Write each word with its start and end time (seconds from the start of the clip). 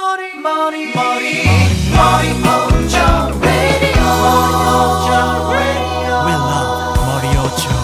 Mori, 0.00 0.30
Mori, 0.36 0.86
Mori, 0.94 1.42
Mori 1.90 2.30
Ocho 2.46 3.06
Radio. 3.42 4.06
Mori 4.22 4.54
Ocho 4.78 5.18
Radio. 5.50 6.14
We 6.24 6.34
love 6.38 6.98
Mori 7.08 7.32
Ocho. 7.44 7.74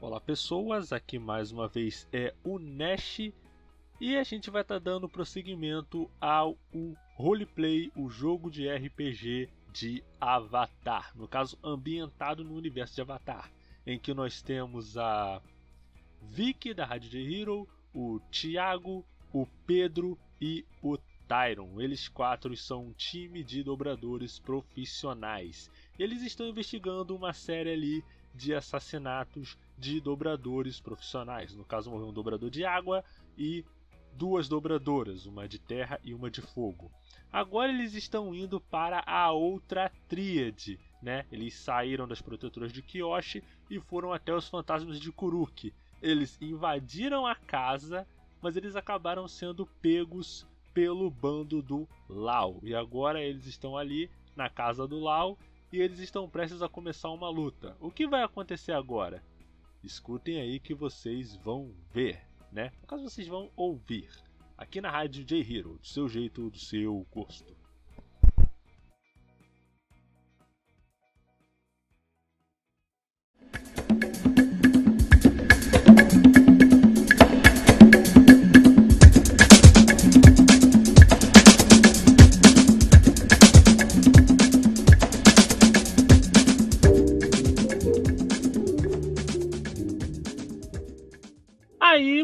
Olá 0.00 0.20
pessoas, 0.20 0.92
aqui 0.92 1.18
mais 1.18 1.50
uma 1.50 1.66
vez 1.66 2.06
é 2.12 2.32
o 2.44 2.60
Nash 2.60 3.32
e 4.00 4.16
a 4.16 4.22
gente 4.22 4.48
vai 4.48 4.62
estar 4.62 4.76
tá 4.76 4.78
dando 4.78 5.08
prosseguimento 5.08 6.08
ao 6.20 6.56
roleplay, 7.16 7.90
o 7.96 8.08
jogo 8.08 8.48
de 8.48 8.68
RPG 8.72 9.48
de 9.72 10.04
Avatar, 10.20 11.10
no 11.16 11.26
caso 11.26 11.58
ambientado 11.64 12.44
no 12.44 12.54
universo 12.54 12.94
de 12.94 13.00
Avatar, 13.00 13.50
em 13.84 13.98
que 13.98 14.14
nós 14.14 14.40
temos 14.40 14.96
a 14.96 15.42
Vicky 16.22 16.72
da 16.72 16.84
Rádio 16.84 17.10
J 17.10 17.40
Hero, 17.40 17.68
o 17.98 18.20
Thiago, 18.30 19.04
o 19.32 19.44
Pedro 19.66 20.16
e 20.40 20.64
o 20.80 20.96
Tyron. 21.26 21.80
Eles 21.80 22.06
quatro 22.06 22.56
são 22.56 22.86
um 22.86 22.92
time 22.92 23.42
de 23.42 23.64
dobradores 23.64 24.38
profissionais. 24.38 25.68
Eles 25.98 26.22
estão 26.22 26.46
investigando 26.46 27.16
uma 27.16 27.32
série 27.32 27.72
ali 27.72 28.04
de 28.32 28.54
assassinatos 28.54 29.58
de 29.76 30.00
dobradores 30.00 30.78
profissionais. 30.78 31.56
No 31.56 31.64
caso, 31.64 31.90
morreu 31.90 32.06
um 32.06 32.12
dobrador 32.12 32.50
de 32.50 32.64
água 32.64 33.04
e 33.36 33.64
duas 34.12 34.48
dobradoras, 34.48 35.26
uma 35.26 35.48
de 35.48 35.58
terra 35.58 35.98
e 36.04 36.14
uma 36.14 36.30
de 36.30 36.40
fogo. 36.40 36.92
Agora 37.32 37.72
eles 37.72 37.94
estão 37.94 38.32
indo 38.32 38.60
para 38.60 39.02
a 39.04 39.32
outra 39.32 39.90
tríade, 40.08 40.78
né? 41.02 41.26
Eles 41.32 41.54
saíram 41.54 42.06
das 42.06 42.22
protetoras 42.22 42.72
de 42.72 42.80
Kyoshi 42.80 43.42
e 43.68 43.80
foram 43.80 44.12
até 44.12 44.32
os 44.32 44.48
fantasmas 44.48 45.00
de 45.00 45.10
Kuruki. 45.10 45.74
Eles 46.02 46.40
invadiram 46.40 47.26
a 47.26 47.34
casa, 47.34 48.06
mas 48.40 48.56
eles 48.56 48.76
acabaram 48.76 49.26
sendo 49.26 49.66
pegos 49.80 50.46
pelo 50.72 51.10
bando 51.10 51.60
do 51.60 51.88
Lau. 52.08 52.60
E 52.62 52.74
agora 52.74 53.20
eles 53.20 53.46
estão 53.46 53.76
ali 53.76 54.10
na 54.36 54.48
casa 54.48 54.86
do 54.86 54.98
Lau 54.98 55.38
e 55.72 55.80
eles 55.80 55.98
estão 55.98 56.28
prestes 56.28 56.62
a 56.62 56.68
começar 56.68 57.10
uma 57.10 57.28
luta. 57.28 57.76
O 57.80 57.90
que 57.90 58.06
vai 58.06 58.22
acontecer 58.22 58.72
agora? 58.72 59.22
Escutem 59.82 60.40
aí 60.40 60.60
que 60.60 60.74
vocês 60.74 61.36
vão 61.36 61.72
ver, 61.92 62.20
né? 62.52 62.72
No 62.80 62.86
caso 62.86 63.02
vocês 63.04 63.26
vão 63.26 63.50
ouvir 63.56 64.08
aqui 64.56 64.80
na 64.80 64.90
rádio 64.90 65.24
J 65.24 65.40
Hero, 65.40 65.78
do 65.78 65.86
seu 65.86 66.08
jeito, 66.08 66.50
do 66.50 66.58
seu 66.58 67.06
gosto. 67.12 67.57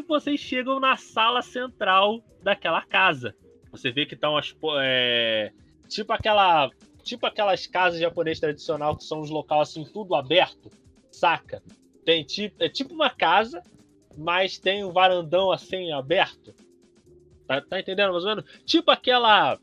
Vocês 0.00 0.40
chegam 0.40 0.80
na 0.80 0.96
sala 0.96 1.42
central 1.42 2.22
daquela 2.42 2.82
casa. 2.82 3.34
Você 3.70 3.90
vê 3.90 4.06
que 4.06 4.14
estão 4.14 4.36
as 4.36 4.54
é, 4.80 5.52
tipo 5.88 6.12
aquela 6.12 6.70
tipo 7.02 7.26
aquelas 7.26 7.66
casas 7.66 8.00
japonesas 8.00 8.40
tradicional 8.40 8.96
que 8.96 9.04
são 9.04 9.20
os 9.20 9.30
locais 9.30 9.68
assim 9.68 9.84
tudo 9.84 10.14
aberto, 10.14 10.70
saca? 11.10 11.62
Tem 12.04 12.24
tipo 12.24 12.62
é 12.62 12.68
tipo 12.68 12.94
uma 12.94 13.10
casa, 13.10 13.62
mas 14.16 14.58
tem 14.58 14.84
um 14.84 14.92
varandão 14.92 15.50
assim 15.50 15.92
aberto. 15.92 16.54
Tá, 17.46 17.60
tá 17.60 17.80
entendendo 17.80 18.12
mais 18.12 18.24
ou 18.24 18.30
menos? 18.30 18.44
Tipo 18.64 18.90
aquela 18.90 19.58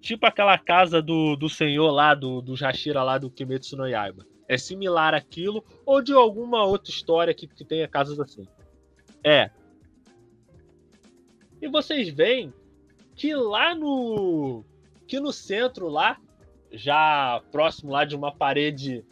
tipo 0.00 0.24
aquela 0.26 0.56
casa 0.56 1.02
do, 1.02 1.36
do 1.36 1.48
senhor 1.48 1.90
lá 1.90 2.14
do 2.14 2.40
do 2.40 2.56
Jashira 2.56 3.02
lá 3.02 3.18
do 3.18 3.30
Kimetsu 3.30 3.76
no 3.76 3.86
Yaiba 3.86 4.26
é 4.48 4.56
similar 4.56 5.14
àquilo, 5.14 5.64
ou 5.84 6.02
de 6.02 6.12
alguma 6.12 6.64
outra 6.64 6.90
história 6.90 7.34
que, 7.34 7.46
que 7.46 7.64
tenha 7.64 7.88
casas 7.88 8.18
assim. 8.20 8.46
É. 9.26 9.50
E 11.60 11.66
vocês 11.66 12.08
veem 12.10 12.54
que 13.16 13.34
lá 13.34 13.74
no. 13.74 14.64
que 15.08 15.18
no 15.18 15.32
centro 15.32 15.88
lá, 15.88 16.16
já 16.70 17.42
próximo 17.50 17.90
lá 17.90 18.04
de 18.04 18.14
uma 18.14 18.32
parede. 18.32 19.04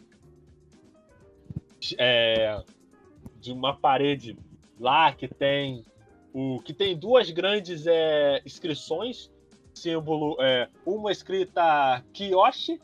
É, 1.97 2.63
de 3.41 3.51
uma 3.51 3.75
parede 3.75 4.37
lá 4.79 5.11
que 5.11 5.27
tem 5.27 5.83
o 6.33 6.61
que 6.61 6.73
tem 6.73 6.97
duas 6.97 7.29
grandes 7.29 7.85
é, 7.85 8.41
inscrições 8.45 9.29
símbolo 9.73 10.37
é, 10.39 10.69
uma 10.85 11.11
escrita 11.11 12.01
Kiyoshi 12.13 12.81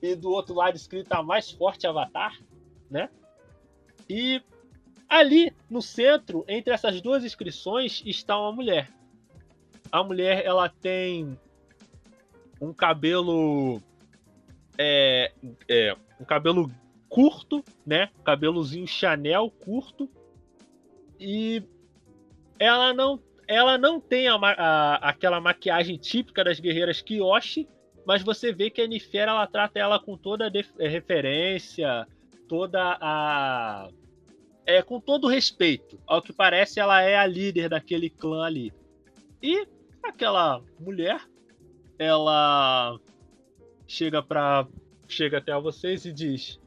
e 0.00 0.16
do 0.16 0.30
outro 0.30 0.54
lado 0.54 0.76
escrito 0.76 1.12
a 1.12 1.22
mais 1.22 1.50
forte 1.50 1.86
Avatar, 1.86 2.36
né? 2.90 3.10
E 4.08 4.42
ali 5.10 5.52
no 5.68 5.82
centro, 5.82 6.44
entre 6.46 6.72
essas 6.72 7.00
duas 7.00 7.24
inscrições, 7.24 8.00
está 8.06 8.38
uma 8.38 8.52
mulher. 8.52 8.88
A 9.90 10.04
mulher 10.04 10.46
ela 10.46 10.68
tem 10.68 11.36
um 12.60 12.72
cabelo 12.72 13.82
é, 14.78 15.32
é 15.68 15.96
um 16.20 16.24
cabelo 16.24 16.70
curto, 17.08 17.64
né? 17.84 18.08
Cabelozinho 18.22 18.86
Chanel 18.86 19.50
curto 19.50 20.08
e 21.18 21.60
ela 22.56 22.94
não 22.94 23.20
ela 23.48 23.76
não 23.76 24.00
tem 24.00 24.28
a, 24.28 24.36
a, 24.36 24.94
aquela 25.08 25.40
maquiagem 25.40 25.96
típica 25.96 26.44
das 26.44 26.60
guerreiras 26.60 27.02
Kyoshi, 27.02 27.68
mas 28.06 28.22
você 28.22 28.52
vê 28.52 28.70
que 28.70 28.80
a 28.80 28.86
Nifera 28.86 29.32
ela 29.32 29.46
trata 29.48 29.80
ela 29.80 29.98
com 29.98 30.16
toda 30.16 30.46
a 30.46 30.88
referência, 30.88 32.06
toda 32.48 32.96
a 33.00 33.88
é 34.66 34.82
com 34.82 35.00
todo 35.00 35.28
respeito. 35.28 35.98
Ao 36.06 36.22
que 36.22 36.32
parece, 36.32 36.80
ela 36.80 37.00
é 37.02 37.16
a 37.16 37.26
líder 37.26 37.68
daquele 37.68 38.10
clã 38.10 38.44
ali. 38.44 38.72
E 39.42 39.66
aquela 40.02 40.62
mulher, 40.78 41.20
ela 41.98 42.98
chega 43.86 44.22
para 44.22 44.66
chega 45.08 45.38
até 45.38 45.58
vocês 45.58 46.04
e 46.04 46.12
diz: 46.12 46.60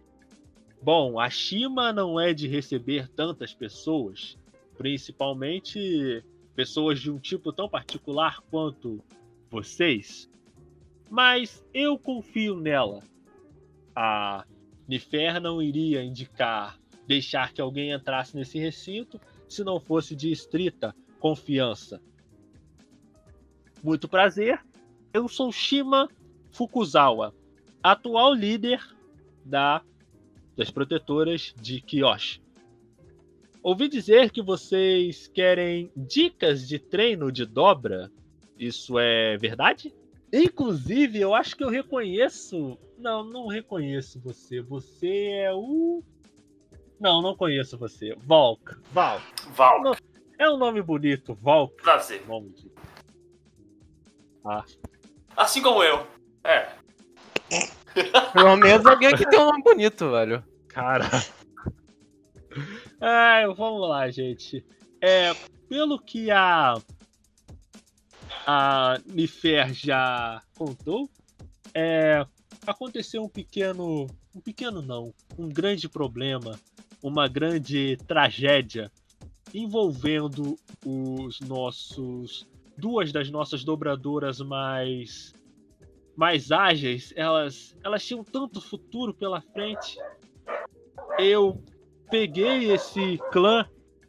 "Bom, 0.81 1.19
a 1.19 1.29
Shima 1.29 1.93
não 1.93 2.19
é 2.19 2.33
de 2.33 2.47
receber 2.47 3.07
tantas 3.07 3.53
pessoas, 3.53 4.37
principalmente 4.77 6.23
pessoas 6.55 6.99
de 6.99 7.09
um 7.09 7.19
tipo 7.19 7.51
tão 7.51 7.69
particular 7.69 8.41
quanto 8.49 9.03
vocês. 9.49 10.29
Mas 11.09 11.63
eu 11.73 11.97
confio 11.97 12.55
nela. 12.55 13.01
A 13.95 14.45
Nifer 14.87 15.39
não 15.39 15.61
iria 15.61 16.03
indicar 16.03 16.79
deixar 17.07 17.53
que 17.53 17.61
alguém 17.61 17.91
entrasse 17.91 18.35
nesse 18.35 18.57
recinto 18.57 19.19
se 19.47 19.63
não 19.63 19.79
fosse 19.79 20.15
de 20.15 20.31
estrita 20.31 20.95
confiança. 21.19 22.01
Muito 23.83 24.07
prazer, 24.07 24.61
eu 25.13 25.27
sou 25.27 25.51
Shima 25.51 26.09
Fukuzawa, 26.51 27.33
atual 27.81 28.33
líder 28.33 28.81
da 29.43 29.81
das 30.55 30.69
protetoras 30.69 31.53
de 31.59 31.81
Kyoshi. 31.81 32.41
Ouvi 33.61 33.87
dizer 33.87 34.29
que 34.29 34.41
vocês 34.41 35.27
querem 35.27 35.89
dicas 35.95 36.67
de 36.67 36.77
treino 36.77 37.31
de 37.31 37.45
dobra. 37.45 38.11
Isso 38.59 38.99
é 38.99 39.37
verdade? 39.37 39.93
Inclusive, 40.31 41.19
eu 41.19 41.33
acho 41.33 41.55
que 41.55 41.63
eu 41.63 41.69
reconheço. 41.69 42.77
Não, 42.97 43.23
não 43.23 43.47
reconheço 43.47 44.19
você. 44.19 44.61
Você 44.61 45.27
é 45.29 45.53
o. 45.53 46.03
Não, 47.03 47.21
não 47.21 47.35
conheço 47.35 47.77
você. 47.77 48.15
Volk. 48.15 48.77
Valk. 48.93 49.25
Valk. 49.49 50.01
É 50.39 50.49
um 50.49 50.55
nome 50.55 50.81
bonito, 50.81 51.33
Volk. 51.33 51.83
Prazer. 51.83 52.25
Nome 52.25 52.51
de... 52.51 52.71
Ah. 54.45 54.63
Assim 55.35 55.61
como 55.61 55.83
eu. 55.83 56.07
É. 56.45 56.69
Pelo 58.31 58.55
menos 58.55 58.85
alguém 58.85 59.13
que 59.17 59.29
tem 59.29 59.37
um 59.37 59.47
nome 59.47 59.61
bonito, 59.61 60.09
velho. 60.11 60.41
Cara. 60.69 61.03
É, 63.01 63.45
vamos 63.47 63.89
lá, 63.89 64.09
gente. 64.09 64.65
É, 65.01 65.33
pelo 65.67 65.99
que 65.99 66.31
a 66.31 66.75
a 68.47 68.97
Nifer 69.05 69.73
já 69.73 70.41
contou, 70.55 71.09
é, 71.73 72.25
aconteceu 72.65 73.23
um 73.23 73.29
pequeno, 73.29 74.07
um 74.33 74.39
pequeno 74.39 74.81
não, 74.81 75.13
um 75.37 75.49
grande 75.49 75.89
problema, 75.89 76.57
uma 77.03 77.27
grande 77.27 77.97
tragédia 78.07 78.89
envolvendo 79.53 80.57
os 80.85 81.39
nossos 81.41 82.47
duas 82.77 83.11
das 83.11 83.29
nossas 83.29 83.63
dobradoras 83.63 84.39
mais 84.39 85.33
mais 86.15 86.51
ágeis, 86.51 87.11
elas 87.15 87.77
elas 87.83 88.05
tinham 88.05 88.23
tanto 88.23 88.61
futuro 88.61 89.13
pela 89.13 89.41
frente. 89.41 89.97
Eu 91.19 91.61
peguei 92.09 92.71
esse 92.71 93.19
clã 93.31 93.67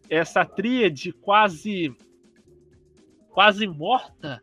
essa 0.08 0.44
tríade 0.44 1.12
quase 1.12 1.94
quase 3.30 3.66
morta 3.66 4.40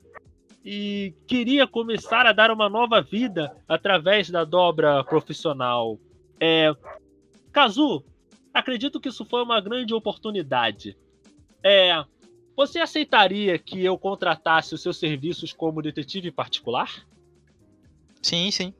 e 0.65 1.15
queria 1.25 1.65
começar 1.65 2.25
a 2.25 2.33
dar 2.33 2.51
uma 2.51 2.67
nova 2.67 3.01
vida 3.01 3.55
através 3.67 4.29
da 4.29 4.43
dobra 4.43 5.03
profissional. 5.03 5.97
É, 6.39 6.75
Kazu, 7.51 8.03
acredito 8.53 8.99
que 8.99 9.09
isso 9.09 9.25
foi 9.25 9.43
uma 9.43 9.59
grande 9.59 9.93
oportunidade. 9.93 10.97
É, 11.63 12.03
você 12.55 12.79
aceitaria 12.79 13.57
que 13.57 13.83
eu 13.83 13.97
contratasse 13.97 14.73
os 14.75 14.81
seus 14.81 14.97
serviços 14.97 15.53
como 15.53 15.81
detetive 15.81 16.31
particular? 16.31 17.07
Sim, 18.21 18.51
sim. 18.51 18.73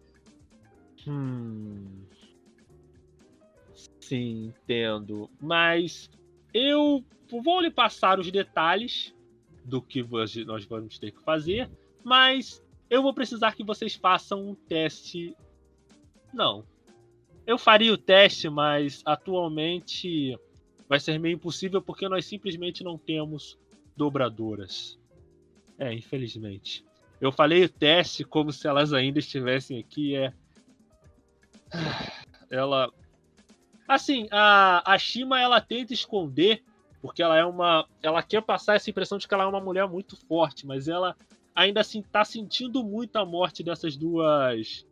Hum. 1.08 2.04
Sim, 4.00 4.48
entendo. 4.48 5.30
Mas 5.40 6.10
eu 6.54 7.04
vou 7.44 7.62
lhe 7.62 7.72
passar 7.72 8.20
os 8.20 8.30
detalhes 8.32 9.16
do 9.64 9.82
que 9.82 10.04
nós 10.46 10.66
vamos 10.66 11.00
ter 11.00 11.12
que 11.12 11.22
fazer, 11.24 11.70
mas 12.04 12.64
eu 12.90 13.02
vou 13.02 13.14
precisar 13.14 13.56
que 13.56 13.64
vocês 13.64 13.96
façam 13.96 14.50
um 14.50 14.56
teste. 14.56 15.36
Não. 16.34 16.66
Eu 17.46 17.58
faria 17.58 17.94
o 17.94 17.98
teste, 17.98 18.50
mas 18.50 19.02
atualmente 19.06 20.38
vai 20.88 21.00
ser 21.00 21.18
meio 21.20 21.36
impossível 21.36 21.82
porque 21.82 22.08
nós 22.08 22.26
simplesmente 22.26 22.84
não 22.84 22.98
temos 22.98 23.58
dobradoras. 23.96 25.00
É, 25.78 25.94
infelizmente. 25.94 26.86
Eu 27.20 27.32
falei 27.32 27.64
o 27.64 27.70
teste 27.70 28.24
como 28.24 28.52
se 28.52 28.68
elas 28.68 28.94
ainda 28.94 29.20
estivessem 29.20 29.80
aqui. 29.80 30.16
É. 30.16 30.34
Ela. 32.50 32.92
Assim, 33.88 34.28
a, 34.32 34.94
a 34.94 34.98
Shima 34.98 35.40
ela 35.40 35.62
tenta 35.62 35.94
esconder 35.94 36.64
porque 37.02 37.24
ela 37.24 37.38
é 37.38 37.44
uma. 37.44 37.88
Ela 38.02 38.22
quer 38.22 38.42
passar 38.42 38.76
essa 38.76 38.90
impressão 38.90 39.18
de 39.18 39.28
que 39.28 39.34
ela 39.34 39.44
é 39.44 39.48
uma 39.48 39.60
mulher 39.60 39.88
muito 39.88 40.16
forte, 40.28 40.68
mas 40.68 40.88
ela 40.88 41.16
ainda 41.56 41.82
assim 41.82 42.02
tá 42.02 42.24
sentindo 42.24 42.84
muito 42.84 43.16
a 43.18 43.26
morte 43.26 43.64
dessas 43.64 43.98
duas. 43.98 44.86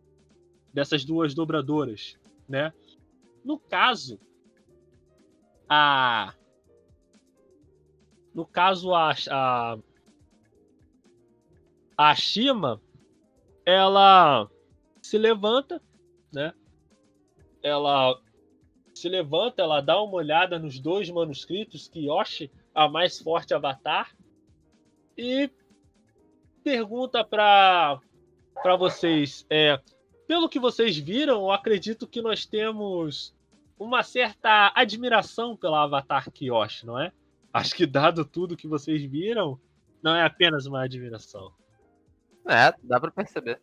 dessas 0.74 1.06
duas 1.06 1.34
dobradoras, 1.36 2.18
né? 2.50 2.74
No 3.46 3.60
caso, 3.60 4.20
a. 5.70 6.34
No 8.34 8.46
caso, 8.46 8.94
a. 8.96 9.14
a, 9.30 9.78
a 11.96 12.16
Shima, 12.16 12.82
ela 13.66 14.50
se 15.02 15.18
levanta, 15.18 15.82
né? 16.34 16.54
Ela 17.62 18.20
se 18.96 19.08
levanta, 19.08 19.62
ela 19.62 19.80
dá 19.80 20.02
uma 20.02 20.16
olhada 20.16 20.58
nos 20.58 20.80
dois 20.80 21.10
manuscritos 21.10 21.88
que 21.88 22.08
a 22.74 22.90
mais 22.90 23.20
forte 23.20 23.54
avatar, 23.54 24.16
e 25.18 25.50
pergunta 26.64 27.24
para 27.24 28.00
para 28.62 28.76
vocês, 28.76 29.46
é, 29.50 29.80
pelo 30.30 30.48
que 30.48 30.60
vocês 30.60 30.96
viram, 30.96 31.42
eu 31.42 31.52
acredito 31.52 32.06
que 32.06 32.22
nós 32.22 32.46
temos 32.46 33.36
uma 33.80 34.04
certa 34.04 34.72
admiração 34.76 35.58
pela 35.58 35.82
avatar 35.82 36.30
Kyoshi, 36.30 36.86
não 36.86 37.00
é? 37.00 37.12
Acho 37.52 37.74
que 37.74 37.88
dado 37.88 38.24
tudo 38.24 38.56
que 38.56 38.68
vocês 38.68 39.02
viram, 39.02 39.60
não 40.04 40.16
é 40.16 40.24
apenas 40.24 40.68
uma 40.68 40.84
admiração. 40.84 41.52
É, 42.48 42.72
dá 42.84 43.00
para 43.00 43.10
perceber. 43.10 43.60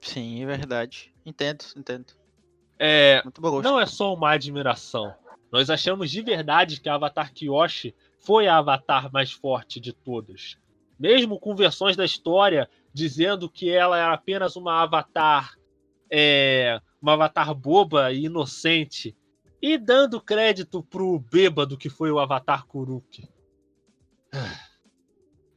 Sim, 0.00 0.42
é 0.42 0.46
verdade. 0.46 1.14
Entendo, 1.24 1.64
entendo. 1.76 2.12
É, 2.76 3.22
não 3.62 3.78
é 3.78 3.86
só 3.86 4.12
uma 4.14 4.32
admiração. 4.32 5.14
Nós 5.52 5.70
achamos 5.70 6.10
de 6.10 6.22
verdade 6.22 6.80
que 6.80 6.88
a 6.88 6.96
Avatar 6.96 7.32
Kyoshi 7.32 7.94
foi 8.18 8.48
a 8.48 8.56
Avatar 8.56 9.12
mais 9.12 9.30
forte 9.30 9.78
de 9.78 9.92
todas. 9.92 10.58
Mesmo 10.98 11.38
com 11.38 11.54
versões 11.54 11.94
da 11.94 12.04
história 12.04 12.68
dizendo 12.96 13.50
que 13.50 13.68
ela 13.68 13.98
era 13.98 14.14
apenas 14.14 14.56
uma 14.56 14.80
Avatar, 14.82 15.54
é, 16.10 16.80
uma 17.00 17.12
Avatar 17.12 17.54
boba 17.54 18.10
e 18.10 18.24
inocente, 18.24 19.14
e 19.60 19.76
dando 19.76 20.18
crédito 20.18 20.82
pro 20.82 21.18
bêbado 21.18 21.76
que 21.76 21.90
foi 21.90 22.10
o 22.10 22.18
Avatar 22.18 22.66
Kuruki. 22.66 23.28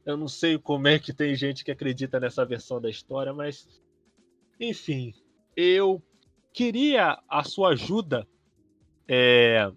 Eu 0.04 0.16
não 0.18 0.28
sei 0.28 0.58
como 0.58 0.88
é 0.88 0.98
que 0.98 1.14
tem 1.14 1.34
gente 1.34 1.64
que 1.64 1.70
acredita 1.70 2.18
nessa 2.18 2.44
versão 2.44 2.80
da 2.80 2.90
história, 2.90 3.32
mas 3.32 3.68
enfim, 4.58 5.14
eu 5.54 6.02
queria 6.52 7.22
a 7.28 7.44
sua 7.44 7.70
ajuda. 7.70 8.26
É... 9.06 9.70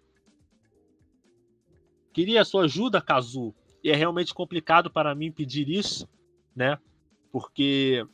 Queria 2.14 2.42
a 2.42 2.46
sua 2.46 2.64
ajuda, 2.64 3.02
Kazu. 3.02 3.54
E 3.84 3.92
é 3.92 3.96
realmente 3.96 4.34
complicado 4.34 4.90
para 4.90 5.14
mim 5.14 5.32
pedir 5.32 5.70
isso, 5.70 6.08
né? 6.56 6.80
Porque 7.34 8.06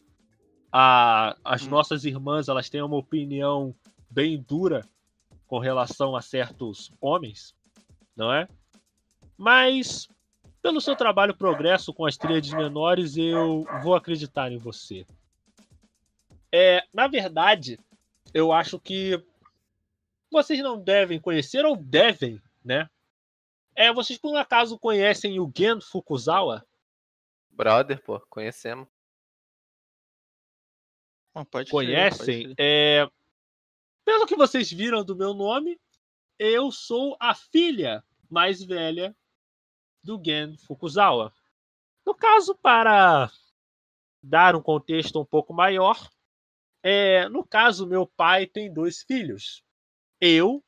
a, 0.71 1.36
as 1.44 1.63
hum. 1.63 1.71
nossas 1.71 2.06
irmãs 2.06 2.48
elas 2.48 2.69
têm 2.69 2.81
uma 2.81 2.95
opinião 2.95 3.75
bem 4.10 4.42
dura 4.42 4.88
com 5.45 5.60
relação 5.60 6.16
a 6.16 6.21
certos 6.21 6.89
homens, 7.01 7.54
não 8.16 8.31
é? 8.31 8.48
Mas 9.38 10.07
pelo 10.62 10.80
seu 10.80 10.95
trabalho 10.95 11.36
progresso 11.36 11.94
com 11.94 12.06
as 12.06 12.16
tríades 12.16 12.54
menores, 12.54 13.18
eu 13.18 13.66
vou 13.83 13.94
acreditar 13.94 14.51
em 14.51 14.57
você. 14.57 15.06
É, 16.50 16.83
na 16.94 17.07
verdade, 17.07 17.77
eu 18.33 18.54
acho 18.54 18.80
que 18.80 19.21
vocês 20.31 20.60
não 20.60 20.80
devem 20.80 21.19
conhecer 21.19 21.66
ou 21.66 21.75
devem, 21.75 22.42
né? 22.63 22.89
É, 23.75 23.92
vocês 23.92 24.18
por 24.18 24.31
um 24.31 24.38
acaso 24.38 24.80
conhecem 24.80 25.39
o 25.42 25.51
Gen 25.56 25.81
Fukuzawa? 25.81 26.66
Brother, 27.51 28.01
pô, 28.01 28.19
conhecemos. 28.30 28.88
Ah, 31.33 31.45
pode 31.45 31.69
Conhecem? 31.69 32.47
Ser, 32.47 32.55
é... 32.57 33.09
Pelo 34.03 34.25
que 34.25 34.35
vocês 34.35 34.71
viram 34.71 35.03
do 35.03 35.15
meu 35.15 35.33
nome, 35.33 35.79
eu 36.37 36.71
sou 36.71 37.15
a 37.19 37.35
filha 37.35 38.03
mais 38.29 38.63
velha 38.63 39.15
do 40.03 40.21
Gen 40.23 40.57
Fukuzawa. 40.57 41.33
No 42.05 42.15
caso, 42.15 42.55
para 42.55 43.31
dar 44.21 44.55
um 44.55 44.61
contexto 44.61 45.21
um 45.21 45.25
pouco 45.25 45.53
maior, 45.53 46.09
é, 46.81 47.27
no 47.29 47.45
caso, 47.45 47.85
meu 47.85 48.07
pai 48.07 48.47
tem 48.47 48.71
dois 48.71 49.03
filhos. 49.03 49.63
Eu, 50.19 50.63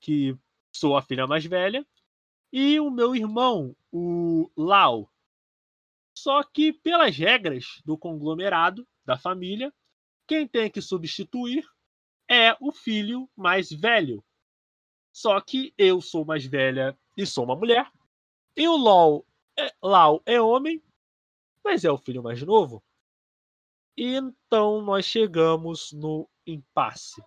que 0.00 0.36
sou 0.72 0.96
a 0.96 1.02
filha 1.02 1.26
mais 1.26 1.44
velha, 1.44 1.84
e 2.52 2.78
o 2.78 2.90
meu 2.90 3.14
irmão, 3.14 3.74
o 3.92 4.50
Lau. 4.56 5.10
Só 6.14 6.42
que, 6.42 6.72
pelas 6.72 7.16
regras 7.16 7.80
do 7.84 7.96
conglomerado, 7.96 8.86
da 9.04 9.16
família, 9.16 9.72
quem 10.30 10.46
tem 10.46 10.70
que 10.70 10.80
substituir 10.80 11.68
é 12.30 12.56
o 12.60 12.70
filho 12.70 13.28
mais 13.34 13.68
velho. 13.68 14.24
Só 15.12 15.40
que 15.40 15.74
eu 15.76 16.00
sou 16.00 16.24
mais 16.24 16.46
velha 16.46 16.96
e 17.16 17.26
sou 17.26 17.42
uma 17.42 17.56
mulher. 17.56 17.90
E 18.56 18.68
o 18.68 18.76
Lau 18.76 19.26
é, 19.58 19.74
Lau 19.82 20.22
é 20.24 20.40
homem, 20.40 20.80
mas 21.64 21.84
é 21.84 21.90
o 21.90 21.98
filho 21.98 22.22
mais 22.22 22.40
novo. 22.44 22.80
Então 23.96 24.80
nós 24.82 25.04
chegamos 25.04 25.90
no 25.90 26.30
impasse. 26.46 27.20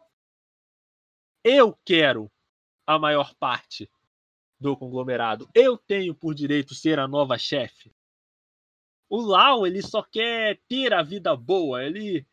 Eu 1.43 1.77
quero 1.83 2.31
a 2.87 2.97
maior 2.97 3.35
parte 3.35 3.91
do 4.57 4.77
conglomerado. 4.77 5.49
Eu 5.53 5.77
tenho 5.77 6.15
por 6.15 6.33
direito 6.33 6.73
ser 6.73 6.99
a 6.99 7.07
nova 7.07 7.37
chefe. 7.37 7.93
O 9.09 9.19
Lau, 9.19 9.67
ele 9.67 9.81
só 9.81 10.01
quer 10.01 10.61
ter 10.69 10.93
a 10.93 11.03
vida 11.03 11.35
boa. 11.35 11.83
Ele 11.83 12.25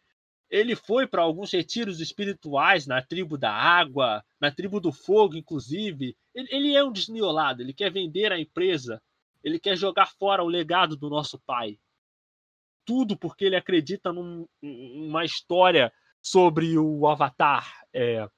ele 0.50 0.74
foi 0.74 1.06
para 1.06 1.22
alguns 1.22 1.52
retiros 1.52 2.00
espirituais 2.00 2.86
na 2.86 3.00
tribo 3.00 3.38
da 3.38 3.52
água, 3.52 4.24
na 4.40 4.50
tribo 4.50 4.80
do 4.80 4.92
fogo, 4.92 5.36
inclusive. 5.36 6.16
Ele, 6.34 6.48
ele 6.50 6.74
é 6.74 6.84
um 6.84 6.92
desniolado, 6.92 7.62
ele 7.62 7.72
quer 7.72 7.92
vender 7.92 8.32
a 8.32 8.40
empresa, 8.40 9.00
ele 9.44 9.58
quer 9.58 9.76
jogar 9.76 10.06
fora 10.06 10.42
o 10.42 10.48
legado 10.48 10.96
do 10.96 11.08
nosso 11.08 11.38
pai 11.38 11.78
tudo 12.90 13.16
porque 13.16 13.44
ele 13.44 13.54
acredita 13.54 14.12
num, 14.12 14.48
numa 14.60 15.24
história 15.24 15.92
sobre 16.20 16.76
o 16.76 17.06
Avatar, 17.06 17.84
é, 17.94 18.28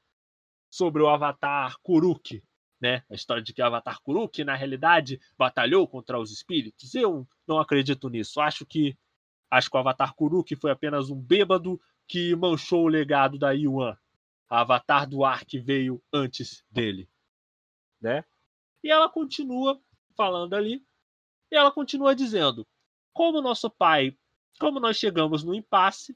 sobre 0.71 1.02
o 1.02 1.09
Avatar 1.09 1.76
Kuruk, 1.83 2.42
né? 2.78 3.02
A 3.11 3.14
história 3.14 3.42
de 3.42 3.54
que 3.54 3.62
o 3.62 3.64
Avatar 3.64 4.02
Kuruk, 4.02 4.45
na 4.45 4.54
realidade, 4.54 5.19
batalhou 5.38 5.88
contra 5.88 6.21
os 6.21 6.31
espíritos. 6.31 6.95
Eu 6.95 7.26
não 7.49 7.59
acredito 7.59 8.11
nisso. 8.11 8.42
Acho 8.42 8.66
que 8.66 8.95
acho 9.50 9.71
que 9.71 9.76
o 9.76 9.81
Avatar 9.81 10.14
Kuruk 10.14 10.54
foi 10.57 10.71
apenas 10.71 11.09
um 11.09 11.19
bêbado 11.19 11.81
que 12.06 12.35
manchou 12.37 12.85
o 12.85 12.88
legado 12.88 13.38
da 13.38 13.52
Yuan, 13.52 13.97
a 14.49 14.61
Avatar 14.61 15.09
do 15.09 15.25
ar 15.25 15.44
que 15.44 15.59
veio 15.59 16.02
antes 16.12 16.64
dele, 16.71 17.09
né? 18.00 18.25
E 18.82 18.90
ela 18.90 19.09
continua 19.09 19.80
falando 20.16 20.54
ali, 20.54 20.85
e 21.50 21.56
ela 21.56 21.71
continua 21.71 22.14
dizendo: 22.14 22.66
como 23.12 23.40
nosso 23.40 23.71
pai 23.71 24.16
como 24.59 24.78
nós 24.78 24.97
chegamos 24.97 25.42
no 25.42 25.54
impasse, 25.54 26.14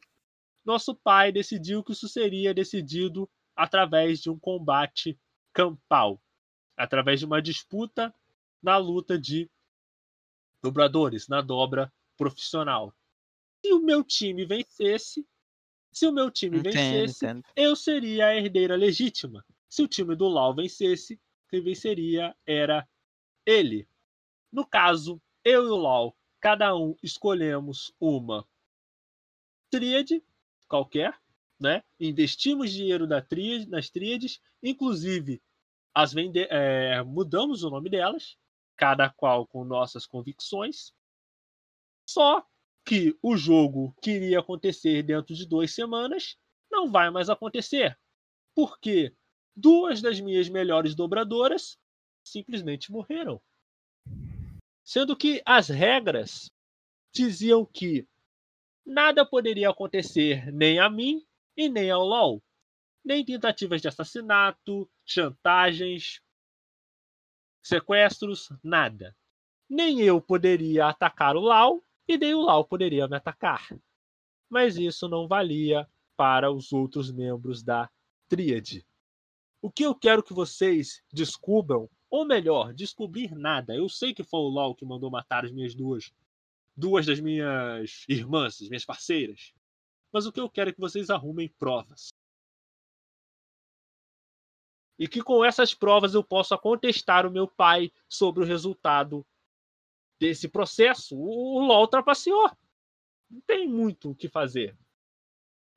nosso 0.64 0.94
pai 0.94 1.32
decidiu 1.32 1.82
que 1.82 1.92
isso 1.92 2.08
seria 2.08 2.54
decidido 2.54 3.28
através 3.54 4.20
de 4.20 4.30
um 4.30 4.38
combate 4.38 5.18
campal. 5.52 6.22
através 6.76 7.18
de 7.18 7.24
uma 7.24 7.40
disputa 7.40 8.14
na 8.62 8.76
luta 8.76 9.18
de 9.18 9.50
dobradores, 10.62 11.26
na 11.26 11.40
dobra 11.40 11.90
profissional. 12.18 12.94
Se 13.64 13.72
o 13.72 13.80
meu 13.80 14.04
time 14.04 14.44
vencesse, 14.44 15.26
se 15.96 16.06
o 16.06 16.12
meu 16.12 16.30
time 16.30 16.58
Entendo, 16.58 16.74
vencesse, 16.74 17.24
entendo. 17.24 17.44
eu 17.56 17.74
seria 17.74 18.26
a 18.26 18.36
herdeira 18.36 18.76
legítima. 18.76 19.42
Se 19.66 19.82
o 19.82 19.88
time 19.88 20.14
do 20.14 20.28
Lau 20.28 20.54
vencesse, 20.54 21.18
quem 21.48 21.62
venceria 21.62 22.36
era 22.44 22.86
ele. 23.46 23.88
No 24.52 24.66
caso, 24.66 25.18
eu 25.42 25.64
e 25.64 25.70
o 25.70 25.76
Lau, 25.76 26.14
cada 26.38 26.76
um 26.76 26.94
escolhemos 27.02 27.94
uma 27.98 28.46
tríade 29.70 30.22
qualquer, 30.68 31.18
né? 31.58 31.82
Investimos 31.98 32.70
dinheiro 32.70 33.06
da 33.06 33.22
tríade, 33.22 33.66
nas 33.66 33.88
tríades, 33.88 34.38
inclusive 34.62 35.42
as 35.94 36.12
vende 36.12 36.46
é, 36.50 37.02
mudamos 37.04 37.64
o 37.64 37.70
nome 37.70 37.88
delas, 37.88 38.36
cada 38.76 39.08
qual 39.08 39.46
com 39.46 39.64
nossas 39.64 40.04
convicções. 40.04 40.92
Só 42.06 42.46
que 42.86 43.18
o 43.20 43.36
jogo 43.36 43.92
que 44.00 44.12
iria 44.12 44.38
acontecer 44.38 45.02
dentro 45.02 45.34
de 45.34 45.44
duas 45.44 45.74
semanas 45.74 46.38
não 46.70 46.88
vai 46.88 47.10
mais 47.10 47.28
acontecer. 47.28 47.98
Porque 48.54 49.12
duas 49.56 50.00
das 50.00 50.20
minhas 50.20 50.48
melhores 50.48 50.94
dobradoras 50.94 51.76
simplesmente 52.22 52.92
morreram. 52.92 53.42
Sendo 54.84 55.16
que 55.16 55.42
as 55.44 55.68
regras 55.68 56.52
diziam 57.12 57.66
que 57.66 58.06
nada 58.84 59.26
poderia 59.26 59.68
acontecer 59.68 60.52
nem 60.52 60.78
a 60.78 60.88
mim 60.88 61.26
e 61.56 61.68
nem 61.68 61.90
ao 61.90 62.06
LOL. 62.06 62.40
Nem 63.04 63.24
tentativas 63.24 63.82
de 63.82 63.88
assassinato, 63.88 64.88
chantagens, 65.04 66.20
sequestros, 67.60 68.48
nada. 68.62 69.16
Nem 69.68 70.00
eu 70.00 70.20
poderia 70.20 70.86
atacar 70.86 71.34
o 71.34 71.40
Lau 71.40 71.85
e 72.08 72.34
o 72.34 72.40
Lau 72.40 72.64
poderia 72.64 73.08
me 73.08 73.16
atacar. 73.16 73.68
Mas 74.48 74.76
isso 74.76 75.08
não 75.08 75.26
valia 75.26 75.88
para 76.16 76.50
os 76.50 76.72
outros 76.72 77.10
membros 77.12 77.62
da 77.62 77.90
Tríade. 78.28 78.86
O 79.60 79.70
que 79.70 79.84
eu 79.84 79.94
quero 79.94 80.22
que 80.22 80.32
vocês 80.32 81.02
descubram, 81.12 81.90
ou 82.08 82.24
melhor, 82.24 82.72
descobrir 82.72 83.34
nada. 83.34 83.74
Eu 83.74 83.88
sei 83.88 84.14
que 84.14 84.22
foi 84.22 84.40
o 84.40 84.48
Lau 84.48 84.74
que 84.74 84.84
mandou 84.84 85.10
matar 85.10 85.44
as 85.44 85.50
minhas 85.50 85.74
duas, 85.74 86.12
duas 86.76 87.06
das 87.06 87.18
minhas 87.18 88.04
irmãs, 88.08 88.60
as 88.62 88.68
minhas 88.68 88.84
parceiras. 88.84 89.52
Mas 90.12 90.26
o 90.26 90.32
que 90.32 90.40
eu 90.40 90.48
quero 90.48 90.70
é 90.70 90.72
que 90.72 90.80
vocês 90.80 91.10
arrumem 91.10 91.48
provas. 91.58 92.08
E 94.98 95.06
que 95.06 95.22
com 95.22 95.44
essas 95.44 95.74
provas 95.74 96.14
eu 96.14 96.24
possa 96.24 96.56
contestar 96.56 97.26
o 97.26 97.30
meu 97.30 97.46
pai 97.46 97.92
sobre 98.08 98.42
o 98.42 98.46
resultado 98.46 99.26
desse 100.18 100.48
processo. 100.48 101.16
O 101.16 101.60
LOL 101.60 101.86
trapaceou. 101.88 102.50
Não 103.30 103.40
tem 103.42 103.68
muito 103.68 104.10
o 104.10 104.14
que 104.14 104.28
fazer. 104.28 104.76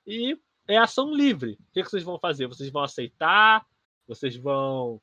E 0.06 0.40
é 0.68 0.78
ação 0.78 1.14
livre. 1.14 1.54
O 1.54 1.72
que 1.74 1.84
vocês 1.84 2.04
vão 2.04 2.20
fazer? 2.20 2.48
Vocês 2.48 2.70
vão 2.70 2.84
aceitar? 2.84 3.66
Vocês 4.08 4.36
vão. 4.36 5.02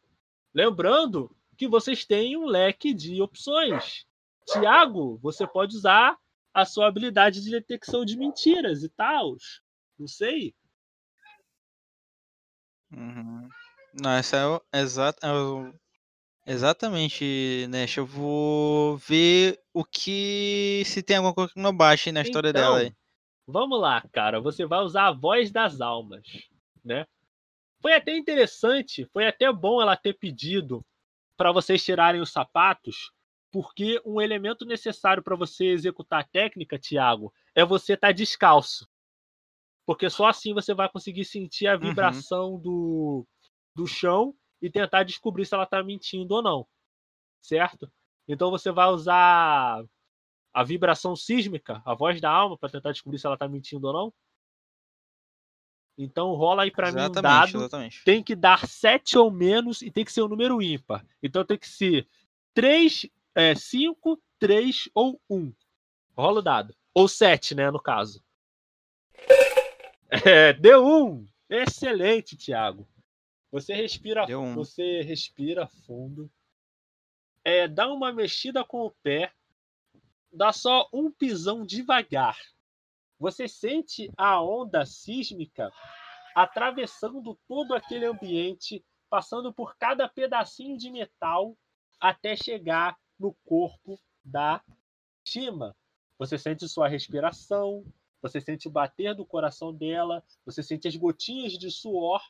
Lembrando 0.54 1.34
que 1.56 1.68
vocês 1.68 2.04
têm 2.04 2.36
um 2.36 2.46
leque 2.46 2.92
de 2.94 3.20
opções. 3.20 4.06
Tiago, 4.46 5.18
você 5.18 5.46
pode 5.46 5.76
usar 5.76 6.16
a 6.54 6.64
sua 6.64 6.86
habilidade 6.86 7.42
de 7.42 7.50
detecção 7.50 8.04
de 8.04 8.16
mentiras 8.16 8.82
e 8.82 8.88
tal. 8.88 9.36
Não 9.98 10.06
sei. 10.06 10.54
Uhum. 12.92 13.48
Não, 14.00 14.10
essa 14.10 14.36
é 14.36 14.46
o 14.46 14.62
exato. 14.72 15.24
É 15.24 15.32
o... 15.32 15.74
Exatamente, 16.46 17.66
Nash. 17.68 17.96
Eu 17.96 18.06
vou 18.06 18.96
ver 18.98 19.60
o 19.74 19.84
que. 19.84 20.84
Se 20.86 21.02
tem 21.02 21.16
alguma 21.16 21.34
coisa 21.34 21.52
que 21.52 21.60
não 21.60 21.76
baixe 21.76 22.12
na 22.12 22.22
história 22.22 22.50
Então, 22.50 22.62
dela 22.62 22.78
aí. 22.78 22.92
Vamos 23.48 23.80
lá, 23.80 24.00
cara. 24.12 24.40
Você 24.40 24.64
vai 24.64 24.78
usar 24.80 25.08
a 25.08 25.12
voz 25.12 25.50
das 25.50 25.80
almas, 25.80 26.22
né? 26.84 27.04
Foi 27.82 27.94
até 27.94 28.16
interessante, 28.16 29.04
foi 29.12 29.26
até 29.26 29.52
bom 29.52 29.82
ela 29.82 29.96
ter 29.96 30.14
pedido 30.14 30.84
para 31.36 31.52
vocês 31.52 31.84
tirarem 31.84 32.20
os 32.20 32.30
sapatos, 32.32 33.12
porque 33.52 34.00
um 34.04 34.20
elemento 34.20 34.64
necessário 34.64 35.22
para 35.22 35.36
você 35.36 35.66
executar 35.66 36.20
a 36.20 36.26
técnica, 36.26 36.78
Thiago, 36.78 37.32
é 37.54 37.64
você 37.64 37.92
estar 37.94 38.12
descalço. 38.12 38.88
Porque 39.84 40.08
só 40.08 40.26
assim 40.26 40.54
você 40.54 40.74
vai 40.74 40.88
conseguir 40.88 41.24
sentir 41.24 41.66
a 41.66 41.76
vibração 41.76 42.58
do, 42.58 43.26
do 43.74 43.86
chão 43.86 44.34
e 44.66 44.70
tentar 44.70 45.04
descobrir 45.04 45.46
se 45.46 45.54
ela 45.54 45.64
está 45.64 45.82
mentindo 45.82 46.34
ou 46.34 46.42
não. 46.42 46.66
Certo? 47.40 47.90
Então 48.26 48.50
você 48.50 48.72
vai 48.72 48.88
usar 48.88 49.84
a 50.52 50.64
vibração 50.64 51.14
sísmica, 51.14 51.80
a 51.84 51.94
voz 51.94 52.20
da 52.20 52.30
alma, 52.30 52.58
para 52.58 52.70
tentar 52.70 52.90
descobrir 52.90 53.18
se 53.18 53.26
ela 53.26 53.36
está 53.36 53.46
mentindo 53.46 53.86
ou 53.86 53.92
não. 53.92 54.14
Então 55.96 56.34
rola 56.34 56.64
aí 56.64 56.70
para 56.70 56.92
mim 56.92 57.00
um 57.00 57.10
dado 57.10 57.56
exatamente. 57.56 58.04
tem 58.04 58.22
que 58.22 58.34
dar 58.34 58.66
7 58.66 59.16
ou 59.16 59.30
menos 59.30 59.80
e 59.80 59.90
tem 59.90 60.04
que 60.04 60.12
ser 60.12 60.22
um 60.22 60.28
número 60.28 60.60
ímpar. 60.60 61.06
Então 61.22 61.44
tem 61.44 61.56
que 61.56 61.68
ser 61.68 62.06
3, 62.52 63.06
é, 63.34 63.54
5, 63.54 64.20
3 64.38 64.90
ou 64.92 65.20
1. 65.30 65.54
Rola 66.16 66.40
o 66.40 66.42
dado. 66.42 66.74
Ou 66.92 67.06
7, 67.06 67.54
né, 67.54 67.70
no 67.70 67.80
caso. 67.80 68.22
É, 70.08 70.52
deu 70.52 70.86
1. 70.86 71.26
Excelente, 71.50 72.36
Thiago. 72.36 72.86
Você 73.50 73.74
respira, 73.74 74.26
um. 74.36 74.54
você 74.54 75.02
respira 75.02 75.66
fundo. 75.86 76.30
É, 77.44 77.68
dá 77.68 77.92
uma 77.92 78.12
mexida 78.12 78.64
com 78.64 78.84
o 78.86 78.90
pé. 79.02 79.32
Dá 80.32 80.52
só 80.52 80.88
um 80.92 81.10
pisão 81.10 81.64
devagar. 81.64 82.36
Você 83.18 83.48
sente 83.48 84.10
a 84.16 84.42
onda 84.42 84.84
sísmica 84.84 85.72
atravessando 86.34 87.38
todo 87.48 87.72
aquele 87.72 88.04
ambiente, 88.04 88.84
passando 89.08 89.52
por 89.54 89.76
cada 89.78 90.06
pedacinho 90.06 90.76
de 90.76 90.90
metal 90.90 91.56
até 91.98 92.36
chegar 92.36 92.98
no 93.18 93.32
corpo 93.46 93.98
da 94.22 94.62
Shima. 95.24 95.74
Você 96.18 96.36
sente 96.36 96.68
sua 96.68 96.88
respiração, 96.88 97.84
você 98.20 98.40
sente 98.40 98.68
o 98.68 98.70
bater 98.70 99.14
do 99.14 99.24
coração 99.24 99.72
dela, 99.72 100.22
você 100.44 100.62
sente 100.62 100.88
as 100.88 100.96
gotinhas 100.96 101.52
de 101.52 101.70
suor 101.70 102.22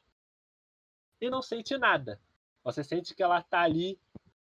e 1.20 1.30
não 1.30 1.42
sente 1.42 1.76
nada. 1.76 2.20
Você 2.64 2.82
sente 2.82 3.14
que 3.14 3.22
ela 3.22 3.38
está 3.38 3.60
ali 3.60 3.98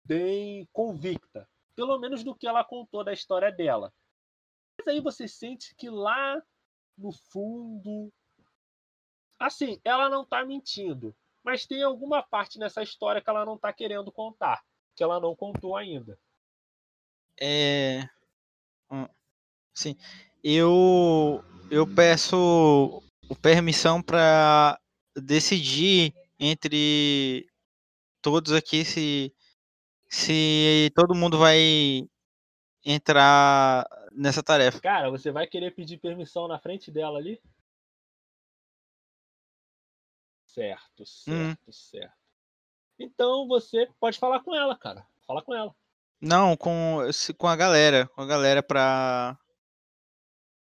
bem 0.04 0.68
convicta, 0.74 1.48
pelo 1.76 1.98
menos 2.00 2.24
do 2.24 2.36
que 2.36 2.48
ela 2.48 2.64
contou 2.64 3.04
da 3.04 3.14
história 3.14 3.52
dela. 3.52 3.94
Mas 4.78 4.88
aí 4.88 5.00
você 5.00 5.28
sente 5.28 5.76
que 5.76 5.90
lá 5.90 6.42
no 6.98 7.12
fundo, 7.12 8.12
assim, 9.38 9.80
ela 9.84 10.10
não 10.10 10.26
tá 10.26 10.44
mentindo, 10.44 11.16
mas 11.44 11.66
tem 11.66 11.84
alguma 11.84 12.22
parte 12.24 12.58
nessa 12.58 12.82
história 12.82 13.22
que 13.22 13.30
ela 13.30 13.46
não 13.46 13.58
tá 13.58 13.72
querendo 13.72 14.12
contar, 14.12 14.64
que 14.96 15.04
ela 15.04 15.20
não 15.20 15.36
contou 15.36 15.78
ainda. 15.78 16.20
É. 17.40 18.10
hum, 18.92 19.08
Sim. 19.74 19.96
Eu. 20.44 21.44
Eu 21.72 21.86
peço 21.86 23.04
permissão 23.42 24.02
para 24.02 24.80
decidir 25.16 26.14
entre 26.40 27.48
todos 28.22 28.52
aqui 28.54 28.86
se. 28.86 29.34
Se 30.12 30.92
todo 30.96 31.14
mundo 31.14 31.38
vai 31.38 32.10
entrar 32.84 33.88
nessa 34.12 34.42
tarefa. 34.42 34.80
Cara, 34.80 35.12
você 35.12 35.32
vai 35.32 35.46
querer 35.46 35.76
pedir 35.76 36.00
permissão 36.00 36.48
na 36.48 36.58
frente 36.58 36.90
dela 36.90 37.20
ali? 37.20 37.40
Certo, 40.46 41.04
Hum. 41.28 41.56
certo, 41.56 41.72
certo. 41.72 42.18
Então 42.98 43.48
você 43.48 43.88
pode 44.00 44.18
falar 44.18 44.40
com 44.42 44.56
ela, 44.56 44.76
cara. 44.76 45.06
Fala 45.28 45.44
com 45.44 45.54
ela. 45.54 45.76
Não, 46.20 46.58
com, 46.58 47.00
com 47.38 47.48
a 47.48 47.56
galera. 47.56 48.08
Com 48.08 48.22
a 48.22 48.26
galera 48.26 48.64
pra. 48.64 49.38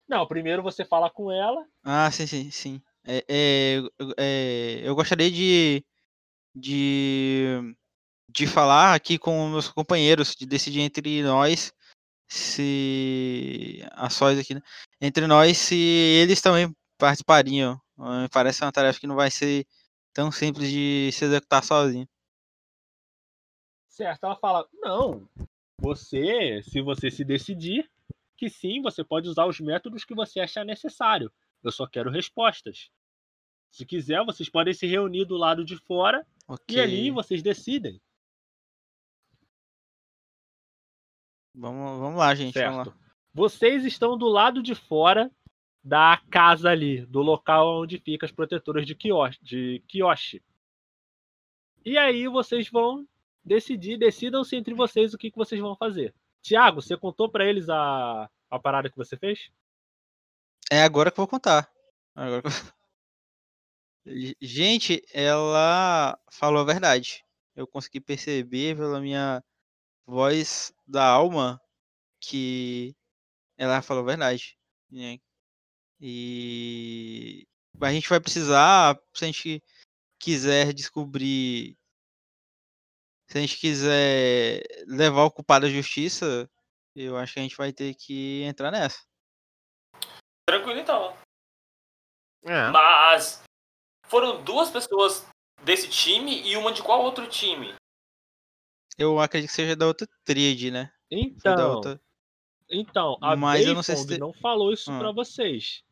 Não, 0.08 0.28
primeiro 0.28 0.62
você 0.62 0.86
fala 0.86 1.10
com 1.10 1.32
ela. 1.32 1.68
Ah, 1.84 2.10
sim, 2.12 2.28
sim, 2.28 2.52
sim. 2.52 2.82
É, 3.06 3.26
é, 3.28 3.78
eu- 4.00 4.14
é, 4.18 4.82
eu 4.84 4.96
gostaria 4.96 5.30
de, 5.30 5.84
de, 6.56 7.76
de 8.30 8.48
falar 8.48 8.96
aqui 8.96 9.18
com 9.20 9.50
meus 9.50 9.70
companheiros, 9.70 10.36
de 10.36 10.46
decidir 10.46 10.82
entre 10.82 11.24
nós 11.24 11.74
se. 12.30 13.84
A 13.92 14.10
sós 14.10 14.40
aqui, 14.40 14.56
né? 14.56 14.62
Entre 15.02 15.28
nós, 15.28 15.58
se 15.58 15.76
eles 15.76 16.42
também 16.42 16.74
participariam. 16.98 17.80
Ah, 17.98 18.28
parece 18.32 18.64
uma 18.64 18.72
tarefa 18.72 19.00
que 19.00 19.08
não 19.08 19.16
vai 19.16 19.30
ser 19.32 19.66
tão 20.14 20.32
simples 20.32 20.70
de 20.70 21.12
se 21.14 21.26
executar 21.26 21.64
sozinho. 21.64 22.08
Certo, 23.88 24.26
ela 24.26 24.36
fala: 24.36 24.68
Não, 24.82 25.28
você, 25.80 26.62
se 26.64 26.82
você 26.82 27.12
se 27.12 27.24
decidir, 27.24 27.90
que 28.38 28.50
sim, 28.50 28.82
você 28.82 29.04
pode 29.04 29.30
usar 29.30 29.46
os 29.46 29.60
métodos 29.60 30.04
que 30.04 30.16
você 30.16 30.40
achar 30.40 30.66
necessário. 30.66 31.32
Eu 31.64 31.72
só 31.72 31.88
quero 31.88 32.12
respostas. 32.12 32.92
Se 33.72 33.86
quiser, 33.86 34.24
vocês 34.24 34.50
podem 34.50 34.74
se 34.74 34.86
reunir 34.86 35.26
do 35.26 35.38
lado 35.38 35.66
de 35.66 35.78
fora 35.78 36.26
okay. 36.48 36.78
e 36.78 36.80
ali 36.80 37.12
vocês 37.12 37.42
decidem. 37.42 38.00
Vamos, 41.56 42.00
vamos 42.00 42.20
lá, 42.20 42.36
gente. 42.36 42.54
Certo. 42.54 42.72
Vamos 42.72 42.88
lá. 42.88 42.98
Vocês 43.34 43.86
estão 43.86 44.18
do 44.18 44.28
lado 44.28 44.62
de 44.62 44.76
fora 44.76 45.32
da 45.84 46.22
casa 46.30 46.70
ali, 46.70 47.06
do 47.06 47.22
local 47.22 47.82
onde 47.82 47.98
fica 47.98 48.26
as 48.26 48.32
protetoras 48.32 48.86
de 48.86 48.96
Kioshi. 48.96 49.40
De 49.42 49.84
E 51.84 51.98
aí 51.98 52.28
vocês 52.28 52.70
vão 52.70 53.08
decidir, 53.44 53.98
decidam-se 53.98 54.56
entre 54.56 54.74
vocês 54.74 55.14
o 55.14 55.18
que, 55.18 55.30
que 55.30 55.38
vocês 55.38 55.60
vão 55.60 55.76
fazer. 55.76 56.14
Tiago, 56.42 56.82
você 56.82 56.96
contou 56.96 57.30
para 57.30 57.46
eles 57.46 57.70
a, 57.70 58.30
a 58.50 58.60
parada 58.60 58.90
que 58.90 58.98
você 58.98 59.18
fez? 59.18 59.52
É 60.72 60.82
agora 60.84 61.10
que 61.12 61.20
eu 61.20 61.24
vou 61.24 61.28
contar. 61.28 61.70
Agora 62.16 62.42
que 62.42 62.48
eu- 62.48 62.52
Gente, 64.42 65.02
ela 65.14 66.18
falou 66.32 66.62
a 66.62 66.66
verdade. 66.66 67.24
Eu 67.56 67.68
consegui 67.68 68.00
perceber 68.00 68.76
pela 68.76 69.00
minha 69.00 69.42
voz 70.08 70.74
da 70.88 71.06
alma 71.06 71.62
que 72.22 72.96
ela 73.58 73.82
falou 73.82 74.04
a 74.04 74.08
verdade. 74.08 74.58
né? 74.92 75.20
E 76.02 77.48
a 77.82 77.94
gente 77.94 78.10
vai 78.10 78.20
precisar, 78.20 79.00
se 79.16 79.26
a 79.26 79.28
gente 79.28 79.64
quiser 80.20 80.74
descobrir, 80.74 81.78
se 83.28 83.38
a 83.38 83.42
gente 83.42 83.58
quiser 83.58 84.64
levar 84.88 85.24
o 85.26 85.32
culpado 85.32 85.66
à 85.66 85.70
justiça, 85.70 86.50
eu 86.96 87.18
acho 87.18 87.34
que 87.34 87.40
a 87.40 87.44
gente 87.44 87.58
vai 87.58 87.72
ter 87.74 87.96
que 87.96 88.44
entrar 88.44 88.72
nessa. 88.72 89.00
Tranquilo 90.48 90.80
então. 90.80 91.16
É. 92.44 92.70
Mas 92.72 93.42
foram 94.08 94.44
duas 94.44 94.70
pessoas 94.70 95.26
desse 95.64 95.90
time 95.90 96.42
e 96.44 96.58
uma 96.58 96.72
de 96.74 96.84
qual 96.84 97.02
outro 97.02 97.28
time? 97.28 97.74
Eu 98.98 99.20
acredito 99.20 99.50
que 99.50 99.56
seja 99.56 99.76
da 99.76 99.88
outra 99.88 100.08
tríade, 100.24 100.70
né? 100.70 100.92
Então, 101.10 101.76
outra. 101.76 102.02
então 102.70 103.18
a 103.22 103.36
Mas 103.36 103.66
eu 103.66 103.74
não 103.74 103.82
sei 103.84 103.96
se 103.96 104.18
não 104.18 104.34
falou 104.34 104.74
isso 104.74 104.92
Ah. 104.92 105.00
pra 105.00 105.12
vocês. 105.12 105.84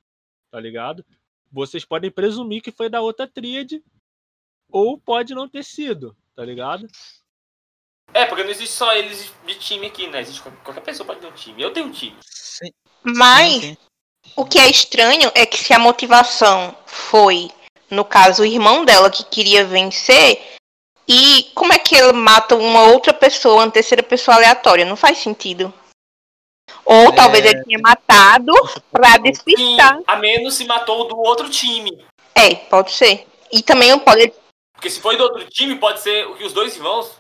Tá 0.52 0.60
ligado? 0.60 1.06
Vocês 1.52 1.86
podem 1.86 2.12
presumir 2.12 2.62
que 2.62 2.72
foi 2.72 2.90
da 2.90 3.02
outra 3.02 3.28
tríade 3.28 3.84
ou 4.70 5.00
pode 5.00 5.34
não 5.34 5.48
ter 5.50 5.64
sido, 5.64 6.16
tá 6.36 6.44
ligado? 6.44 6.88
É, 8.14 8.26
porque 8.26 8.44
não 8.44 8.50
existe 8.52 8.74
só 8.76 8.94
eles 8.94 9.34
de 9.46 9.56
time 9.58 9.88
aqui, 9.88 10.08
né? 10.08 10.20
Existe 10.22 10.42
qual- 10.42 10.56
qualquer 10.64 10.82
pessoa 10.82 11.08
pode 11.08 11.22
ter 11.22 11.28
um 11.28 11.32
time. 11.34 11.62
Eu 11.62 11.72
tenho 11.72 11.88
um 11.88 11.92
time. 11.92 12.18
Sim, 12.22 12.72
Mas 13.04 13.62
sim. 13.62 13.78
O 14.36 14.46
que 14.46 14.60
é 14.60 14.70
estranho 14.70 15.32
é 15.36 15.46
que 15.46 15.58
se 15.58 15.74
a 15.74 15.80
motivação 15.80 16.76
foi, 16.86 17.50
no 17.90 18.04
caso, 18.06 18.44
o 18.44 18.46
irmão 18.46 18.86
dela 18.86 19.10
que 19.10 19.24
queria 19.26 19.66
vencer, 19.66 20.42
e 21.08 21.52
como 21.56 21.74
é 21.74 21.80
que 21.80 21.96
ele 21.96 22.14
mata 22.14 22.56
uma 22.56 22.84
outra 22.84 23.14
pessoa, 23.14 23.64
uma 23.64 23.72
terceira 23.72 24.02
pessoa 24.04 24.38
aleatória? 24.38 24.86
Não 24.86 24.96
faz 24.96 25.18
sentido. 25.18 25.74
Ou 26.86 27.14
talvez 27.14 27.46
É. 27.46 27.50
ele 27.50 27.64
tenha 27.64 27.80
matado 27.80 28.54
pra 28.92 29.14
Sim, 29.14 29.22
despistar. 29.24 30.00
a 30.08 30.16
menos 30.16 30.56
se 30.56 30.66
matou 30.66 31.08
do 31.08 31.18
outro 31.20 31.50
time. 31.50 32.04
É, 32.34 32.56
pode 32.56 32.92
ser. 32.92 33.28
E 33.52 33.62
também 33.62 33.98
pode. 34.00 34.34
Porque 34.74 34.90
se 34.90 35.00
foi 35.02 35.18
do 35.18 35.24
outro 35.24 35.48
time, 35.50 35.76
pode 35.76 36.00
ser 36.02 36.26
o 36.28 36.36
que 36.36 36.44
os 36.46 36.54
dois 36.54 36.76
irmãos 36.76 37.12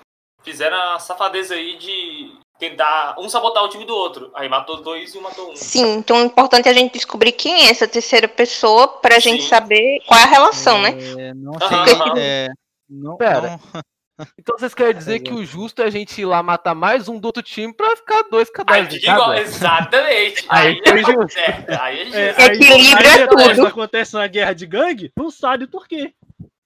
fizeram 0.41 0.77
a 0.94 1.00
safadeza 1.00 1.53
aí 1.53 1.77
de 1.77 2.34
tentar 2.62 3.15
um 3.18 3.27
sabotar 3.27 3.63
o 3.63 3.70
time 3.70 3.84
do 3.86 3.94
outro. 3.96 4.32
Aí 4.36 4.48
matou 4.48 4.82
dois 4.82 5.13
e 5.13 5.18
um 5.18 5.22
matou 5.22 5.51
um. 5.51 5.56
Sim, 5.56 5.96
então 5.96 6.18
é 6.18 6.22
importante 6.24 6.70
a 6.70 6.74
gente 6.74 6.94
descobrir 6.94 7.32
quem 7.32 7.65
é 7.65 7.70
essa 7.72 7.88
terceira 7.88 8.27
pessoa 8.27 8.88
pra 8.88 9.18
gente 9.20 9.44
Sim. 9.44 9.50
saber 9.50 10.00
qual 10.06 10.20
é 10.20 10.24
a 10.24 10.27
relação, 10.27 10.80
né? 10.82 10.91
É, 11.18 11.34
não 11.34 11.53
Aham, 11.60 11.86
sei. 11.86 11.94
aham. 11.96 12.13
É, 12.18 12.48
não, 12.89 13.18
Pera. 13.18 13.60
não- 13.74 13.82
Então 14.38 14.56
vocês 14.56 14.75
querem 14.75 14.94
dizer 14.96 15.20
que 15.22 15.34
o 15.34 15.44
justo 15.44 15.82
é 15.82 15.86
a 15.86 15.89
gente 15.89 16.22
ir 16.22 16.25
lá 16.25 16.44
matar 16.44 16.75
mais 16.75 17.10
um 17.10 17.18
do 17.18 17.25
outro 17.25 17.41
time 17.41 17.74
pra 17.74 17.96
ficar 17.96 18.22
dois 18.30 18.50
Aí 18.68 18.86
cada? 18.86 19.41
exatamente. 19.41 20.46
Aí 20.48 20.68
Aí, 20.68 20.82
foi 20.88 21.00
é 21.00 21.03
justo. 21.03 21.29
certo. 21.33 21.70
Aí 21.81 22.00
é 22.01 22.05
justo. 22.05 22.18
É, 22.20 22.35
aí- 22.44 22.55
Equilíbrio 22.55 23.09
aí 23.09 23.22
é 23.22 23.27
tudo. 23.55 23.66
acontece 23.68 24.16
uma 24.16 24.27
guerra 24.27 24.53
de 24.53 24.68
gangue, 24.68 25.12
não 25.18 25.31
sabe 25.31 25.66
por 25.66 25.88
quê. 25.88 26.14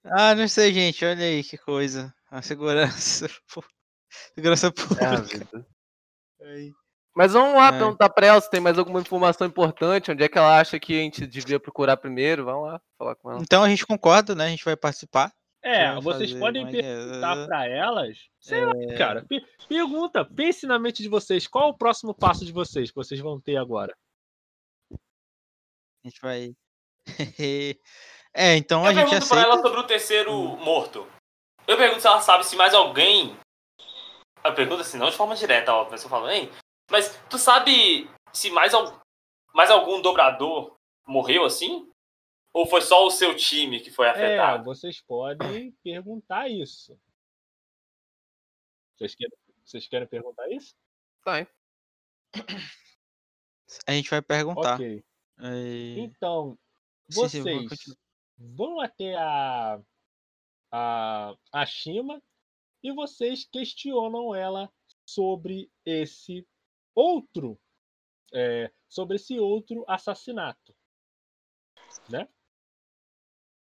Ah, 0.04 0.34
não 0.34 0.46
sei, 0.46 0.70
gente. 0.72 1.02
Olha 1.02 1.24
aí 1.24 1.42
que 1.42 1.56
coisa. 1.56 2.12
A 2.30 2.42
segurança. 2.42 3.26
Segurança 4.34 4.66
É, 4.66 4.70
pública. 4.70 5.66
Mas 7.14 7.32
vamos 7.32 7.54
lá 7.54 7.68
É. 7.68 7.78
perguntar 7.78 8.10
pra 8.10 8.26
ela 8.26 8.40
se 8.40 8.50
tem 8.50 8.60
mais 8.60 8.78
alguma 8.78 9.00
informação 9.00 9.46
importante, 9.46 10.10
onde 10.10 10.22
é 10.22 10.28
que 10.28 10.36
ela 10.36 10.58
acha 10.60 10.78
que 10.78 10.92
a 10.98 11.02
gente 11.02 11.26
devia 11.26 11.58
procurar 11.58 11.96
primeiro. 11.96 12.44
Vamos 12.44 12.68
lá 12.70 12.80
falar 12.98 13.14
com 13.16 13.30
ela. 13.30 13.40
Então 13.42 13.62
a 13.64 13.68
gente 13.68 13.86
concorda, 13.86 14.34
né? 14.34 14.44
A 14.46 14.48
gente 14.48 14.64
vai 14.64 14.76
participar. 14.76 15.32
É, 15.62 15.94
vocês 16.00 16.30
fazer 16.30 16.38
podem 16.40 16.62
uma 16.64 16.70
perguntar 16.70 17.34
guerra. 17.34 17.46
pra 17.46 17.66
elas. 17.66 18.18
Sei 18.38 18.64
lá, 18.64 18.72
cara. 18.96 19.24
pe- 19.28 19.44
pergunta, 19.66 20.24
pense 20.24 20.64
na 20.66 20.78
mente 20.78 21.02
de 21.02 21.08
vocês. 21.08 21.48
Qual 21.48 21.70
o 21.70 21.76
próximo 21.76 22.14
passo 22.14 22.44
de 22.44 22.52
vocês 22.52 22.90
que 22.90 22.94
vocês 22.94 23.18
vão 23.20 23.40
ter 23.40 23.56
agora? 23.56 23.92
A 24.92 26.08
gente 26.08 26.20
vai. 26.20 26.54
é, 28.34 28.56
então 28.56 28.82
Eu 28.84 28.90
a 28.90 28.94
gente 28.94 29.08
pergunto 29.10 29.28
pra 29.28 29.38
aceita. 29.38 29.54
ela 29.54 29.62
sobre 29.62 29.80
o 29.80 29.86
terceiro 29.86 30.32
morto. 30.58 31.06
Eu 31.66 31.76
pergunto 31.76 32.00
se 32.00 32.06
ela 32.06 32.20
sabe 32.20 32.46
se 32.46 32.54
mais 32.54 32.72
alguém. 32.74 33.36
Eu 34.46 34.54
pergunto 34.54 34.80
assim, 34.82 34.98
não 34.98 35.10
de 35.10 35.16
forma 35.16 35.34
direta, 35.34 35.72
ó, 35.72 35.88
mas 35.90 36.02
eu 36.02 36.08
falo, 36.10 36.28
hein? 36.30 36.50
Mas 36.90 37.16
tu 37.28 37.38
sabe 37.38 38.08
se 38.32 38.50
mais, 38.50 38.72
al... 38.74 39.00
mais 39.54 39.70
algum 39.70 40.00
dobrador 40.00 40.76
morreu 41.06 41.44
assim? 41.44 41.90
Ou 42.52 42.66
foi 42.66 42.80
só 42.80 43.04
o 43.06 43.10
seu 43.10 43.36
time 43.36 43.80
que 43.80 43.90
foi 43.90 44.06
É, 44.06 44.10
afetado? 44.10 44.64
vocês 44.64 45.00
podem 45.02 45.72
perguntar 45.82 46.48
isso. 46.48 46.98
Vocês 48.96 49.14
querem, 49.14 49.36
vocês 49.64 49.86
querem 49.88 50.06
perguntar 50.08 50.48
isso? 50.50 50.74
Tá, 51.22 51.40
hein? 51.40 51.46
A 53.86 53.92
gente 53.92 54.08
vai 54.10 54.22
perguntar. 54.22 54.74
Ok. 54.76 55.04
É, 55.38 55.98
Então, 55.98 56.58
sim, 57.10 57.28
sim, 57.28 57.42
vocês 57.42 57.68
continuar. 57.68 57.98
vão 58.38 58.80
até 58.80 59.14
a, 59.16 59.78
a, 60.72 61.34
a 61.52 61.66
Shima 61.66 62.22
e 62.86 62.92
vocês 62.92 63.44
questionam 63.44 64.34
ela 64.34 64.72
sobre 65.04 65.70
esse 65.84 66.46
outro 66.94 67.58
é, 68.32 68.72
sobre 68.88 69.16
esse 69.16 69.38
outro 69.38 69.84
assassinato, 69.88 70.74
né? 72.08 72.28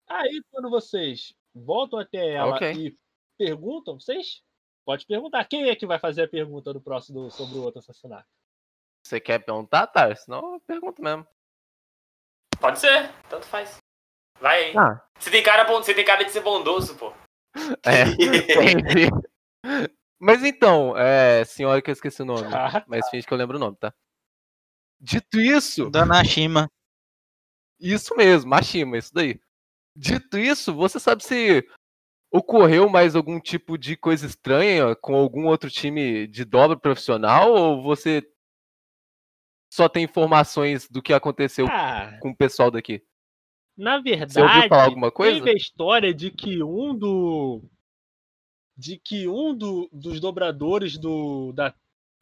Aí 0.07 0.43
quando 0.51 0.69
vocês 0.69 1.35
voltam 1.55 1.99
até 1.99 2.35
ela 2.35 2.57
Ok. 2.57 2.73
e 2.73 2.99
perguntam, 3.39 3.99
vocês 3.99 4.43
pode 4.85 5.07
perguntar 5.07 5.45
quem 5.47 5.69
é 5.69 5.77
que 5.77 5.87
vai 5.87 5.99
fazer 5.99 6.25
a 6.25 6.29
pergunta 6.29 6.73
do 6.73 6.81
próximo 6.81 7.31
sobre 7.31 7.59
o 7.59 7.63
outro 7.63 7.79
assassinato. 7.81 8.29
Você 9.07 9.21
quer 9.21 9.39
perguntar, 9.39 9.87
tá? 9.87 10.15
Senão 10.15 10.55
eu 10.55 10.61
pergunto 10.61 11.03
mesmo. 11.03 11.27
Pode 12.61 12.79
ser, 12.79 13.11
tanto 13.29 13.47
faz. 13.47 13.79
Vai 14.39 14.65
aí. 14.67 14.77
Ah. 14.77 15.07
Você 15.19 15.31
tem 15.31 15.43
cara, 15.43 15.65
você 15.65 15.95
tem 15.95 16.05
cara 16.05 16.25
de 16.25 16.31
ser 16.31 16.41
bondoso, 16.41 16.97
pô. 16.99 17.13
É, 17.85 18.03
entendi. 18.19 19.09
Mas 20.19 20.43
então, 20.43 20.97
é, 20.97 21.45
senhora 21.45 21.83
que 21.83 21.91
eu 21.91 21.93
esqueci 21.93 22.23
o 22.23 22.25
nome. 22.25 22.49
Ah, 22.53 22.85
Mas 22.89 23.09
finge 23.11 23.27
que 23.27 23.33
eu 23.33 23.39
lembro 23.39 23.57
o 23.57 23.61
nome, 23.61 23.77
tá? 23.77 23.93
Dito 25.01 25.39
isso, 25.39 25.91
Dona 25.91 26.25
Shima. 26.25 26.71
isso 27.79 28.17
mesmo, 28.17 28.49
Mashima, 28.49 28.97
isso 28.97 29.13
daí. 29.13 29.39
Dito 29.95 30.39
isso, 30.39 30.75
você 30.75 30.99
sabe 30.99 31.23
se 31.23 31.67
ocorreu 32.33 32.89
mais 32.89 33.15
algum 33.15 33.39
tipo 33.39 33.77
de 33.77 33.97
coisa 33.97 34.27
estranha 34.27 34.97
com 34.97 35.15
algum 35.15 35.47
outro 35.47 35.71
time 35.71 36.27
de 36.27 36.45
dobra 36.45 36.77
profissional 36.77 37.53
ou 37.53 37.83
você 37.83 38.27
só 39.73 39.89
tem 39.89 40.05
informações 40.05 40.89
do 40.89 41.03
que 41.03 41.13
aconteceu 41.13 41.67
ah, 41.69 42.19
com 42.21 42.31
o 42.31 42.37
pessoal 42.37 42.71
daqui? 42.71 43.05
Na 43.77 43.99
Você 44.01 44.11
ouviu 44.11 44.27
verdade, 44.35 44.69
falar 44.69 44.85
alguma 44.85 45.11
coisa? 45.11 45.39
Teve 45.39 45.51
a 45.51 45.55
história 45.55 46.15
de 46.15 46.31
que 46.31 46.63
um 46.63 46.95
do. 46.95 47.63
De 48.77 48.99
que 48.99 49.29
um 49.29 49.55
do- 49.55 49.89
dos 49.93 50.21
dobradores 50.21 50.99
do, 50.99 51.53
da- 51.53 51.75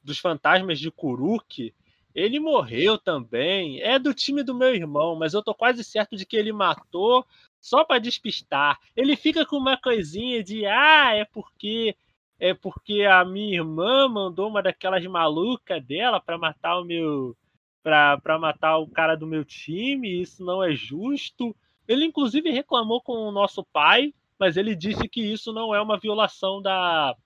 dos 0.03 0.19
fantasmas 0.19 0.79
de 0.79 0.91
Kuruk, 0.91 1.73
ele 2.15 2.39
morreu 2.39 2.99
também. 2.99 3.81
É 3.81 3.99
do 3.99 4.13
time 4.13 4.43
do 4.43 4.55
meu 4.55 4.75
irmão, 4.75 5.17
mas 5.17 5.33
eu 5.35 5.43
tô 5.43 5.55
quase 5.55 5.83
certo 5.83 6.17
de 6.17 6.27
que 6.27 6.37
ele 6.37 6.53
matou 6.53 7.25
só 7.61 7.85
pra 7.85 7.99
despistar. 7.99 8.79
Ele 8.95 9.17
fica 9.17 9.47
com 9.47 9.57
uma 9.57 9.77
coisinha 9.77 10.43
de 10.43 10.67
ah, 10.67 11.15
é 11.15 11.25
porque 11.25 11.97
é 12.39 12.53
porque 12.53 13.03
a 13.05 13.25
minha 13.25 13.55
irmã 13.55 14.09
mandou 14.09 14.49
uma 14.49 14.63
daquelas 14.63 15.05
malucas 15.07 15.83
dela 15.85 16.21
pra 16.21 16.37
matar 16.37 16.79
o 16.81 16.85
meu 16.85 17.37
pra 17.83 18.39
matar 18.39 18.79
o 18.79 18.89
cara 18.89 19.17
do 19.17 19.27
meu 19.27 19.45
time, 19.45 20.21
isso 20.23 20.45
não 20.45 20.63
é 20.63 20.75
justo. 20.75 21.55
Ele 21.89 22.05
inclusive 22.05 22.51
reclamou 22.51 23.01
com 23.03 23.15
o 23.15 23.33
nosso 23.33 23.65
pai, 23.73 24.15
mas 24.39 24.57
ele 24.57 24.75
disse 24.77 25.09
que 25.09 25.21
isso 25.23 25.53
não 25.53 25.75
é 25.75 25.81
uma 25.81 25.99
violação 25.99 26.63
da 26.63 27.17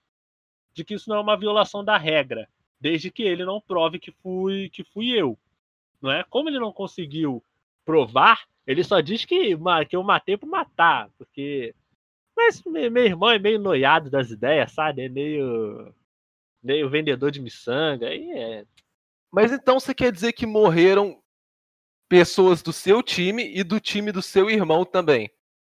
de 0.75 0.85
que 0.85 0.95
isso 0.95 1.09
não 1.09 1.17
é 1.17 1.21
uma 1.21 1.37
violação 1.37 1.85
da 1.85 1.97
regra, 1.97 2.49
desde 2.81 3.11
que 3.11 3.23
ele 3.23 3.45
não 3.45 3.61
prove 3.61 3.99
que 3.99 4.13
fui 4.13 4.69
que 4.71 4.85
fui 4.85 5.09
eu, 5.11 5.39
não 6.03 6.11
é? 6.11 6.25
Como 6.25 6.49
ele 6.49 6.59
não 6.61 6.73
conseguiu 6.73 7.43
provar, 7.85 8.45
ele 8.67 8.85
só 8.85 9.01
diz 9.01 9.25
que, 9.25 9.57
que 9.89 9.97
eu 9.97 10.03
matei 10.05 10.37
por 10.37 10.47
matar, 10.49 11.11
porque 11.19 11.75
mas 12.37 12.63
me- 12.65 12.91
meu 12.91 13.05
irmão 13.05 13.31
é 13.31 13.39
meio 13.39 13.61
noiado 13.61 14.11
das 14.11 14.31
ideias, 14.31 14.73
sabe? 14.73 15.03
É 15.05 15.09
meio 15.09 15.95
Meio 16.63 16.89
vendedor 16.91 17.31
de 17.31 17.41
miçanga, 17.41 18.09
aí 18.09 18.31
é. 18.33 18.67
Mas 19.33 19.53
então 19.53 19.79
você 19.79 19.95
quer 19.95 20.13
dizer 20.13 20.33
que 20.33 20.47
morreram 20.47 21.21
pessoas 22.09 22.63
do 22.63 22.73
seu 22.73 23.03
time 23.03 23.53
e 23.55 23.65
do 23.65 23.81
time 23.81 24.13
do 24.13 24.23
seu 24.23 24.49
irmão 24.49 24.85
também? 24.85 25.31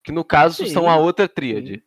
Que 0.05 0.13
no 0.13 0.25
caso 0.25 0.65
Sim. 0.65 0.73
são 0.73 0.89
a 0.89 0.97
outra 0.97 1.29
tríade. 1.29 1.83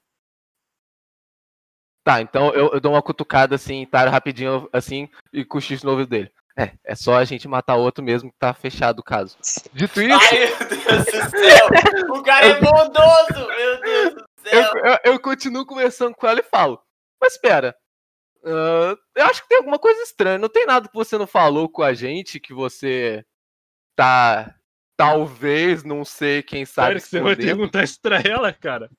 Tá, 2.03 2.19
então 2.19 2.51
eu, 2.53 2.71
eu 2.73 2.79
dou 2.79 2.93
uma 2.93 3.01
cutucada 3.01 3.55
assim, 3.55 3.85
tá, 3.85 4.09
rapidinho, 4.09 4.67
assim, 4.73 5.07
e 5.31 5.45
cochicho 5.45 5.85
no 5.85 5.91
ouvido 5.91 6.09
dele. 6.09 6.31
É, 6.57 6.71
é 6.83 6.95
só 6.95 7.15
a 7.15 7.23
gente 7.23 7.47
matar 7.47 7.75
outro 7.75 8.03
mesmo 8.03 8.31
que 8.31 8.37
tá 8.37 8.53
fechado 8.53 8.99
o 8.99 9.03
caso. 9.03 9.37
Dito 9.71 10.01
isso, 10.01 10.19
Ai, 10.31 10.39
meu 10.39 10.57
Deus 10.67 11.05
do 11.05 11.29
céu! 11.29 11.67
O 12.09 12.23
cara 12.23 12.45
é 12.45 12.59
bondoso! 12.59 13.47
Meu 13.47 13.81
Deus 13.81 14.13
do 14.15 14.25
eu, 14.45 14.63
céu! 14.63 14.73
eu, 14.83 15.13
eu 15.13 15.19
continuo 15.19 15.65
conversando 15.65 16.15
com 16.15 16.27
ela 16.27 16.39
e 16.39 16.43
falo. 16.43 16.81
Mas 17.21 17.33
espera. 17.33 17.75
Ah, 18.43 18.97
eu 19.15 19.25
acho 19.25 19.41
que 19.43 19.49
tem 19.49 19.57
alguma 19.57 19.79
coisa 19.79 20.01
estranha. 20.03 20.37
Não 20.37 20.49
tem 20.49 20.65
nada 20.65 20.87
que 20.87 20.93
você 20.95 21.17
não 21.17 21.27
falou 21.27 21.69
com 21.69 21.83
a 21.83 21.93
gente 21.93 22.39
que 22.39 22.53
você 22.53 23.25
tá. 23.95 24.55
Talvez, 24.97 25.83
não 25.83 26.05
sei, 26.05 26.43
quem 26.43 26.63
sabe. 26.63 26.99
Sério 26.99 27.01
que 27.01 27.09
você 27.09 27.19
vai 27.21 27.35
perguntar 27.35 27.83
isso 27.83 27.99
pra 27.99 28.19
ela, 28.21 28.53
cara? 28.53 28.89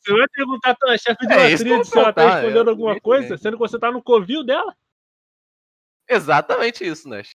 Você 0.00 0.12
vai 0.12 0.26
perguntar 0.28 0.74
pra 0.76 0.96
chefe 0.96 1.26
de 1.26 1.32
É, 1.34 1.56
se 1.84 1.98
ela 1.98 2.12
tá 2.12 2.42
eu- 2.44 2.68
alguma 2.70 2.92
muito 2.92 3.02
coisa, 3.02 3.36
sendo 3.36 3.58
que 3.58 3.58
você 3.58 3.78
tá 3.78 3.90
no 3.92 4.02
covil 4.02 4.42
dela? 4.42 4.74
Exatamente 6.08 6.82
isso, 6.86 7.08
Nash. 7.08 7.34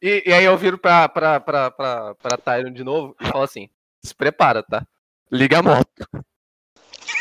E, 0.00 0.22
e 0.26 0.32
aí 0.32 0.44
eu 0.44 0.56
viro 0.56 0.78
pra, 0.78 1.08
pra, 1.08 1.40
pra, 1.40 1.70
pra, 1.70 2.14
pra 2.14 2.36
Tyron 2.36 2.70
de 2.72 2.84
novo 2.84 3.16
e 3.20 3.26
falo 3.26 3.42
assim: 3.42 3.68
se 4.04 4.14
prepara, 4.14 4.62
tá? 4.62 4.86
Liga 5.30 5.58
a 5.58 5.62
moto. 5.62 5.88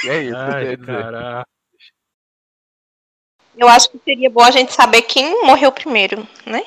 E 0.05 0.09
é 0.09 0.21
isso 0.21 0.33
que 0.33 0.35
eu 0.35 0.53
Ai, 0.53 0.77
caraca. 0.77 1.49
Eu 3.57 3.67
acho 3.67 3.89
que 3.89 3.99
seria 4.03 4.29
bom 4.29 4.43
a 4.43 4.51
gente 4.51 4.73
saber 4.73 5.03
quem 5.03 5.43
morreu 5.45 5.71
primeiro, 5.71 6.27
né? 6.45 6.65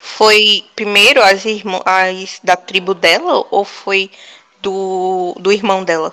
Foi 0.00 0.64
primeiro 0.74 1.22
as 1.22 1.44
irmãs 1.44 2.40
da 2.42 2.56
tribo 2.56 2.94
dela 2.94 3.46
ou 3.50 3.64
foi 3.64 4.10
do, 4.60 5.34
do 5.38 5.52
irmão 5.52 5.84
dela? 5.84 6.12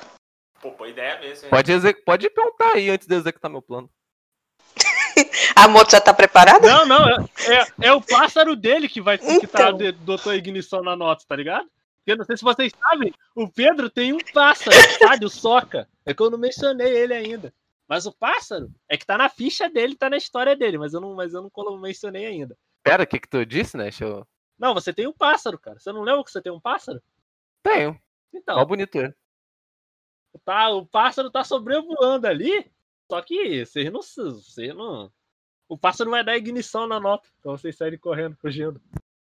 Pô, 0.61 0.71
boa 0.71 0.89
ideia 0.89 1.19
mesmo. 1.19 1.45
hein? 1.45 1.49
Pode, 1.49 1.71
exec- 1.71 2.03
pode 2.03 2.29
perguntar 2.29 2.73
aí 2.73 2.89
antes 2.89 3.07
de 3.07 3.15
executar 3.15 3.49
meu 3.49 3.61
plano. 3.61 3.89
A 5.55 5.67
moto 5.67 5.91
já 5.91 5.99
tá 6.01 6.13
preparada? 6.13 6.67
Não, 6.67 6.85
não, 6.85 7.09
é, 7.09 7.25
é, 7.47 7.67
é 7.87 7.93
o 7.93 8.01
pássaro 8.01 8.55
dele 8.55 8.87
que 8.87 9.01
vai 9.01 9.17
que 9.17 9.47
tá 9.47 9.69
Então. 9.71 9.77
de, 9.77 10.29
a 10.29 10.35
ignição 10.35 10.81
na 10.83 10.95
nota, 10.95 11.23
tá 11.27 11.35
ligado? 11.35 11.65
Porque 11.97 12.11
eu 12.11 12.17
não 12.17 12.25
sei 12.25 12.37
se 12.37 12.43
vocês 12.43 12.71
sabem, 12.79 13.13
o 13.35 13.47
Pedro 13.49 13.89
tem 13.89 14.13
um 14.13 14.19
pássaro, 14.33 14.75
sabe? 14.99 15.25
O 15.25 15.29
Soca. 15.29 15.87
É 16.05 16.13
que 16.13 16.21
eu 16.21 16.29
não 16.29 16.37
mencionei 16.37 16.95
ele 16.95 17.13
ainda. 17.13 17.53
Mas 17.89 18.05
o 18.05 18.13
pássaro 18.13 18.71
é 18.87 18.95
que 18.95 19.05
tá 19.05 19.17
na 19.17 19.27
ficha 19.27 19.67
dele, 19.67 19.95
tá 19.95 20.11
na 20.11 20.17
história 20.17 20.55
dele, 20.55 20.77
mas 20.77 20.93
eu 20.93 21.01
não, 21.01 21.15
mas 21.15 21.33
eu 21.33 21.51
não 21.57 21.77
mencionei 21.79 22.27
ainda. 22.27 22.55
Pera, 22.83 23.01
o 23.01 23.07
que 23.07 23.19
que 23.19 23.27
tu 23.27 23.43
disse, 23.43 23.75
Nash? 23.75 23.99
Eu 23.99 24.27
Não, 24.59 24.75
você 24.75 24.93
tem 24.93 25.07
um 25.07 25.11
pássaro, 25.11 25.57
cara. 25.57 25.79
Você 25.79 25.91
não 25.91 26.03
lembra 26.03 26.23
que 26.23 26.29
você 26.29 26.39
tem 26.39 26.51
um 26.51 26.59
pássaro? 26.59 27.01
tenho. 27.63 27.99
Então, 28.31 28.59
Ó, 28.59 28.65
bonito 28.65 28.95
ele. 28.95 29.13
tá, 30.45 30.69
o 30.69 30.85
pássaro 30.85 31.31
tá 31.31 31.43
sobrevoando 31.43 32.27
ali, 32.27 32.71
só 33.09 33.19
que 33.23 33.65
vocês 33.65 33.91
não. 33.91 34.01
Vocês 34.03 34.75
não. 34.75 35.11
O 35.67 35.75
pássaro 35.75 36.11
vai 36.11 36.23
dar 36.23 36.37
ignição 36.37 36.87
na 36.87 36.99
nota, 36.99 37.27
então 37.39 37.57
vocês 37.57 37.75
saírem 37.75 37.97
correndo, 37.97 38.37
fugindo. 38.37 38.79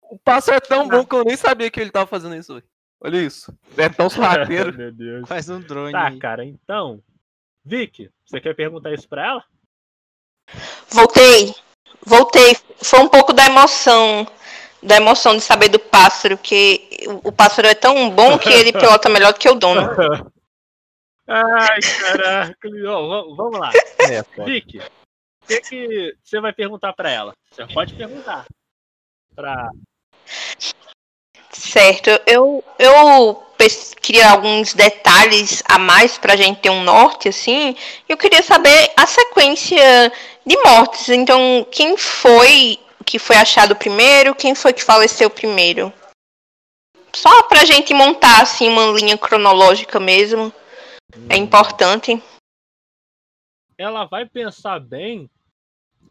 O 0.01 0.19
passo 0.19 0.51
é 0.51 0.59
tão 0.59 0.87
bom 0.87 1.05
que 1.05 1.15
eu 1.15 1.23
nem 1.23 1.37
sabia 1.37 1.71
que 1.71 1.79
ele 1.79 1.91
tava 1.91 2.07
fazendo 2.07 2.35
isso. 2.35 2.61
Olha 2.99 3.21
isso. 3.21 3.57
É 3.77 3.87
tão 3.87 4.09
sorrateiro. 4.11 4.77
Meu 4.77 4.91
Deus. 4.91 5.29
Faz 5.29 5.47
um 5.49 5.61
drone. 5.61 5.93
Tá, 5.93 6.07
aí. 6.07 6.19
cara, 6.19 6.43
então. 6.43 7.01
Vicky, 7.69 8.09
você 8.25 8.41
quer 8.41 8.55
perguntar 8.55 8.91
isso 8.91 9.07
pra 9.07 9.27
ela? 9.27 9.43
Voltei. 10.89 11.53
Voltei. 12.03 12.57
Foi 12.83 12.99
um 12.99 13.07
pouco 13.07 13.31
da 13.31 13.45
emoção. 13.45 14.25
Da 14.81 14.95
emoção 14.95 15.35
de 15.35 15.41
saber 15.41 15.69
do 15.69 15.77
pássaro, 15.77 16.35
que 16.37 16.89
o- 17.23 17.31
pássaro 17.31 17.67
é 17.67 17.75
tão 17.75 18.09
bom 18.09 18.39
que 18.39 18.49
ele 18.49 18.71
pilota 18.73 19.07
melhor 19.09 19.33
do 19.33 19.39
que 19.39 19.47
o 19.47 19.53
dono. 19.53 19.81
Ai, 21.27 21.79
caraca. 21.99 22.57
Vamos 23.35 23.59
lá. 23.59 23.71
É. 23.99 24.43
Vicky, 24.45 24.79
o 24.79 25.47
que, 25.47 25.61
que 25.61 26.17
você 26.23 26.41
vai 26.41 26.51
perguntar 26.53 26.93
pra 26.93 27.11
ela? 27.11 27.33
Você 27.51 27.67
pode 27.67 27.93
perguntar. 27.93 28.47
Pra... 29.35 29.69
Certo. 31.51 32.09
Eu, 32.25 32.63
eu 32.79 33.43
queria 34.01 34.31
alguns 34.31 34.73
detalhes 34.73 35.61
a 35.67 35.77
mais 35.77 36.17
pra 36.17 36.35
gente 36.35 36.61
ter 36.61 36.69
um 36.69 36.83
norte, 36.83 37.29
assim. 37.29 37.75
Eu 38.07 38.17
queria 38.17 38.41
saber 38.41 38.91
a 38.95 39.05
sequência 39.05 40.11
de 40.45 40.57
mortes. 40.63 41.09
Então, 41.09 41.67
quem 41.71 41.97
foi 41.97 42.79
que 43.05 43.19
foi 43.19 43.35
achado 43.35 43.75
primeiro? 43.75 44.35
Quem 44.35 44.55
foi 44.55 44.71
que 44.71 44.83
faleceu 44.83 45.29
primeiro? 45.29 45.91
Só 47.13 47.43
pra 47.43 47.65
gente 47.65 47.93
montar, 47.93 48.41
assim, 48.41 48.69
uma 48.69 48.85
linha 48.97 49.17
cronológica 49.17 49.99
mesmo. 49.99 50.53
É 51.29 51.35
importante. 51.35 52.21
Ela 53.77 54.05
vai 54.05 54.25
pensar 54.25 54.79
bem 54.79 55.29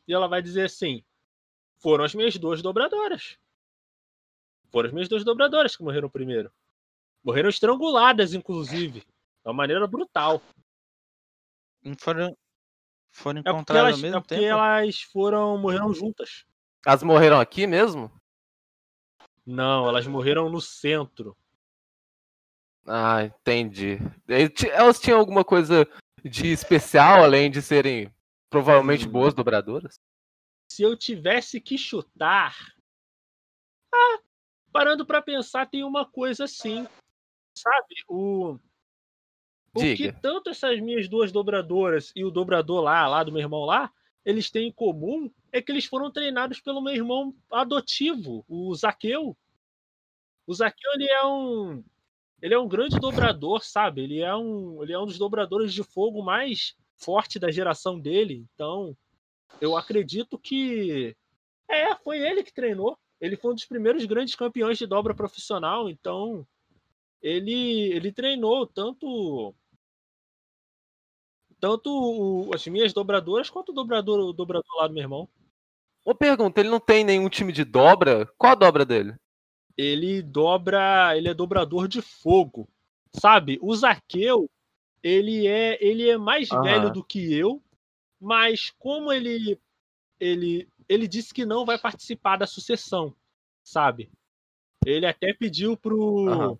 e 0.06 0.12
ela 0.12 0.26
vai 0.26 0.42
dizer 0.42 0.64
assim: 0.64 1.02
foram 1.78 2.04
as 2.04 2.14
minhas 2.14 2.37
duas 2.37 2.61
dobradoras. 2.61 3.38
Foram 4.70 4.88
as 4.88 4.92
minhas 4.92 5.08
duas 5.08 5.24
dobradoras 5.24 5.76
que 5.76 5.82
morreram 5.82 6.11
primeiro. 6.11 6.52
Morreram 7.24 7.48
estranguladas, 7.48 8.35
inclusive. 8.35 9.00
De 9.00 9.07
uma 9.46 9.52
maneira 9.54 9.87
brutal. 9.87 10.40
Não 11.83 11.94
Foram, 11.96 12.37
foram 13.11 13.38
É 13.44 13.50
encontradas 13.50 13.83
elas, 13.85 13.94
ao 13.94 14.00
mesmo 14.00 14.16
é 14.16 14.20
porque 14.20 14.35
tempo? 14.35 14.46
elas 14.46 15.00
foram. 15.02 15.59
morreram 15.59 15.92
juntas. 15.92 16.44
Elas 16.87 17.02
morreram 17.02 17.40
aqui 17.40 17.66
mesmo? 17.66 18.11
Não, 19.44 19.88
elas 19.88 20.07
morreram 20.07 20.50
no 20.50 20.61
centro. 20.61 21.37
Ah, 22.87 23.24
entendi. 23.24 23.98
Elas 24.72 24.98
tinham 25.00 25.18
alguma 25.18 25.44
coisa 25.44 25.87
de 26.24 26.48
especial, 26.48 27.22
além 27.22 27.50
de 27.50 27.61
serem 27.61 28.12
provavelmente 28.50 29.07
Hum. 29.07 29.11
boas 29.11 29.35
dobradoras? 29.35 29.98
Se 30.70 30.83
eu 30.83 30.96
tivesse 30.96 31.61
que 31.61 31.76
chutar. 31.78 32.54
Ah, 33.92 34.18
parando 34.72 35.04
pra 35.07 35.20
pensar, 35.22 35.66
tem 35.66 35.83
uma 35.85 36.04
coisa 36.07 36.44
assim. 36.44 36.87
Sabe? 37.60 37.94
O. 38.08 38.58
O 39.74 39.80
que 39.80 40.10
tanto 40.10 40.50
essas 40.50 40.80
minhas 40.80 41.08
duas 41.08 41.30
dobradoras 41.30 42.10
e 42.16 42.24
o 42.24 42.30
dobrador 42.30 42.82
lá, 42.82 43.06
lá 43.06 43.22
do 43.22 43.30
meu 43.30 43.40
irmão 43.40 43.64
lá, 43.64 43.92
eles 44.24 44.50
têm 44.50 44.68
em 44.68 44.72
comum 44.72 45.30
é 45.52 45.62
que 45.62 45.72
eles 45.72 45.84
foram 45.84 46.10
treinados 46.10 46.60
pelo 46.60 46.82
meu 46.82 46.94
irmão 46.94 47.34
adotivo, 47.50 48.44
o 48.48 48.74
Zaqueu. 48.74 49.36
O 50.46 50.54
Zaqueu, 50.54 50.92
ele 50.94 51.08
é 51.08 51.24
um. 51.24 51.84
Ele 52.40 52.54
é 52.54 52.58
um 52.58 52.68
grande 52.68 52.98
dobrador, 53.00 53.64
sabe? 53.64 54.02
Ele 54.02 54.20
é 54.20 54.34
um, 54.34 54.82
ele 54.82 54.92
é 54.92 54.98
um 54.98 55.06
dos 55.06 55.18
dobradores 55.18 55.72
de 55.72 55.82
fogo 55.82 56.22
mais 56.22 56.76
forte 56.94 57.38
da 57.38 57.50
geração 57.50 57.98
dele. 57.98 58.46
Então, 58.54 58.96
eu 59.60 59.76
acredito 59.76 60.38
que. 60.38 61.16
É, 61.68 61.94
foi 61.96 62.18
ele 62.18 62.42
que 62.42 62.52
treinou. 62.52 62.98
Ele 63.20 63.36
foi 63.36 63.52
um 63.52 63.54
dos 63.54 63.64
primeiros 63.64 64.04
grandes 64.04 64.34
campeões 64.34 64.78
de 64.78 64.86
dobra 64.86 65.14
profissional. 65.14 65.88
Então, 65.88 66.46
ele, 67.22 67.92
ele 67.92 68.12
treinou 68.12 68.66
tanto. 68.66 69.54
Tanto 71.61 71.90
o- 71.90 72.54
as 72.54 72.66
minhas 72.66 72.92
dobradoras 72.92 73.50
quanto 73.50 73.70
o 73.70 73.74
dobrador, 73.74 74.20
o 74.20 74.33
dobrador 74.33 74.76
lá 74.76 74.87
do 74.87 74.94
meu 74.94 75.02
irmão. 75.02 75.28
Ô, 76.04 76.14
pergunta, 76.14 76.61
ele 76.61 76.68
não 76.70 76.81
tem 76.81 77.04
nenhum 77.04 77.28
time 77.28 77.52
de 77.52 77.64
dobra? 77.64 78.26
Qual 78.38 78.52
a 78.52 78.57
dobra 78.57 78.85
dele? 78.85 79.14
ele 79.76 80.20
dobra, 80.22 81.16
ele 81.16 81.28
é 81.28 81.35
dobrador 81.35 81.87
de 81.87 82.02
fogo. 82.02 82.68
Sabe? 83.12 83.61
O 83.62 83.72
Zaqueu, 83.76 84.50
ele 85.00 85.46
é, 85.46 85.78
ele 85.81 86.09
é 86.11 86.18
mais 86.18 86.48
velho 86.48 86.92
do 86.92 87.04
que 87.04 87.33
eu, 87.33 87.62
mas 88.20 88.70
como 88.76 89.12
ele 89.12 89.57
ele 90.18 90.68
ele 90.88 91.07
disse 91.07 91.33
que 91.33 91.46
não 91.46 91.64
vai 91.64 91.78
participar 91.78 92.37
da 92.37 92.44
sucessão, 92.46 93.14
sabe? 93.62 94.11
Ele 94.85 95.07
até 95.07 95.33
pediu 95.33 95.76
pro. 95.76 96.59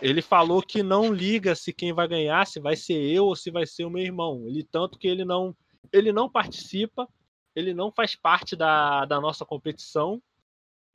Ele 0.00 0.22
falou 0.22 0.62
que 0.62 0.82
não 0.82 1.12
liga 1.12 1.54
se 1.54 1.72
quem 1.72 1.92
vai 1.92 2.08
ganhar, 2.08 2.46
se 2.46 2.60
vai 2.60 2.76
ser 2.76 3.00
eu 3.00 3.26
ou 3.26 3.36
se 3.36 3.50
vai 3.50 3.66
ser 3.66 3.84
o 3.84 3.90
meu 3.90 4.02
irmão. 4.02 4.44
Ele 4.46 4.64
tanto 4.64 4.98
que 4.98 5.08
ele 5.08 5.24
não 5.24 5.54
ele 5.92 6.12
não 6.12 6.30
participa, 6.30 7.08
ele 7.54 7.74
não 7.74 7.90
faz 7.90 8.14
parte 8.14 8.54
da, 8.54 9.04
da 9.04 9.20
nossa 9.20 9.44
competição. 9.44 10.22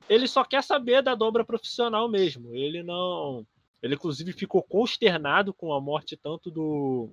Ele 0.08 0.26
só 0.26 0.44
quer 0.44 0.62
saber 0.62 1.02
da 1.02 1.14
dobra 1.14 1.44
profissional 1.44 2.08
mesmo. 2.08 2.54
Ele 2.54 2.82
não. 2.82 3.46
Ele, 3.82 3.94
inclusive, 3.94 4.32
ficou 4.32 4.62
consternado 4.62 5.52
com 5.52 5.72
a 5.72 5.80
morte 5.80 6.16
tanto 6.16 6.50
do. 6.50 7.12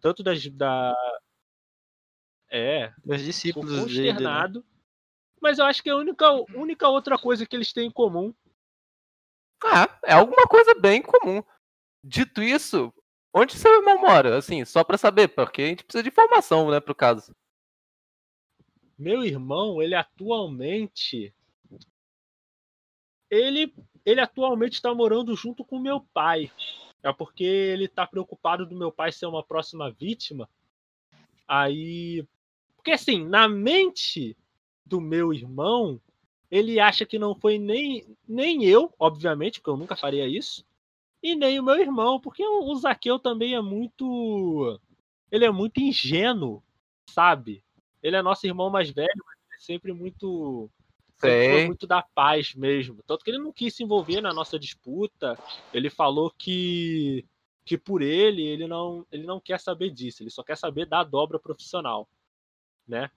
Tanto 0.00 0.22
das. 0.22 0.46
Da... 0.48 0.94
É, 2.50 2.88
Os 3.04 3.16
ficou 3.16 3.16
discípulos 3.16 3.70
dele. 3.70 3.78
né? 3.78 4.12
consternado. 4.12 4.64
Mas 5.40 5.58
eu 5.58 5.64
acho 5.64 5.82
que 5.82 5.90
a 5.90 5.96
única, 5.96 6.30
única 6.54 6.88
outra 6.88 7.18
coisa 7.18 7.46
que 7.46 7.54
eles 7.54 7.72
têm 7.72 7.88
em 7.88 7.90
comum. 7.90 8.34
Ah, 9.64 9.98
é 10.04 10.12
alguma 10.12 10.46
coisa 10.46 10.74
bem 10.74 11.02
comum. 11.02 11.42
Dito 12.02 12.42
isso, 12.42 12.92
onde 13.34 13.54
seu 13.54 13.72
irmão 13.74 14.00
mora? 14.00 14.36
Assim, 14.36 14.64
só 14.64 14.84
pra 14.84 14.98
saber, 14.98 15.28
porque 15.28 15.62
a 15.62 15.66
gente 15.66 15.84
precisa 15.84 16.02
de 16.02 16.08
informação, 16.08 16.70
né, 16.70 16.80
pro 16.80 16.94
caso. 16.94 17.34
meu 18.98 19.24
irmão, 19.24 19.82
ele 19.82 19.94
atualmente. 19.94 21.34
Ele, 23.28 23.74
ele 24.04 24.20
atualmente 24.20 24.74
está 24.74 24.94
morando 24.94 25.34
junto 25.34 25.64
com 25.64 25.78
meu 25.78 26.00
pai. 26.14 26.50
É 27.02 27.12
porque 27.12 27.44
ele 27.44 27.84
está 27.84 28.06
preocupado 28.06 28.66
do 28.66 28.76
meu 28.76 28.90
pai 28.90 29.12
ser 29.12 29.26
uma 29.26 29.42
próxima 29.42 29.90
vítima. 29.90 30.48
Aí. 31.46 32.26
Porque 32.76 32.92
assim, 32.92 33.24
na 33.24 33.48
mente 33.48 34.36
do 34.84 35.00
meu 35.00 35.34
irmão, 35.34 36.00
ele 36.50 36.78
acha 36.78 37.04
que 37.04 37.18
não 37.18 37.34
foi 37.34 37.58
nem, 37.58 38.16
nem 38.28 38.64
eu, 38.64 38.92
obviamente, 38.98 39.60
porque 39.60 39.70
eu 39.70 39.76
nunca 39.76 39.96
faria 39.96 40.26
isso, 40.26 40.64
e 41.22 41.34
nem 41.34 41.58
o 41.58 41.62
meu 41.62 41.76
irmão, 41.76 42.20
porque 42.20 42.46
o, 42.46 42.74
Zaqueu 42.76 43.18
também 43.18 43.54
é 43.54 43.60
muito. 43.60 44.80
Ele 45.30 45.44
é 45.44 45.50
muito 45.50 45.80
ingênuo, 45.80 46.62
sabe? 47.10 47.64
Ele 48.02 48.16
é 48.16 48.22
nosso 48.22 48.46
irmão 48.46 48.70
mais 48.70 48.90
velho, 48.90 49.24
mas 49.26 49.36
ele 49.44 49.56
é 49.56 49.60
sempre 49.60 49.92
muito. 49.92 50.70
sempre 51.18 51.66
muito 51.66 51.86
da 51.86 52.02
paz 52.02 52.54
mesmo. 52.54 53.02
Tanto 53.04 53.24
que 53.24 53.30
ele 53.30 53.38
não 53.38 53.52
quis 53.52 53.74
se 53.74 53.82
envolver 53.82 54.20
na 54.20 54.32
nossa 54.32 54.58
disputa. 54.58 55.38
Ele 55.72 55.90
falou 55.90 56.32
que 56.36 57.24
que 57.64 57.76
por 57.76 58.00
ele 58.00 58.42
ele 58.42 58.68
não 58.68 59.04
ele 59.10 59.26
não 59.26 59.40
quer 59.40 59.58
saber 59.58 59.90
disso. 59.90 60.22
Ele 60.22 60.30
só 60.30 60.44
quer 60.44 60.56
saber 60.56 60.86
da 60.86 61.02
dobra 61.02 61.40
profissional, 61.40 62.08
né? 62.86 63.10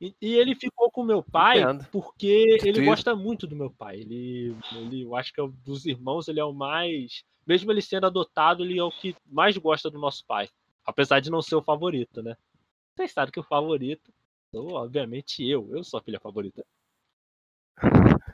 E, 0.00 0.14
e 0.20 0.34
ele 0.34 0.54
ficou 0.54 0.90
com 0.90 1.04
meu 1.04 1.22
pai 1.22 1.62
Entendo. 1.62 1.86
porque 1.90 2.58
ele 2.62 2.84
gosta 2.84 3.14
muito 3.14 3.46
do 3.46 3.54
meu 3.56 3.70
pai. 3.70 4.00
Ele, 4.00 4.56
ele, 4.72 5.02
eu 5.02 5.14
acho 5.14 5.32
que 5.32 5.40
é 5.40 5.42
o- 5.44 5.48
dos 5.64 5.86
irmãos 5.86 6.26
ele 6.28 6.40
é 6.40 6.44
o 6.44 6.52
mais, 6.52 7.22
mesmo 7.46 7.70
ele 7.70 7.80
sendo 7.80 8.06
adotado, 8.06 8.64
ele 8.64 8.78
é 8.78 8.82
o 8.82 8.90
que 8.90 9.14
mais 9.26 9.56
gosta 9.56 9.88
do 9.90 9.98
nosso 9.98 10.24
pai, 10.26 10.48
apesar 10.84 11.20
de 11.20 11.30
não 11.30 11.40
ser 11.40 11.54
o 11.56 11.62
favorito, 11.62 12.22
né? 12.22 12.36
Vocês 12.96 13.12
sabem 13.12 13.32
que 13.32 13.40
o 13.40 13.44
favorito 13.44 14.12
sou, 14.52 14.72
obviamente, 14.74 15.44
eu. 15.48 15.68
Eu 15.74 15.82
sou 15.84 15.98
a 15.98 16.02
filha 16.02 16.20
favorita. 16.20 16.64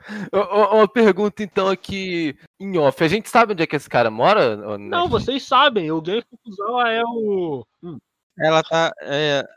Uma 0.71 0.87
pergunta 0.87 1.43
então 1.43 1.67
aqui 1.69 2.35
em 2.59 2.77
off. 2.77 3.03
A 3.03 3.07
gente 3.07 3.29
sabe 3.29 3.53
onde 3.53 3.63
é 3.63 3.67
que 3.67 3.75
esse 3.75 3.89
cara 3.89 4.09
mora? 4.11 4.55
Não, 4.55 4.77
Netinho? 4.77 5.07
vocês 5.09 5.43
sabem, 5.43 5.91
o 5.91 6.01
Game 6.01 6.23
Fusão 6.43 6.79
é 6.85 7.03
o. 7.05 7.65
Hum, 7.83 7.97
Ela 8.39 8.61
tá. 8.63 8.91
É, 9.01 9.47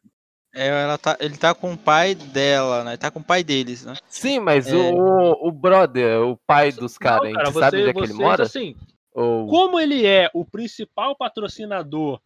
ela 0.54 0.98
tá. 0.98 1.16
Ele 1.20 1.36
tá 1.36 1.54
com 1.54 1.72
o 1.72 1.78
pai 1.78 2.14
dela, 2.14 2.84
né? 2.84 2.96
Tá 2.96 3.10
com 3.10 3.20
o 3.20 3.24
pai 3.24 3.42
deles, 3.42 3.84
né? 3.84 3.94
Sim, 4.08 4.40
mas 4.40 4.66
É. 4.66 4.74
o, 4.74 5.48
o 5.48 5.52
brother, 5.52 6.20
o 6.22 6.36
pai 6.46 6.72
dos 6.72 6.96
caras, 6.96 7.34
a 7.34 7.44
gente 7.44 7.58
sabe 7.58 7.80
onde 7.80 7.90
é 7.90 7.92
que 7.92 8.00
ele 8.00 8.12
mora? 8.12 8.44
Assim, 8.44 8.76
Ou... 9.12 9.46
como 9.48 9.80
ele 9.80 10.06
é 10.06 10.30
o 10.32 10.44
principal 10.44 11.16
patrocinador 11.16 12.20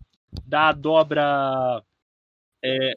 da 0.45 0.73
dobra 0.73 1.83
é, 2.63 2.95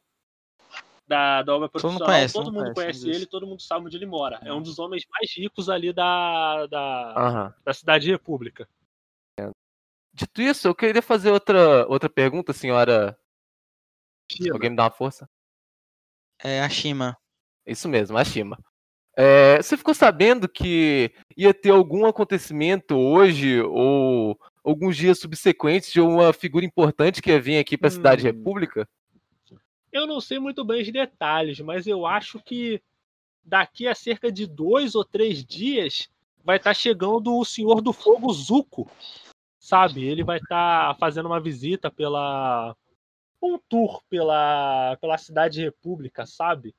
da 1.08 1.44
dobra 1.44 1.68
Todo 1.68 1.82
profissional, 1.82 2.08
conhece, 2.08 2.34
todo 2.34 2.46
todo 2.46 2.54
mundo 2.54 2.74
conhece 2.74 3.02
conhece 3.02 3.10
ele, 3.10 3.26
todo 3.26 3.48
mundo 3.48 3.62
sabe 3.62 3.86
onde 3.86 3.98
ele 3.98 4.06
mora. 4.06 4.40
É 4.44 4.54
um 4.54 4.62
dos 4.62 4.80
homens 4.80 5.04
mais 5.12 5.30
ricos 5.36 5.70
ali 5.70 5.92
da, 5.92 6.66
da, 6.68 7.14
Aham. 7.18 7.54
da 7.66 7.74
cidade 7.74 8.10
república. 8.10 8.68
Dito 10.14 10.42
isso, 10.42 10.68
eu 10.68 10.76
queria 10.76 11.02
fazer 11.02 11.32
outra, 11.32 11.86
outra 11.88 12.10
pergunta, 12.10 12.52
senhora. 12.52 13.18
Alguém 14.52 14.70
me 14.70 14.76
dá 14.76 14.84
uma 14.84 14.92
força? 14.92 15.30
É 16.44 16.62
a 16.62 16.70
Shima. 16.70 17.18
Isso 17.66 17.88
mesmo, 17.88 18.18
a 18.18 18.24
Shima. 18.24 18.58
É, 19.16 19.58
você 19.62 19.76
ficou 19.76 19.94
sabendo 19.94 20.48
que 20.48 21.12
ia 21.36 21.54
ter 21.54 21.72
algum 21.72 22.06
acontecimento 22.06 22.96
hoje 22.96 23.62
ou 23.62 24.40
alguns 24.64 24.96
dias 24.96 25.20
subsequentes 25.20 25.92
de 25.92 26.00
uma 26.00 26.32
figura 26.32 26.66
importante 26.66 27.22
que 27.22 27.30
ia 27.30 27.42
vir 27.42 27.58
aqui 27.58 27.78
para 27.78 27.90
a 27.90 27.92
Cidade 27.92 28.24
Hum. 28.24 28.32
República? 28.32 28.88
Eu 29.92 30.08
não 30.08 30.22
sei 30.22 30.40
muito 30.40 30.64
bem 30.64 30.82
os 30.82 30.92
detalhes, 30.92 31.60
mas 31.60 31.86
eu 31.86 32.06
acho 32.06 32.40
que 32.40 32.82
daqui 33.44 33.88
a 33.88 33.96
cerca 33.96 34.32
de 34.32 34.48
dois 34.48 34.96
ou 34.96 35.04
três 35.04 35.44
dias 35.44 36.10
vai 36.44 36.58
estar 36.58 36.74
chegando 36.74 37.38
o 37.38 37.46
Senhor 37.46 37.82
do 37.82 37.92
Fogo 37.92 38.32
Zuko. 38.32 38.90
Sabe? 39.60 40.06
Ele 40.06 40.24
vai 40.24 40.38
estar 40.38 40.96
fazendo 40.98 41.28
uma 41.28 41.40
visita 41.40 41.92
pela. 41.92 42.76
Um 43.42 43.58
tour 43.58 44.02
pela, 44.10 44.98
pela 45.02 45.18
Cidade 45.18 45.62
República, 45.62 46.26
sabe? 46.26 46.76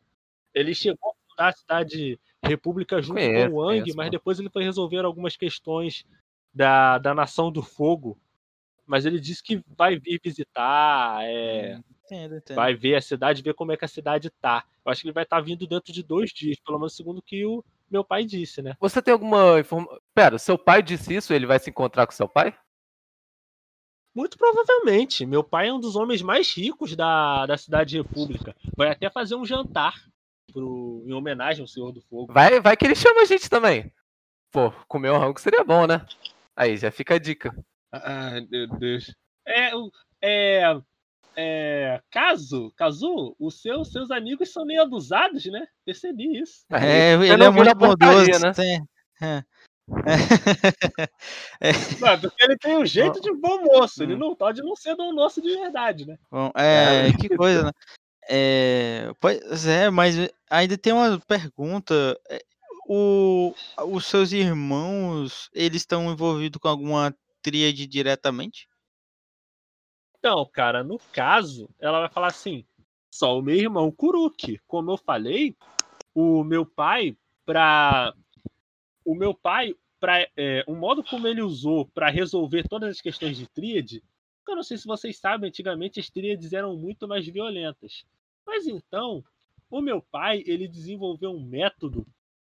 Ele 0.54 0.74
chegou 0.74 1.10
a 1.10 1.30
fundar 1.30 1.48
a 1.48 1.52
Cidade 1.52 2.20
República 2.44 3.00
junto 3.00 3.14
Conheço, 3.14 3.50
com 3.50 3.56
o 3.56 3.60
Wang, 3.60 3.80
conheço, 3.80 3.96
mas 3.96 4.10
depois 4.10 4.38
ele 4.38 4.50
foi 4.50 4.64
resolver 4.64 5.04
algumas 5.04 5.36
questões 5.36 6.04
da, 6.52 6.98
da 6.98 7.14
Nação 7.14 7.50
do 7.50 7.62
Fogo. 7.62 8.18
Mas 8.86 9.06
ele 9.06 9.20
disse 9.20 9.42
que 9.42 9.62
vai 9.76 9.98
vir 9.98 10.20
visitar, 10.22 11.24
é, 11.24 11.80
Entendo, 12.04 12.36
entendo. 12.36 12.56
vai 12.56 12.74
ver 12.74 12.96
a 12.96 13.00
cidade, 13.00 13.42
ver 13.42 13.54
como 13.54 13.72
é 13.72 13.76
que 13.76 13.84
a 13.84 13.88
cidade 13.88 14.28
tá. 14.28 14.64
Eu 14.84 14.92
acho 14.92 15.00
que 15.00 15.06
ele 15.06 15.14
vai 15.14 15.22
estar 15.22 15.40
vindo 15.40 15.66
dentro 15.66 15.92
de 15.92 16.02
dois 16.02 16.30
dias, 16.30 16.58
pelo 16.58 16.78
menos 16.78 16.94
segundo 16.94 17.18
o 17.18 17.22
que 17.22 17.44
o 17.46 17.64
meu 17.90 18.04
pai 18.04 18.24
disse, 18.24 18.60
né? 18.60 18.76
Você 18.80 19.00
tem 19.00 19.12
alguma 19.12 19.60
informação? 19.60 19.98
Pera, 20.14 20.38
seu 20.38 20.58
pai 20.58 20.82
disse 20.82 21.14
isso? 21.14 21.32
Ele 21.32 21.46
vai 21.46 21.58
se 21.58 21.70
encontrar 21.70 22.06
com 22.06 22.12
seu 22.12 22.28
pai? 22.28 22.54
Muito 24.14 24.36
provavelmente. 24.36 25.24
Meu 25.24 25.42
pai 25.42 25.68
é 25.68 25.72
um 25.72 25.80
dos 25.80 25.96
homens 25.96 26.20
mais 26.22 26.50
ricos 26.54 26.94
da, 26.94 27.46
da 27.46 27.56
cidade 27.56 27.96
república. 27.96 28.54
Vai 28.76 28.90
até 28.90 29.08
fazer 29.10 29.34
um 29.36 29.44
jantar 29.44 29.94
pro, 30.52 31.02
em 31.06 31.12
homenagem 31.12 31.62
ao 31.62 31.66
Senhor 31.68 31.92
do 31.92 32.02
Fogo. 32.02 32.32
Vai, 32.32 32.60
vai 32.60 32.76
que 32.76 32.84
ele 32.84 32.94
chama 32.94 33.22
a 33.22 33.24
gente 33.24 33.48
também. 33.48 33.90
Pô, 34.50 34.70
comer 34.86 35.10
um 35.10 35.18
rango 35.18 35.40
seria 35.40 35.64
bom, 35.64 35.86
né? 35.86 36.04
Aí, 36.54 36.76
já 36.76 36.90
fica 36.90 37.14
a 37.14 37.18
dica. 37.18 37.54
Ai, 37.90 38.46
meu 38.50 38.66
Deus. 38.78 39.14
É, 39.46 39.74
o- 39.74 39.90
é, 40.20 40.62
é, 41.34 42.00
caso, 42.10 42.70
caso, 42.76 43.34
os 43.40 43.62
seus, 43.62 43.90
seus 43.90 44.10
amigos 44.10 44.52
são 44.52 44.66
meio 44.66 44.82
abusados, 44.82 45.46
né? 45.46 45.66
Percebi 45.86 46.38
isso. 46.38 46.66
É, 46.70 47.14
ele 47.14 47.44
é 47.44 47.50
muito 47.50 47.74
bondoso. 47.74 48.30
né? 48.42 48.52
Tem... 48.52 48.86
É. 49.22 49.42
Não, 52.00 52.20
porque 52.20 52.44
ele 52.44 52.56
tem 52.56 52.76
um 52.76 52.86
jeito 52.86 53.20
de 53.20 53.32
bom 53.34 53.62
moço. 53.62 54.02
Ele 54.02 54.14
Hum. 54.14 54.18
não 54.18 54.34
pode 54.34 54.62
não 54.62 54.74
ser 54.74 54.96
bom 54.96 55.12
moço 55.12 55.40
de 55.40 55.56
verdade, 55.56 56.06
né? 56.06 56.18
Bom, 56.30 56.50
é, 56.56 57.12
que 57.18 57.28
coisa, 57.36 57.64
né? 57.64 57.70
É, 58.28 59.12
pois 59.20 59.66
é, 59.66 59.90
mas 59.90 60.16
ainda 60.50 60.78
tem 60.78 60.92
uma 60.92 61.18
pergunta. 61.20 62.18
é, 62.30 62.40
O, 62.88 63.54
os 63.88 64.06
seus 64.06 64.32
irmãos, 64.32 65.48
eles 65.52 65.82
estão 65.82 66.10
envolvidos 66.10 66.60
com 66.60 66.68
alguma 66.68 67.14
tríade 67.42 67.86
diretamente? 67.86 68.68
Então, 70.18 70.48
cara, 70.52 70.84
no 70.84 70.98
caso, 71.12 71.68
ela 71.80 72.00
vai 72.00 72.08
falar 72.08 72.28
assim: 72.28 72.64
só 73.12 73.38
o 73.38 73.42
meu 73.42 73.56
irmão 73.56 73.90
Kuruki. 73.90 74.58
Como 74.66 74.90
eu 74.90 74.96
falei, 74.96 75.56
o 76.14 76.44
meu 76.44 76.64
pai, 76.64 77.16
pra. 77.44 78.12
O 79.04 79.16
meu 79.16 79.34
pai, 79.34 79.74
pra, 80.02 80.28
é, 80.36 80.64
o 80.66 80.74
modo 80.74 81.04
como 81.04 81.28
ele 81.28 81.40
usou 81.40 81.86
para 81.86 82.10
resolver 82.10 82.66
todas 82.68 82.90
as 82.90 83.00
questões 83.00 83.36
de 83.36 83.46
tríade, 83.46 84.02
eu 84.48 84.56
não 84.56 84.64
sei 84.64 84.76
se 84.76 84.84
vocês 84.84 85.16
sabem, 85.16 85.48
antigamente 85.48 86.00
as 86.00 86.10
tríades 86.10 86.52
eram 86.52 86.76
muito 86.76 87.06
mais 87.06 87.24
violentas. 87.24 88.04
Mas 88.44 88.66
então, 88.66 89.22
o 89.70 89.80
meu 89.80 90.02
pai, 90.02 90.42
ele 90.44 90.66
desenvolveu 90.66 91.30
um 91.30 91.40
método 91.40 92.04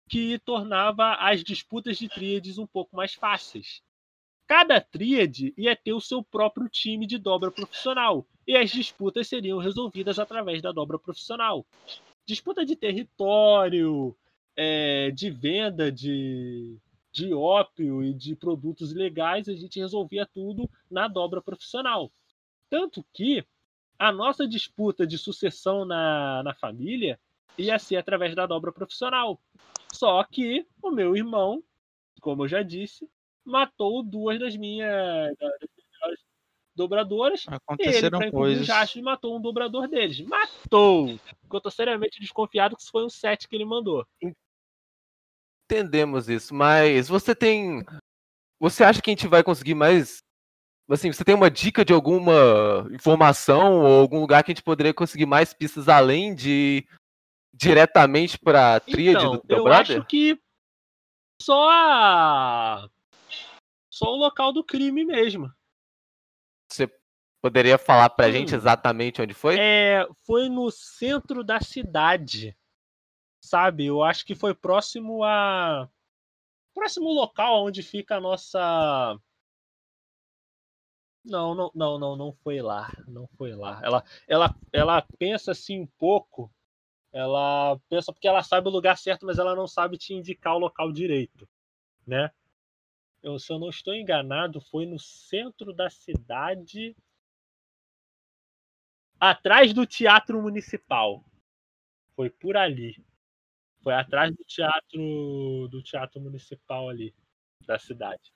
que 0.09 0.39
tornava 0.39 1.17
as 1.17 1.45
disputas 1.45 1.99
de 1.99 2.09
tríades 2.09 2.57
um 2.57 2.67
pouco 2.67 2.97
mais 2.97 3.13
fáceis 3.13 3.83
cada 4.47 4.81
tríade 4.81 5.55
ia 5.57 5.75
ter 5.75 5.93
o 5.93 6.01
seu 6.01 6.23
próprio 6.23 6.69
time 6.69 7.07
de 7.07 7.19
dobra 7.19 7.51
profissional 7.51 8.27
e 8.47 8.57
as 8.57 8.71
disputas 8.71 9.29
seriam 9.29 9.59
resolvidas 9.59 10.19
através 10.19 10.61
da 10.61 10.71
dobra 10.71 10.99
profissional. 10.99 11.65
Disputa 12.27 12.65
de 12.65 12.77
território, 12.77 14.15
é, 14.57 15.11
de 15.11 15.31
venda 15.31 15.91
de, 15.91 16.77
de 17.15 17.33
ópio 17.33 18.03
e 18.03 18.13
de 18.13 18.35
produtos 18.35 18.93
legais, 18.93 19.49
a 19.49 19.55
gente 19.55 19.79
resolvia 19.79 20.27
tudo 20.27 20.69
na 20.91 21.07
dobra 21.07 21.41
profissional. 21.41 22.11
Tanto 22.69 23.07
que 23.13 23.47
a 23.97 24.11
nossa 24.11 24.49
disputa 24.49 25.07
de 25.07 25.17
sucessão 25.17 25.85
na, 25.85 26.43
na 26.43 26.53
família 26.55 27.19
ia 27.57 27.79
ser 27.79 27.97
através 27.97 28.35
da 28.35 28.47
dobra 28.47 28.73
profissional. 28.73 29.41
Só 29.93 30.25
que 30.25 30.67
o 30.83 30.91
meu 30.91 31.17
irmão, 31.17 31.63
como 32.21 32.43
eu 32.43 32.49
já 32.49 32.63
disse, 32.63 33.09
matou 33.45 34.03
duas 34.03 34.41
das 34.41 34.57
minhas, 34.57 35.37
das 35.39 35.51
minhas 35.61 36.21
dobradoras. 36.75 37.45
E 37.45 37.49
ele, 37.49 37.57
Aconteceram 37.57 38.23
encobrir 38.23 38.61
os 38.61 38.67
coisas. 38.67 38.97
matou 38.97 39.37
um 39.37 39.41
dobrador 39.41 39.87
deles. 39.87 40.21
Matou! 40.23 41.17
Porque 41.43 41.57
eu 41.57 41.61
tô 41.61 41.71
seriamente 41.71 42.19
desconfiado 42.19 42.75
que 42.75 42.83
isso 42.83 42.91
foi 42.91 43.05
um 43.05 43.11
set 43.11 43.49
que 43.49 43.55
ele 43.55 43.65
mandou. 43.65 44.05
Entendemos 45.65 46.29
isso, 46.29 46.55
mas 46.55 47.09
você 47.09 47.35
tem. 47.35 47.85
Você 48.61 48.85
acha 48.85 49.01
que 49.01 49.11
a 49.11 49.13
gente 49.13 49.27
vai 49.27 49.43
conseguir 49.43 49.75
mais. 49.75 50.19
Assim, 50.91 51.11
você 51.11 51.25
tem 51.25 51.35
uma 51.35 51.51
dica 51.51 51.85
de 51.85 51.93
alguma 51.95 52.87
informação 52.93 53.81
ou 53.81 54.01
algum 54.01 54.21
lugar 54.21 54.45
que 54.45 54.51
a 54.53 54.55
gente 54.55 54.63
poderia 54.63 54.93
conseguir 54.93 55.25
mais 55.25 55.55
pistas 55.55 55.89
além 55.89 56.35
de 56.35 56.87
diretamente 57.55 58.39
pra 58.39 58.81
tríade 58.81 59.19
Então, 59.25 59.33
do 59.33 59.41
teu 59.43 59.59
eu 59.59 59.65
brother? 59.65 59.99
acho 59.99 60.07
que 60.07 60.39
só 61.41 61.71
a... 61.71 62.91
Só 63.91 64.13
o 64.13 64.17
local 64.17 64.53
do 64.53 64.63
crime 64.65 65.05
mesmo. 65.05 65.51
Você 66.71 66.91
Poderia 67.43 67.77
falar 67.77 68.09
pra 68.09 68.31
gente 68.31 68.55
Hum. 68.55 68.57
exatamente 68.57 69.21
onde 69.21 69.35
foi? 69.35 69.59
É, 69.59 70.07
foi 70.27 70.49
no 70.49 70.71
centro 70.71 71.45
da 71.45 71.61
cidade. 71.61 72.57
Sabe? 73.45 73.85
Eu 73.85 74.03
acho 74.03 74.25
que 74.25 74.35
foi 74.35 74.55
próximo 74.55 75.23
a. 75.23 75.87
Próximo 76.73 77.13
local 77.13 77.67
onde 77.67 77.83
fica 77.83 78.17
a 78.17 78.21
nossa. 78.21 79.21
Não, 81.23 81.55
não, 81.55 81.71
não, 81.75 81.99
não, 81.99 82.17
não 82.17 82.33
foi 82.33 82.63
lá. 82.63 82.91
Não 83.07 83.29
foi 83.37 83.55
lá. 83.55 83.83
Ela, 83.85 84.03
ela, 84.27 84.57
ela 84.73 85.07
pensa 85.19 85.53
assim 85.53 85.79
um 85.79 85.87
pouco. 85.99 86.51
Ela 87.13 87.79
pensa 87.87 88.15
porque 88.15 88.27
ela 88.27 88.43
sabe 88.43 88.67
o 88.67 88.73
lugar 88.73 88.97
certo, 88.97 89.27
mas 89.27 89.39
ela 89.39 89.55
não 89.55 89.67
sabe 89.67 89.99
te 89.99 90.15
indicar 90.15 90.55
o 90.55 90.59
local 90.59 90.91
direito, 90.91 91.47
né? 92.07 92.31
Eu, 93.23 93.39
se 93.39 93.53
eu 93.53 93.59
não 93.59 93.69
estou 93.69 93.95
enganado, 93.95 94.59
foi 94.59 94.87
no 94.87 94.99
centro 94.99 95.75
da 95.75 95.91
cidade, 95.91 96.97
atrás 99.21 99.75
do 99.75 99.87
Teatro 99.87 100.41
Municipal. 100.41 101.23
Foi 102.17 102.31
por 102.31 102.57
ali. 102.57 102.97
Foi 103.85 103.95
atrás 103.95 104.35
do 104.35 104.43
teatro 104.45 105.69
do 105.71 105.83
teatro 105.83 106.21
municipal 106.21 106.89
ali 106.89 107.15
da 107.67 107.79
cidade. 107.79 108.33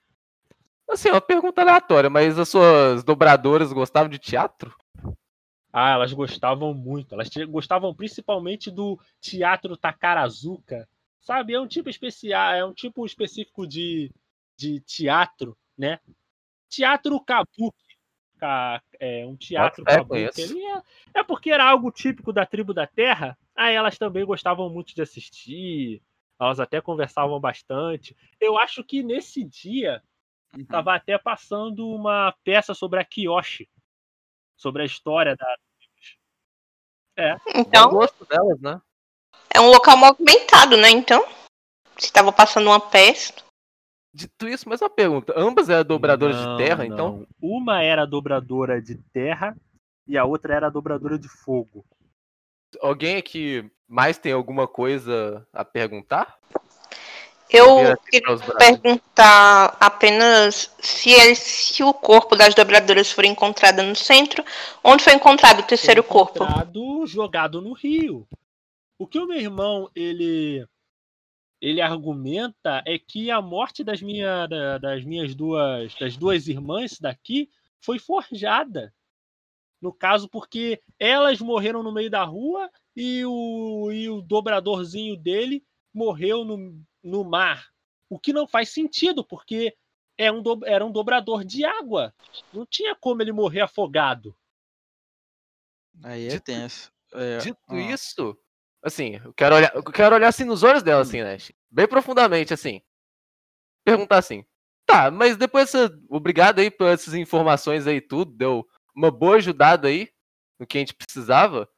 Assim, 0.88 1.10
uma 1.10 1.20
pergunta 1.20 1.62
aleatória, 1.62 2.08
mas 2.10 2.38
as 2.38 2.48
suas 2.48 3.02
dobradoras 3.02 3.72
gostavam 3.72 4.08
de 4.08 4.18
teatro? 4.18 4.74
Ah, 5.72 5.90
elas 5.92 6.12
gostavam 6.12 6.72
muito. 6.74 7.14
Elas 7.14 7.28
gostavam 7.48 7.94
principalmente 7.94 8.70
do 8.70 8.98
teatro 9.20 9.76
Takarazuka. 9.76 10.88
Sabe, 11.20 11.54
é 11.54 11.60
um 11.60 11.66
tipo 11.66 11.90
especial, 11.90 12.52
é 12.54 12.64
um 12.64 12.72
tipo 12.72 13.04
específico 13.04 13.66
de, 13.66 14.10
de 14.56 14.80
teatro, 14.80 15.56
né? 15.76 15.98
Teatro 16.68 17.18
kabuki. 17.20 17.88
Ka- 18.38 18.82
É 19.00 19.26
um 19.26 19.36
teatro 19.36 19.84
Boto 19.84 19.90
fé, 19.90 19.98
kabuki. 20.30 20.66
É, 21.14 21.20
é 21.20 21.24
porque 21.24 21.50
era 21.50 21.68
algo 21.68 21.90
típico 21.90 22.32
da 22.32 22.46
tribo 22.46 22.72
da 22.72 22.86
terra. 22.86 23.36
Aí 23.58 23.74
elas 23.74 23.98
também 23.98 24.24
gostavam 24.24 24.70
muito 24.70 24.94
de 24.94 25.02
assistir. 25.02 26.00
Elas 26.40 26.60
até 26.60 26.80
conversavam 26.80 27.40
bastante. 27.40 28.16
Eu 28.40 28.56
acho 28.56 28.84
que 28.84 29.02
nesse 29.02 29.42
dia 29.42 30.02
Uhum. 30.56 30.64
Tava 30.64 30.94
até 30.94 31.18
passando 31.18 31.88
uma 31.88 32.34
peça 32.44 32.74
sobre 32.74 33.00
a 33.00 33.04
Kiyoshi. 33.04 33.68
Sobre 34.56 34.82
a 34.82 34.86
história 34.86 35.36
da. 35.36 35.56
Bom 37.16 37.60
Então, 37.60 37.90
gosto 37.90 38.24
delas, 38.24 38.60
né? 38.60 38.80
é 39.54 39.60
um 39.60 39.70
local 39.70 39.96
movimentado, 39.96 40.76
né? 40.76 40.88
Então, 40.90 41.24
se 41.96 42.12
tava 42.12 42.32
passando 42.32 42.68
uma 42.68 42.80
peça. 42.80 43.34
Dito 44.14 44.48
isso, 44.48 44.68
mais 44.68 44.80
uma 44.80 44.90
pergunta. 44.90 45.34
Ambas 45.36 45.68
eram 45.68 45.84
dobradoras 45.84 46.36
Não, 46.36 46.56
de 46.56 46.64
terra, 46.64 46.86
então? 46.86 47.18
não. 47.18 47.26
Uma 47.40 47.82
era 47.82 48.06
dobradora 48.06 48.80
de 48.80 48.96
terra 49.12 49.56
e 50.06 50.16
a 50.16 50.24
outra 50.24 50.54
era 50.54 50.70
dobradora 50.70 51.18
de 51.18 51.28
fogo. 51.28 51.84
Alguém 52.80 53.16
aqui 53.16 53.68
mais 53.86 54.18
tem 54.18 54.32
alguma 54.32 54.66
coisa 54.68 55.46
a 55.52 55.64
perguntar? 55.64 56.38
Eu 57.50 57.96
queria 58.10 58.36
perguntar 58.58 59.74
apenas 59.80 60.70
se, 60.80 61.10
ele- 61.10 61.34
se 61.34 61.82
o 61.82 61.94
corpo 61.94 62.36
das 62.36 62.54
dobradoras 62.54 63.10
for 63.10 63.24
encontrado 63.24 63.82
no 63.82 63.96
centro, 63.96 64.44
onde 64.84 65.02
foi 65.02 65.14
encontrado 65.14 65.60
o 65.60 65.66
terceiro 65.66 66.02
Foi 66.02 66.12
corpo? 66.12 66.44
encontrado 66.44 67.06
jogado 67.06 67.62
no 67.62 67.72
rio. 67.72 68.28
O 68.98 69.06
que 69.06 69.18
o 69.18 69.26
meu 69.26 69.38
irmão 69.40 69.90
ele 69.94 70.66
ele 71.60 71.80
argumenta 71.80 72.82
é 72.86 72.98
que 72.98 73.30
a 73.32 73.40
morte 73.42 73.82
das, 73.82 74.00
minha, 74.00 74.46
da- 74.46 74.78
das 74.78 75.02
minhas 75.04 75.34
duas 75.34 75.92
das 75.94 76.16
duas 76.16 76.46
irmãs 76.48 76.98
daqui 77.00 77.48
foi 77.80 77.98
forjada. 77.98 78.92
No 79.80 79.92
caso, 79.92 80.28
porque 80.28 80.82
elas 80.98 81.40
morreram 81.40 81.82
no 81.82 81.92
meio 81.92 82.10
da 82.10 82.24
rua 82.24 82.70
e 82.96 83.24
o, 83.24 83.92
e 83.92 84.08
o 84.08 84.20
dobradorzinho 84.20 85.16
dele 85.16 85.64
morreu 85.94 86.44
no, 86.44 86.82
no 87.02 87.24
mar. 87.24 87.68
O 88.10 88.18
que 88.18 88.32
não 88.32 88.46
faz 88.46 88.70
sentido, 88.70 89.24
porque 89.24 89.76
é 90.16 90.32
um, 90.32 90.42
do- 90.42 90.66
era 90.66 90.84
um 90.84 90.90
dobrador 90.90 91.44
de 91.44 91.64
água. 91.64 92.12
Não 92.52 92.66
tinha 92.66 92.94
como 92.96 93.22
ele 93.22 93.30
morrer 93.32 93.60
afogado. 93.60 94.34
Aí 96.02 96.26
é 96.26 96.30
Dito- 96.30 96.44
tenso. 96.44 96.92
É, 97.12 97.38
Dito 97.38 97.58
ó, 97.68 97.74
isso, 97.76 98.36
assim, 98.82 99.20
eu 99.24 99.32
quero 99.32 99.54
olhar, 99.56 99.74
eu 99.74 99.82
quero 99.82 100.14
olhar 100.14 100.28
assim 100.28 100.44
nos 100.44 100.62
olhos 100.62 100.82
dela, 100.82 101.02
assim, 101.02 101.22
né? 101.22 101.36
Bem 101.70 101.88
profundamente, 101.88 102.52
assim. 102.52 102.82
Perguntar 103.84 104.18
assim. 104.18 104.44
Tá, 104.84 105.10
mas 105.10 105.36
depois 105.36 105.70
você. 105.70 105.88
Obrigado 106.08 106.58
aí 106.58 106.70
por 106.70 106.86
essas 106.88 107.14
informações 107.14 107.86
aí, 107.86 108.00
tudo. 108.00 108.32
Deu 108.32 108.66
uma 108.98 109.12
boa 109.12 109.36
ajudada 109.36 109.86
aí 109.86 110.08
no 110.58 110.66
que 110.66 110.76
a 110.76 110.80
gente 110.80 110.94
precisava. 110.94 111.68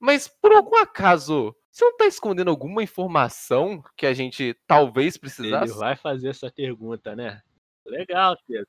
Mas 0.00 0.26
por 0.26 0.52
algum 0.52 0.76
acaso, 0.76 1.54
você 1.70 1.84
não 1.84 1.96
tá 1.96 2.06
escondendo 2.06 2.50
alguma 2.50 2.82
informação 2.82 3.82
que 3.96 4.04
a 4.04 4.12
gente 4.12 4.58
talvez 4.66 5.16
precisasse? 5.16 5.72
Ele 5.72 5.78
vai 5.78 5.94
fazer 5.94 6.30
essa 6.30 6.50
pergunta, 6.50 7.14
né? 7.14 7.40
Legal, 7.86 8.36
Pedro. 8.46 8.68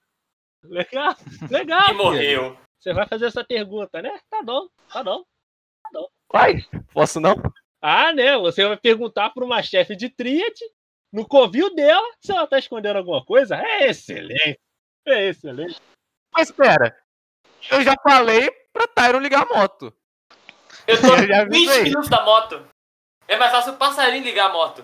Legal, 0.63 1.15
legal. 1.50 1.89
E 1.89 1.94
morreu. 1.94 2.58
Você 2.80 2.94
vai 2.94 3.08
fazer 3.08 3.26
essa 3.26 3.44
pergunta, 3.44 4.00
né? 4.00 4.20
Tá 4.30 4.44
bom, 4.44 4.67
tá 4.91 5.04
bom. 5.04 5.24
Vai, 6.32 6.63
posso 6.94 7.20
não? 7.20 7.36
Ah, 7.82 8.13
né? 8.13 8.38
Você 8.38 8.65
vai 8.67 8.78
perguntar 8.78 9.32
para 9.32 9.44
uma 9.44 9.63
chefe 9.63 9.96
de 9.96 10.08
tríade 10.08 10.63
no 11.12 11.28
covil 11.28 11.74
dela 11.74 12.08
se 12.20 12.32
ela 12.32 12.46
tá 12.46 12.60
escondendo 12.60 12.98
alguma 12.98 13.26
coisa. 13.26 13.56
É 13.58 13.88
excelente. 13.88 14.60
É 15.06 15.30
excelente. 15.30 15.82
Mas 16.34 16.50
espera. 16.50 16.96
Eu 17.69 17.82
já 17.84 17.93
falei 18.02 18.50
pra 18.74 18.88
Tyron 18.88 19.19
ligar 19.19 19.43
a 19.43 19.54
moto. 19.54 19.93
Eu 20.88 21.00
tô 21.00 21.08
Eu 21.15 21.28
já 21.28 21.43
20 21.45 21.56
avisei. 21.69 21.84
minutos 21.84 22.10
da 22.10 22.24
moto. 22.24 22.65
É 23.28 23.38
mais 23.38 23.52
fácil 23.52 23.74
o 23.74 23.78
passarinho 23.78 24.24
ligar 24.24 24.50
a 24.50 24.54
moto. 24.54 24.82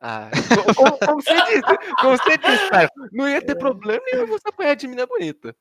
Ah, 0.00 0.30
co- 0.54 0.74
como, 0.74 0.98
como 0.98 1.22
você 1.22 1.34
disse, 1.46 1.94
como 2.00 2.16
você 2.16 2.36
disse, 2.38 2.68
cara, 2.70 2.88
não 3.12 3.28
ia 3.28 3.44
ter 3.44 3.56
problema 3.56 4.00
nenhum 4.06 4.26
você 4.26 4.48
apanhar 4.48 4.74
de 4.76 4.86
menina 4.86 5.06
bonita. 5.06 5.54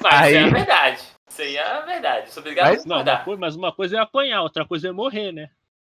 Mas 0.00 0.12
Aí- 0.12 0.34
isso 0.36 0.44
é 0.44 0.48
a 0.48 0.52
verdade. 0.52 1.02
Isso 1.28 1.42
aí 1.42 1.56
é 1.56 1.62
a 1.66 1.80
verdade. 1.80 2.30
Sou 2.32 2.40
obrigado 2.40 2.68
Mas- 2.70 2.84
a 2.84 2.88
Não, 2.88 2.96
uma 3.02 3.24
coisa- 3.24 3.40
mas 3.40 3.56
uma 3.56 3.72
coisa 3.72 3.96
é 3.96 4.00
apanhar, 4.00 4.42
outra 4.42 4.66
coisa 4.66 4.88
é 4.88 4.92
morrer, 4.92 5.32
né? 5.32 5.50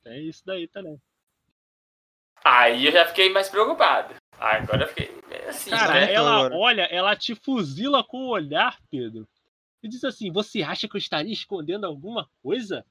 É 0.05 0.19
isso 0.19 0.43
daí 0.45 0.67
também. 0.67 0.99
Aí 2.43 2.85
eu 2.85 2.91
já 2.91 3.05
fiquei 3.07 3.31
mais 3.31 3.49
preocupado. 3.49 4.13
Ah, 4.39 4.57
agora 4.57 4.83
eu 4.83 4.87
fiquei 4.89 5.11
meio 5.27 5.49
assim, 5.49 5.71
Cara, 5.71 5.93
né? 5.93 6.13
ela 6.13 6.49
olha, 6.53 6.83
ela 6.91 7.15
te 7.15 7.33
fuzila 7.33 8.03
com 8.03 8.17
o 8.17 8.29
olhar, 8.29 8.77
Pedro. 8.91 9.27
E 9.85 9.87
diz 9.87 10.03
assim: 10.03 10.31
Você 10.31 10.63
acha 10.63 10.87
que 10.87 10.95
eu 10.95 10.99
estaria 10.99 11.31
escondendo 11.31 11.85
alguma 11.85 12.27
coisa? 12.41 12.83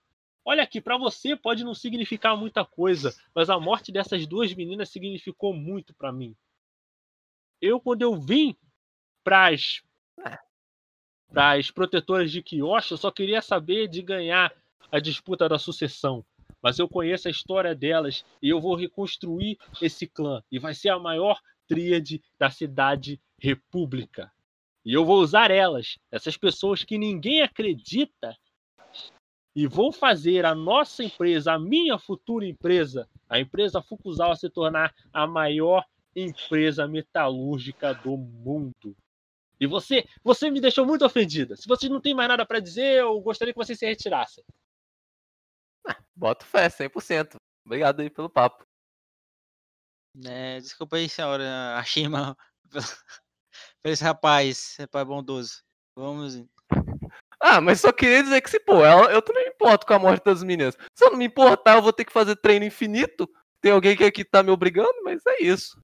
Olha 0.45 0.63
aqui, 0.63 0.81
pra 0.81 0.97
você 0.97 1.35
pode 1.35 1.65
não 1.65 1.75
significar 1.75 2.37
muita 2.37 2.65
coisa, 2.65 3.13
mas 3.35 3.51
a 3.51 3.59
morte 3.59 3.91
dessas 3.91 4.29
duas 4.29 4.55
meninas 4.55 4.91
significou 4.91 5.53
muito 5.53 5.93
pra 5.93 6.13
mim. 6.13 6.37
Eu, 7.61 7.81
quando 7.81 8.03
eu 8.03 8.15
vim 8.15 8.55
pras, 9.25 9.83
pras 11.33 11.69
protetoras 11.73 12.31
de 12.31 12.41
Kyoshi, 12.41 12.93
eu 12.93 12.99
só 12.99 13.11
queria 13.11 13.43
saber 13.43 13.89
de 13.89 14.01
ganhar 14.01 14.55
a 14.93 15.01
disputa 15.01 15.49
da 15.49 15.59
sucessão. 15.59 16.25
Mas 16.63 16.79
eu 16.79 16.89
conheço 16.89 17.27
a 17.27 17.31
história 17.33 17.75
delas 17.75 18.25
e 18.41 18.51
eu 18.51 18.61
vou 18.61 18.77
reconstruir 18.77 19.59
esse 19.83 20.07
clã. 20.07 20.45
E 20.49 20.61
vai 20.61 20.75
ser 20.75 20.91
a 20.91 20.99
maior 20.99 21.41
tríade 21.67 22.23
da 22.39 22.51
cidade 22.51 23.21
república. 23.41 24.31
E 24.85 24.93
eu 24.93 25.05
vou 25.05 25.21
usar 25.21 25.51
elas, 25.51 25.99
essas 26.11 26.37
pessoas 26.37 26.85
que 26.85 26.99
ninguém 26.99 27.43
acredita, 27.43 28.37
e 29.57 29.67
vou 29.67 29.93
fazer 29.93 30.45
a 30.45 30.55
nossa 30.55 31.05
empresa, 31.05 31.53
a 31.53 31.59
minha 31.59 31.97
futura 31.97 32.45
empresa, 32.45 33.09
a 33.29 33.39
empresa 33.39 33.81
Fukuzawa 33.81 34.35
se 34.35 34.51
tornar 34.51 34.93
a 35.13 35.27
maior 35.27 35.85
empresa 36.15 36.89
metalúrgica 36.89 37.95
do 37.95 38.17
mundo. 38.17 38.97
E 39.61 39.67
você, 39.67 40.07
você 40.23 40.51
me 40.51 40.61
deixou 40.61 40.85
muito 40.85 41.05
ofendida. 41.05 41.57
Se 41.57 41.69
vocês 41.69 41.91
não 41.91 42.01
têm 42.01 42.15
mais 42.15 42.29
nada 42.29 42.45
para 42.45 42.59
dizer, 42.59 43.01
eu 43.01 43.21
gostaria 43.21 43.55
que 43.55 43.59
vocês 43.59 43.79
se 43.79 43.87
retirassem. 43.87 44.45
Boto 46.15 46.45
fé, 46.45 46.69
100%. 46.69 47.37
Obrigado 47.65 48.01
aí 48.01 48.11
pelo 48.11 48.29
papo. 48.29 48.67
É, 50.25 50.61
desculpa 50.61 50.97
aí, 50.97 51.09
senhora 51.09 51.77
Ashima, 51.77 52.37
pelo 53.85 53.93
esse 53.93 54.03
rapaz, 54.03 54.77
rapaz 54.81 55.07
bondoso. 55.07 55.63
Vamos. 55.97 56.43
Ah, 57.39 57.61
mas 57.61 57.81
só 57.81 57.93
queria 57.93 58.23
dizer 58.23 58.41
que 58.41 58.49
se, 58.51 58.59
pô, 58.59 58.83
ela- 58.85 59.13
eu 59.13 59.21
também 59.21 59.45
me 59.45 59.51
importo 59.51 59.87
com 59.87 59.93
a 59.93 59.99
morte 59.99 60.25
das 60.25 60.43
meninas. 60.43 60.75
Se 60.95 61.05
eu 61.05 61.11
não 61.11 61.19
me 61.19 61.27
importar, 61.27 61.77
eu 61.77 61.83
vou 61.83 61.93
ter 61.93 62.05
que 62.05 62.13
fazer 62.13 62.35
treino 62.37 62.65
infinito. 62.65 63.29
Tem 63.61 63.73
alguém 63.73 63.95
que 63.97 64.05
aqui 64.05 64.25
tá 64.25 64.43
me 64.43 64.51
obrigando, 64.51 64.95
mas 65.05 65.21
é 65.29 65.43
isso. 65.43 65.79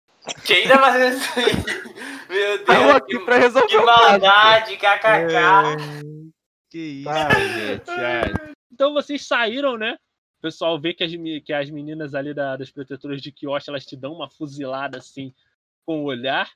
Quem 0.44 0.62
ainda 0.70 1.10
isso 1.10 1.30
aí? 1.38 2.28
Meu 2.28 2.38
Eu 2.40 2.64
Deus, 2.64 2.96
aqui 2.96 3.18
que, 3.18 3.24
pra 3.24 3.36
resolver 3.36 3.68
que 3.68 3.76
maldade, 3.78 4.76
kkk. 4.76 6.12
Que 6.70 6.78
isso? 6.78 7.04
Tá, 7.04 7.30
gente, 7.34 7.90
é. 7.90 8.52
Então 8.72 8.92
vocês 8.94 9.26
saíram, 9.26 9.76
né? 9.76 9.96
O 10.38 10.42
pessoal 10.42 10.80
vê 10.80 10.94
que 10.94 11.04
as, 11.04 11.10
que 11.44 11.52
as 11.52 11.68
meninas 11.68 12.14
ali 12.14 12.32
da- 12.32 12.56
das 12.56 12.70
protetoras 12.70 13.20
de 13.20 13.30
Kyoshi, 13.32 13.68
elas 13.68 13.84
te 13.84 13.94
dão 13.96 14.12
uma 14.14 14.30
fuzilada 14.30 14.96
assim 14.98 15.34
com 15.84 16.00
o 16.02 16.04
olhar. 16.04 16.50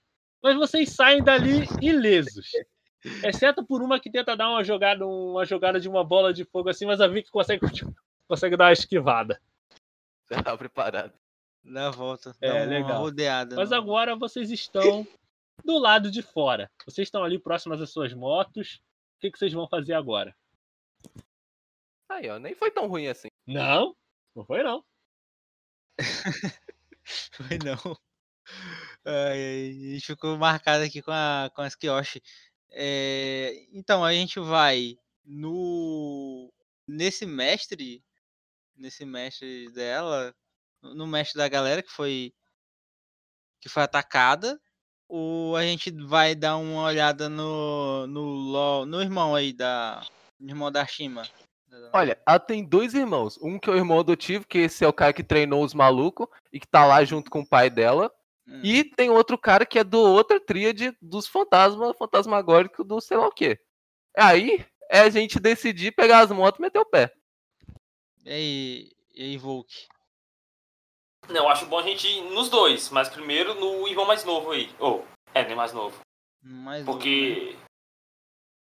Mas 0.44 0.56
vocês 0.56 0.90
saem 0.90 1.24
dali 1.24 1.66
ilesos. 1.80 2.50
Exceto 3.22 3.64
por 3.64 3.80
uma 3.82 3.98
que 3.98 4.10
tenta 4.10 4.36
dar 4.36 4.50
uma 4.50 4.62
jogada, 4.62 5.06
uma 5.06 5.42
jogada 5.46 5.80
de 5.80 5.88
uma 5.88 6.04
bola 6.04 6.34
de 6.34 6.44
fogo 6.44 6.68
assim, 6.68 6.84
mas 6.84 7.00
a 7.00 7.08
Vicky 7.08 7.30
consegue, 7.30 7.60
consegue 8.28 8.54
dar 8.54 8.66
uma 8.66 8.72
esquivada. 8.72 9.40
Já 10.30 10.42
tava 10.42 10.58
preparado. 10.58 11.14
Dá 11.64 11.88
a 11.88 11.90
volta. 11.90 12.36
É, 12.42 12.48
dá 12.50 12.54
uma 12.56 12.64
legal. 12.66 13.00
rodeada. 13.00 13.56
Mas 13.56 13.70
no- 13.70 13.76
agora 13.76 14.14
vocês 14.16 14.50
estão 14.50 15.06
do 15.64 15.78
lado 15.78 16.10
de 16.10 16.20
fora. 16.20 16.70
Vocês 16.86 17.08
estão 17.08 17.24
ali 17.24 17.38
próximos 17.38 17.80
às 17.80 17.88
suas 17.90 18.12
motos. 18.12 18.82
O 19.16 19.20
que, 19.20 19.30
que 19.30 19.38
vocês 19.38 19.52
vão 19.54 19.66
fazer 19.66 19.94
agora? 19.94 20.36
Aí, 22.10 22.28
ó, 22.28 22.38
nem 22.38 22.54
foi 22.54 22.70
tão 22.70 22.86
ruim 22.86 23.06
assim. 23.06 23.28
Não, 23.46 23.96
não 24.36 24.44
foi 24.44 24.62
não. 24.62 24.84
Foi 27.32 27.58
não. 27.64 27.96
Gente 29.06 30.06
ficou 30.06 30.36
marcado 30.38 30.84
aqui 30.84 31.02
com, 31.02 31.10
a, 31.12 31.50
com 31.54 31.62
as 31.62 31.74
Kyoshi. 31.74 32.22
É, 32.70 33.66
então, 33.72 34.04
a 34.04 34.12
gente 34.12 34.40
vai 34.40 34.96
no. 35.24 36.52
Nesse 36.86 37.26
mestre. 37.26 38.02
Nesse 38.76 39.04
mestre 39.04 39.70
dela. 39.72 40.34
No 40.82 41.06
mestre 41.06 41.38
da 41.38 41.48
galera 41.48 41.82
que 41.82 41.90
foi. 41.90 42.32
Que 43.60 43.68
foi 43.68 43.82
atacada. 43.82 44.60
Ou 45.08 45.56
a 45.56 45.62
gente 45.62 45.90
vai 46.06 46.34
dar 46.34 46.56
uma 46.56 46.84
olhada 46.84 47.28
no. 47.28 48.06
No, 48.06 48.22
LOL, 48.22 48.86
no 48.86 49.02
irmão 49.02 49.34
aí 49.34 49.52
da. 49.52 50.06
Irmão 50.40 50.70
da 50.72 50.86
Shima. 50.86 51.28
Olha, 51.92 52.20
ela 52.26 52.38
tem 52.38 52.64
dois 52.64 52.94
irmãos. 52.94 53.38
Um 53.42 53.58
que 53.58 53.68
é 53.68 53.72
o 53.72 53.76
irmão 53.76 54.00
adotivo, 54.00 54.46
que 54.46 54.58
esse 54.58 54.84
é 54.84 54.88
o 54.88 54.92
cara 54.92 55.12
que 55.12 55.24
treinou 55.24 55.64
os 55.64 55.74
malucos 55.74 56.26
e 56.52 56.60
que 56.60 56.66
tá 56.66 56.84
lá 56.86 57.04
junto 57.04 57.30
com 57.30 57.40
o 57.40 57.46
pai 57.46 57.70
dela. 57.70 58.12
Hum. 58.46 58.60
E 58.62 58.84
tem 58.84 59.10
outro 59.10 59.38
cara 59.38 59.64
que 59.64 59.78
é 59.78 59.84
do 59.84 60.00
outra 60.00 60.38
tríade 60.38 60.96
dos 61.00 61.26
fantasmas, 61.26 61.96
fantasmagóricos 61.96 62.86
do 62.86 63.00
sei 63.00 63.16
lá 63.16 63.26
o 63.26 63.32
quê. 63.32 63.58
Aí 64.16 64.64
é 64.90 65.00
a 65.00 65.10
gente 65.10 65.40
decidir 65.40 65.92
pegar 65.92 66.20
as 66.20 66.30
motos 66.30 66.58
e 66.58 66.62
meter 66.62 66.78
o 66.78 66.84
pé. 66.84 67.12
E 68.24 68.30
aí, 68.30 68.92
e 69.14 69.22
aí 69.22 69.36
Volk? 69.36 69.72
Não, 71.28 71.36
eu 71.44 71.48
acho 71.48 71.66
bom 71.66 71.78
a 71.78 71.82
gente 71.82 72.06
ir 72.06 72.20
nos 72.30 72.50
dois, 72.50 72.90
mas 72.90 73.08
primeiro 73.08 73.54
no 73.54 73.88
irmão 73.88 74.04
mais 74.04 74.24
novo 74.24 74.50
aí. 74.50 74.70
Ou, 74.78 75.06
é, 75.32 75.44
nem 75.44 75.56
mais 75.56 75.72
novo. 75.72 75.98
Mais 76.42 76.82
um, 76.82 76.86
né? 76.86 76.92
Porque. 76.92 77.56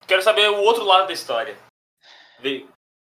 Quero 0.07 0.23
saber 0.23 0.51
o 0.51 0.59
outro 0.59 0.85
lado 0.85 1.07
da 1.07 1.15
história. 1.15 1.57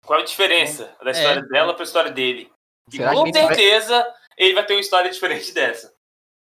Qual 0.05 0.19
é 0.19 0.23
a 0.23 0.25
diferença 0.25 0.97
da 1.03 1.11
história 1.11 1.43
dela 1.43 1.75
pra 1.75 1.85
história 1.85 2.11
dele. 2.11 2.51
E 2.91 2.97
Será 2.97 3.12
com 3.12 3.27
gente 3.27 3.35
vai- 3.35 3.55
certeza 3.55 4.15
ele 4.37 4.55
vai 4.55 4.65
ter 4.65 4.75
uma 4.75 4.81
história 4.81 5.11
diferente 5.11 5.53
dessa. 5.53 5.94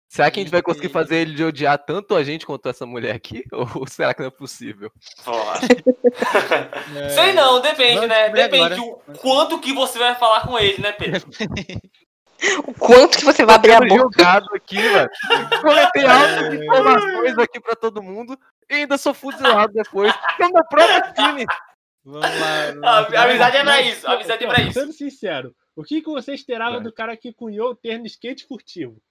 Será 0.09 0.31
que 0.31 0.39
a 0.39 0.43
gente 0.43 0.51
vai 0.51 0.63
conseguir 0.63 0.89
fazer 0.89 1.17
ele 1.17 1.35
de 1.35 1.43
odiar 1.43 1.77
tanto 1.77 2.15
a 2.15 2.23
gente 2.23 2.43
quanto 2.43 2.67
essa 2.67 2.83
mulher 2.83 3.15
aqui? 3.15 3.43
Ou 3.53 3.87
será 3.87 4.11
que 4.11 4.21
não 4.21 4.27
é 4.27 4.31
possível? 4.31 4.91
É, 6.95 7.09
Sei 7.09 7.33
não, 7.33 7.61
depende, 7.61 7.95
vamos 7.95 8.09
né? 8.09 8.29
Depende 8.29 8.79
o 8.79 8.99
quanto 9.19 9.59
que 9.59 9.71
você 9.71 9.99
vai 9.99 10.15
falar 10.15 10.41
com 10.41 10.57
ele, 10.57 10.81
né, 10.81 10.91
Pedro? 10.91 11.29
O 12.65 12.73
quanto 12.73 13.17
que 13.17 13.25
você 13.25 13.45
vai 13.45 13.55
abrir 13.55 13.73
a 13.73 13.81
boca? 13.81 13.95
julgado 13.95 14.47
aqui, 14.55 14.81
velho. 14.81 15.09
Coletei 15.61 16.05
altas 16.05 16.53
informações 16.53 17.37
aqui 17.37 17.59
pra 17.59 17.75
todo 17.75 18.01
mundo 18.01 18.39
e 18.69 18.75
ainda 18.75 18.97
sou 18.97 19.13
fuzilado 19.13 19.73
depois. 19.73 20.13
No 20.39 20.49
meu 20.49 20.63
próprio 20.63 21.13
time. 21.13 21.45
Vamos 22.05 22.21
lá. 22.21 22.61
A, 22.61 23.01
vamos 23.01 23.13
lá. 23.13 23.23
amizade 23.25 23.57
é 23.57 23.63
pra 23.63 23.81
isso, 23.81 24.07
a 24.07 24.13
amizade 24.13 24.43
é 24.45 24.47
pra 24.47 24.61
isso. 24.61 24.79
Sendo 24.79 24.93
sincero, 24.93 25.53
o 25.75 25.83
que, 25.83 26.01
que 26.01 26.09
você 26.09 26.33
esperava 26.33 26.75
Vai. 26.75 26.83
do 26.83 26.93
cara 26.93 27.17
que 27.17 27.33
cunhou 27.33 27.71
o 27.71 27.75
termo 27.75 28.05
skate 28.05 28.47
furtivo? 28.47 29.01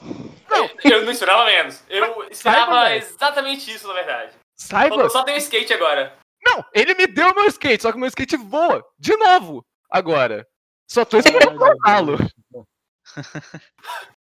Eu 0.84 1.04
não 1.04 1.12
esperava 1.12 1.44
menos. 1.44 1.82
Eu 1.88 2.28
esperava 2.30 2.72
Saiba, 2.72 2.96
exatamente 2.96 3.70
isso, 3.72 3.86
na 3.88 3.94
verdade. 3.94 4.32
Saiba. 4.56 4.96
Eu 4.96 5.10
só 5.10 5.22
tenho 5.22 5.38
skate 5.38 5.72
agora. 5.72 6.16
Não, 6.42 6.64
ele 6.74 6.94
me 6.94 7.06
deu 7.06 7.34
meu 7.34 7.46
skate, 7.46 7.82
só 7.82 7.92
que 7.92 7.98
meu 7.98 8.08
skate 8.08 8.36
voa. 8.36 8.84
De 8.98 9.14
novo. 9.16 9.64
Agora. 9.90 10.46
Só 10.88 11.04
tô 11.04 11.18
esperando 11.18 11.58
soltá-lo. 11.58 12.16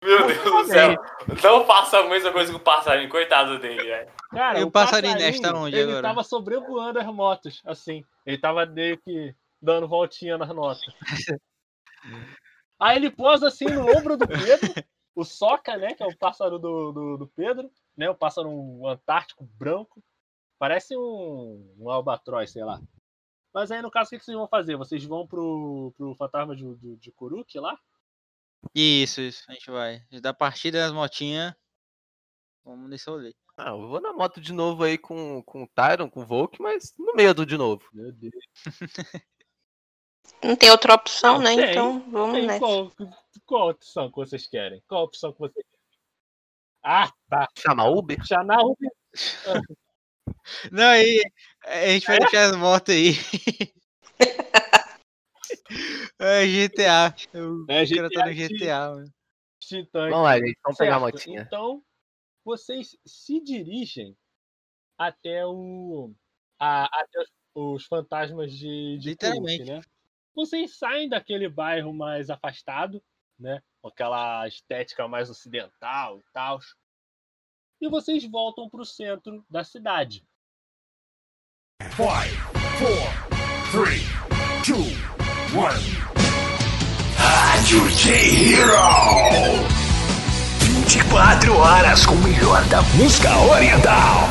Meu 0.02 0.26
Deus 0.26 0.42
do 0.42 0.64
céu. 0.64 0.94
Não 1.42 1.66
faça 1.66 1.98
a 1.98 2.08
mesma 2.08 2.32
coisa 2.32 2.50
com 2.50 2.56
o 2.58 2.62
passarinho, 2.62 3.10
coitado 3.10 3.58
dele, 3.58 3.82
velho. 3.82 4.10
Cara, 4.30 4.58
E 4.58 4.64
o 4.64 4.68
o 4.68 4.70
passarinho 4.70 5.12
passarinho, 5.12 5.42
desta 5.42 5.54
onde 5.54 5.76
ele 5.76 5.90
agora? 5.90 6.08
tava 6.08 6.24
sobrevoando 6.24 6.98
as 6.98 7.06
motos, 7.06 7.60
assim. 7.66 8.02
Ele 8.24 8.38
tava 8.38 8.64
meio 8.64 8.96
que 8.96 9.34
dando 9.60 9.86
voltinha 9.86 10.38
nas 10.38 10.48
notas. 10.48 10.86
Aí 12.80 12.96
ele 12.96 13.10
posa 13.10 13.48
assim 13.48 13.66
no 13.66 13.82
ombro 13.94 14.16
do 14.16 14.26
Pedro, 14.26 14.72
o 15.20 15.24
Soca, 15.24 15.76
né? 15.76 15.94
Que 15.94 16.02
é 16.02 16.06
o 16.06 16.16
pássaro 16.16 16.58
do, 16.58 16.92
do, 16.92 17.16
do 17.18 17.28
Pedro, 17.28 17.70
né? 17.96 18.08
O 18.08 18.14
pássaro 18.14 18.86
antártico 18.86 19.44
branco. 19.44 20.02
Parece 20.58 20.96
um, 20.96 21.74
um 21.78 21.90
albatroz, 21.90 22.50
sei 22.50 22.64
lá. 22.64 22.80
Mas 23.52 23.70
aí, 23.70 23.82
no 23.82 23.90
caso, 23.90 24.08
o 24.08 24.18
que 24.18 24.24
vocês 24.24 24.36
vão 24.36 24.48
fazer? 24.48 24.76
Vocês 24.76 25.04
vão 25.04 25.26
pro, 25.26 25.92
pro 25.96 26.14
fantasma 26.14 26.54
de, 26.54 26.74
de, 26.76 26.96
de 26.96 27.12
Kuruk 27.12 27.58
lá? 27.58 27.78
Isso, 28.74 29.20
isso. 29.20 29.44
A 29.48 29.52
gente 29.54 29.70
vai. 29.70 29.96
A 29.96 29.98
gente 30.10 30.20
dá 30.20 30.34
partida 30.34 30.80
nas 30.80 30.92
motinhas. 30.92 31.54
Vamos 32.64 32.88
nesse 32.88 33.08
rolê. 33.08 33.34
Ah, 33.56 33.70
eu 33.70 33.88
vou 33.88 34.00
na 34.00 34.12
moto 34.12 34.40
de 34.40 34.52
novo 34.52 34.84
aí 34.84 34.96
com, 34.96 35.42
com 35.42 35.64
o 35.64 35.68
Tyron, 35.68 36.08
com 36.08 36.22
o 36.22 36.26
Volk, 36.26 36.60
mas 36.60 36.94
no 36.98 37.14
medo 37.14 37.44
de 37.44 37.56
novo. 37.56 37.82
Meu 37.92 38.12
Deus. 38.12 38.32
Não 40.42 40.56
tem 40.56 40.70
outra 40.70 40.94
opção, 40.94 41.38
né? 41.38 41.54
tem. 41.54 41.70
Então 41.70 42.00
vamos 42.10 42.36
Aí, 42.36 42.46
nessa. 42.46 42.58
qual, 42.60 42.92
qual 43.46 43.70
opção 43.70 44.10
que 44.10 44.16
vocês 44.16 44.46
querem? 44.46 44.82
Qual 44.88 45.04
opção 45.04 45.32
que 45.32 45.38
vocês 45.38 45.64
querem? 45.64 45.80
Ah, 46.82 47.12
tá. 47.28 47.46
Chama 47.58 47.88
Uber? 47.88 48.18
Chamar 48.26 48.62
o 48.64 48.76
Não, 50.72 50.88
aí. 50.88 51.20
A 51.64 51.86
gente 51.88 52.06
vai 52.06 52.18
deixar 52.20 52.50
as 52.50 52.56
motos 52.56 52.94
aí. 52.94 53.12
é 56.18 56.46
GTA. 56.46 57.14
O 57.34 57.66
É, 57.70 57.86
cara 57.86 58.10
tá 58.10 58.26
no 58.26 58.32
GTA. 58.32 58.48
GTA, 58.48 58.90
mano. 58.90 59.12
Titãs. 59.60 60.10
Vamos 60.10 60.24
lá, 60.24 60.38
gente. 60.38 60.58
Vamos 60.64 60.78
pegar 60.78 60.96
a 60.96 61.00
Certo, 61.00 61.14
motinha. 61.14 61.42
Então, 61.42 61.82
vocês 62.44 62.96
se 63.06 63.40
dirigem 63.40 64.16
até 64.98 65.44
o. 65.46 66.12
a- 66.58 66.88
até 67.00 67.20
os- 67.54 67.84
fantasmas 67.86 68.52
de, 68.52 68.98
de 68.98 69.10
Literalmente. 69.10 69.64
Né? 69.64 69.80
Vocês 70.34 70.78
saem 70.78 71.08
daquele 71.08 71.48
bairro 71.48 71.92
mais 71.92 72.30
afastado, 72.30 73.02
né? 73.38 73.62
Com 73.82 73.88
aquela 73.88 74.46
estética 74.46 75.08
mais 75.08 75.28
ocidental 75.28 76.18
e 76.18 76.24
tal. 76.32 76.60
E 77.80 77.88
vocês 77.88 78.24
voltam 78.30 78.68
para 78.68 78.82
o 78.82 78.84
centro 78.84 79.44
da 79.48 79.64
cidade. 79.64 80.24
Five, 81.96 82.36
four, 82.78 83.10
three, 83.72 84.04
two, 84.64 84.84
one. 85.58 86.10
Rádio 87.16 87.90
J-Hero! 87.90 89.80
24 90.84 91.56
horas 91.56 92.06
com 92.06 92.14
o 92.14 92.22
melhor 92.22 92.64
da 92.68 92.82
música 92.96 93.36
oriental. 93.50 94.28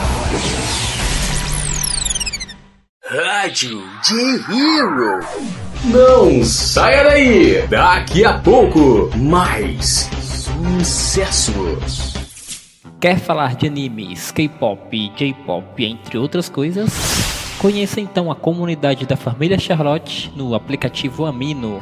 Rádio 3.12 3.82
J-Hero. 4.04 5.20
Não 5.86 6.44
saia 6.44 7.04
daí! 7.04 7.68
Daqui 7.68 8.24
a 8.24 8.38
pouco, 8.38 9.10
mais 9.18 10.08
sucessos. 10.78 12.14
Quer 13.02 13.18
falar 13.18 13.56
de 13.56 13.66
animes, 13.66 14.30
K-pop, 14.30 15.12
J-pop, 15.18 15.84
entre 15.84 16.20
outras 16.20 16.50
coisas? 16.50 16.92
Conheça 17.58 18.00
então 18.00 18.30
a 18.30 18.36
comunidade 18.36 19.08
da 19.08 19.18
família 19.18 19.58
Charlotte 19.58 20.32
no 20.36 20.54
aplicativo 20.54 21.26
Amino 21.26 21.82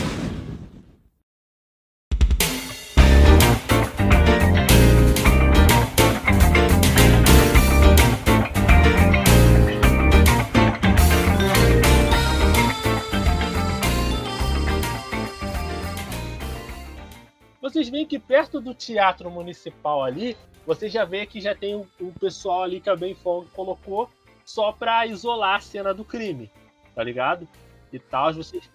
Vocês 17.81 17.89
veem 17.89 18.05
que 18.05 18.19
perto 18.19 18.61
do 18.61 18.75
teatro 18.75 19.31
municipal 19.31 20.03
ali, 20.03 20.37
você 20.67 20.87
já 20.87 21.03
vê 21.03 21.25
que 21.25 21.41
já 21.41 21.55
tem 21.55 21.75
o, 21.75 22.13
pessoal 22.19 22.61
ali 22.61 22.79
que 22.79 22.91
a 22.91 22.95
Ben 22.95 23.15
Fong 23.15 23.49
colocou 23.49 24.07
só 24.45 24.71
pra 24.71 25.07
isolar 25.07 25.55
a 25.55 25.59
cena 25.59 25.91
do 25.91 26.05
crime, 26.05 26.51
tá 26.93 27.03
ligado? 27.03 27.47
E 27.91 27.97
tal, 27.97 28.31
vocês. 28.35 28.69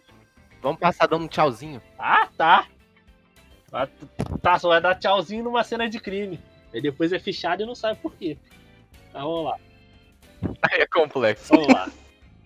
Vamos 0.60 0.80
passar 0.80 1.06
dando 1.06 1.24
um 1.24 1.28
tchauzinho. 1.28 1.80
Ah, 1.96 2.28
tá. 2.36 2.66
Ah, 3.72 3.88
Tá, 4.42 4.58
só 4.58 4.70
vai 4.70 4.80
dar 4.80 4.96
tchauzinho 4.96 5.44
numa 5.44 5.62
cena 5.62 5.88
de 5.88 6.00
crime. 6.00 6.40
Aí 6.74 6.82
depois 6.82 7.12
é 7.12 7.20
fechado 7.20 7.62
e 7.62 7.66
não 7.66 7.76
sabe 7.76 8.00
por 8.00 8.12
quê. 8.12 8.36
Tá, 9.12 9.20
vamos 9.20 9.44
lá. 9.44 9.56
Aí 10.68 10.80
é 10.82 10.86
complexo. 10.88 11.54
Vamos 11.54 11.72
lá. 11.72 11.88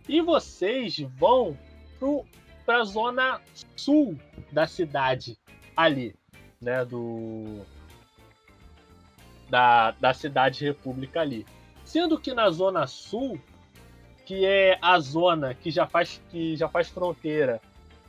E 0.06 0.20
vocês 0.20 0.98
vão 1.16 1.56
pro, 1.98 2.26
pra 2.66 2.84
zona 2.84 3.40
sul 3.74 4.18
da 4.52 4.66
cidade 4.66 5.38
ali, 5.74 6.14
né? 6.60 6.84
Do. 6.84 7.64
Da, 9.48 9.92
da 9.92 10.14
cidade 10.14 10.64
república 10.64 11.20
ali. 11.20 11.44
Sendo 11.84 12.20
que 12.20 12.32
na 12.32 12.50
zona 12.50 12.86
sul, 12.86 13.40
que 14.24 14.44
é 14.46 14.78
a 14.80 15.00
zona 15.00 15.54
que 15.54 15.70
já 15.70 15.86
faz, 15.86 16.22
que 16.30 16.56
já 16.56 16.68
faz 16.68 16.88
fronteira 16.88 17.60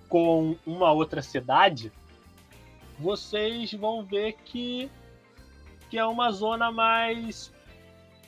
com 0.08 0.56
uma 0.66 0.92
outra 0.92 1.22
cidade, 1.22 1.92
vocês 3.00 3.74
vão 3.74 4.04
ver 4.04 4.34
que, 4.46 4.92
que 5.90 5.98
é 5.98 6.06
uma 6.06 6.32
zona 6.32 6.72
mais. 6.72 7.52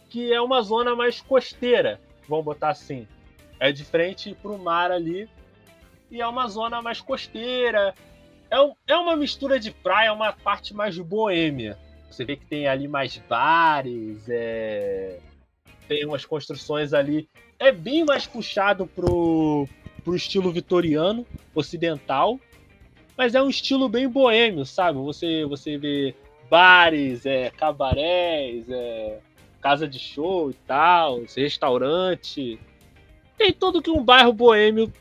que 0.09 0.33
é 0.33 0.41
uma 0.41 0.61
zona 0.61 0.95
mais 0.95 1.21
costeira, 1.21 1.99
vamos 2.27 2.45
botar 2.45 2.69
assim. 2.69 3.07
É 3.59 3.71
de 3.71 3.83
frente 3.83 4.33
pro 4.41 4.57
mar 4.57 4.91
ali. 4.91 5.29
E 6.09 6.21
é 6.21 6.27
uma 6.27 6.47
zona 6.47 6.81
mais 6.81 6.99
costeira. 6.99 7.93
É, 8.49 8.59
um- 8.61 8.73
é 8.87 8.95
uma 8.95 9.15
mistura 9.15 9.59
de 9.59 9.71
praia, 9.71 10.13
uma 10.13 10.31
parte 10.31 10.73
mais 10.73 10.97
boêmia. 10.97 11.77
Você 12.09 12.23
vê 12.23 12.35
que 12.35 12.45
tem 12.45 12.67
ali 12.67 12.87
mais 12.87 13.17
bares, 13.27 14.29
é... 14.29 15.19
tem 15.87 16.05
umas 16.05 16.25
construções 16.25 16.93
ali. 16.93 17.27
É 17.57 17.71
bem 17.71 18.03
mais 18.05 18.27
puxado 18.27 18.85
pro, 18.85 19.67
pro 20.03 20.15
estilo 20.15 20.51
vitoriano, 20.51 21.25
ocidental. 21.55 22.39
Mas 23.17 23.35
é 23.35 23.41
um 23.41 23.49
estilo 23.49 23.87
bem 23.89 24.07
boêmio, 24.07 24.65
sabe? 24.65 24.99
Você, 24.99 25.45
você 25.45 25.77
vê 25.77 26.15
bares, 26.49 27.25
é, 27.25 27.49
cabarés, 27.49 28.69
é, 28.69 29.19
casa 29.61 29.87
de 29.87 29.97
show 29.97 30.51
e 30.51 30.53
tal, 30.67 31.21
restaurante. 31.35 32.59
Tem 33.37 33.53
tudo 33.53 33.81
que 33.81 33.89
um 33.89 34.03
bairro 34.03 34.33
boêmio 34.33 34.91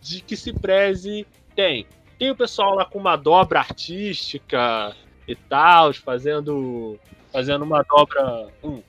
de 0.00 0.20
que 0.20 0.36
se 0.36 0.52
preze 0.52 1.26
tem. 1.54 1.86
Tem 2.18 2.30
o 2.30 2.36
pessoal 2.36 2.74
lá 2.74 2.84
com 2.84 2.98
uma 2.98 3.16
dobra 3.16 3.58
artística 3.58 4.94
e 5.28 5.34
tal, 5.36 5.92
fazendo 5.92 6.98
fazendo 7.32 7.62
uma 7.64 7.82
dobra. 7.82 8.48
Hum, 8.64 8.82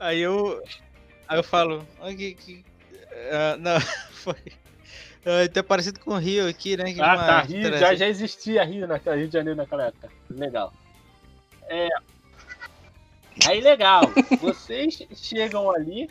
Aí 0.00 0.20
eu. 0.20 0.62
Aí 1.28 1.38
eu 1.38 1.44
falo. 1.44 1.86
"Ah, 2.00 2.12
que- 2.12 2.34
que- 2.34 2.64
ah, 3.30 3.56
não, 3.58 3.76
foi. 4.12 4.34
Ah, 5.24 5.48
tá 5.52 5.62
parecido 5.62 6.00
com 6.00 6.10
o 6.10 6.18
Rio 6.18 6.48
aqui, 6.48 6.76
né? 6.76 6.92
que 6.92 7.00
Ah, 7.00 7.16
tá. 7.16 7.40
Rio, 7.42 7.62
já, 7.62 7.68
interessante. 7.68 7.96
já 7.98 8.08
existia 8.08 8.64
Rio, 8.64 8.86
naquela, 8.86 9.16
Rio 9.16 9.28
de 9.28 9.32
Janeiro 9.32 9.56
naquela 9.56 9.86
época. 9.86 10.10
Legal. 10.28 10.72
É. 11.68 11.88
Aí, 13.46 13.60
legal. 13.60 14.02
Vocês 14.40 14.98
chegam 15.14 15.70
ali. 15.70 16.10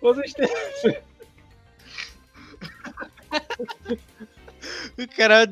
Vocês 0.00 0.32
têm. 0.32 0.48
O 4.98 5.08
cara. 5.16 5.48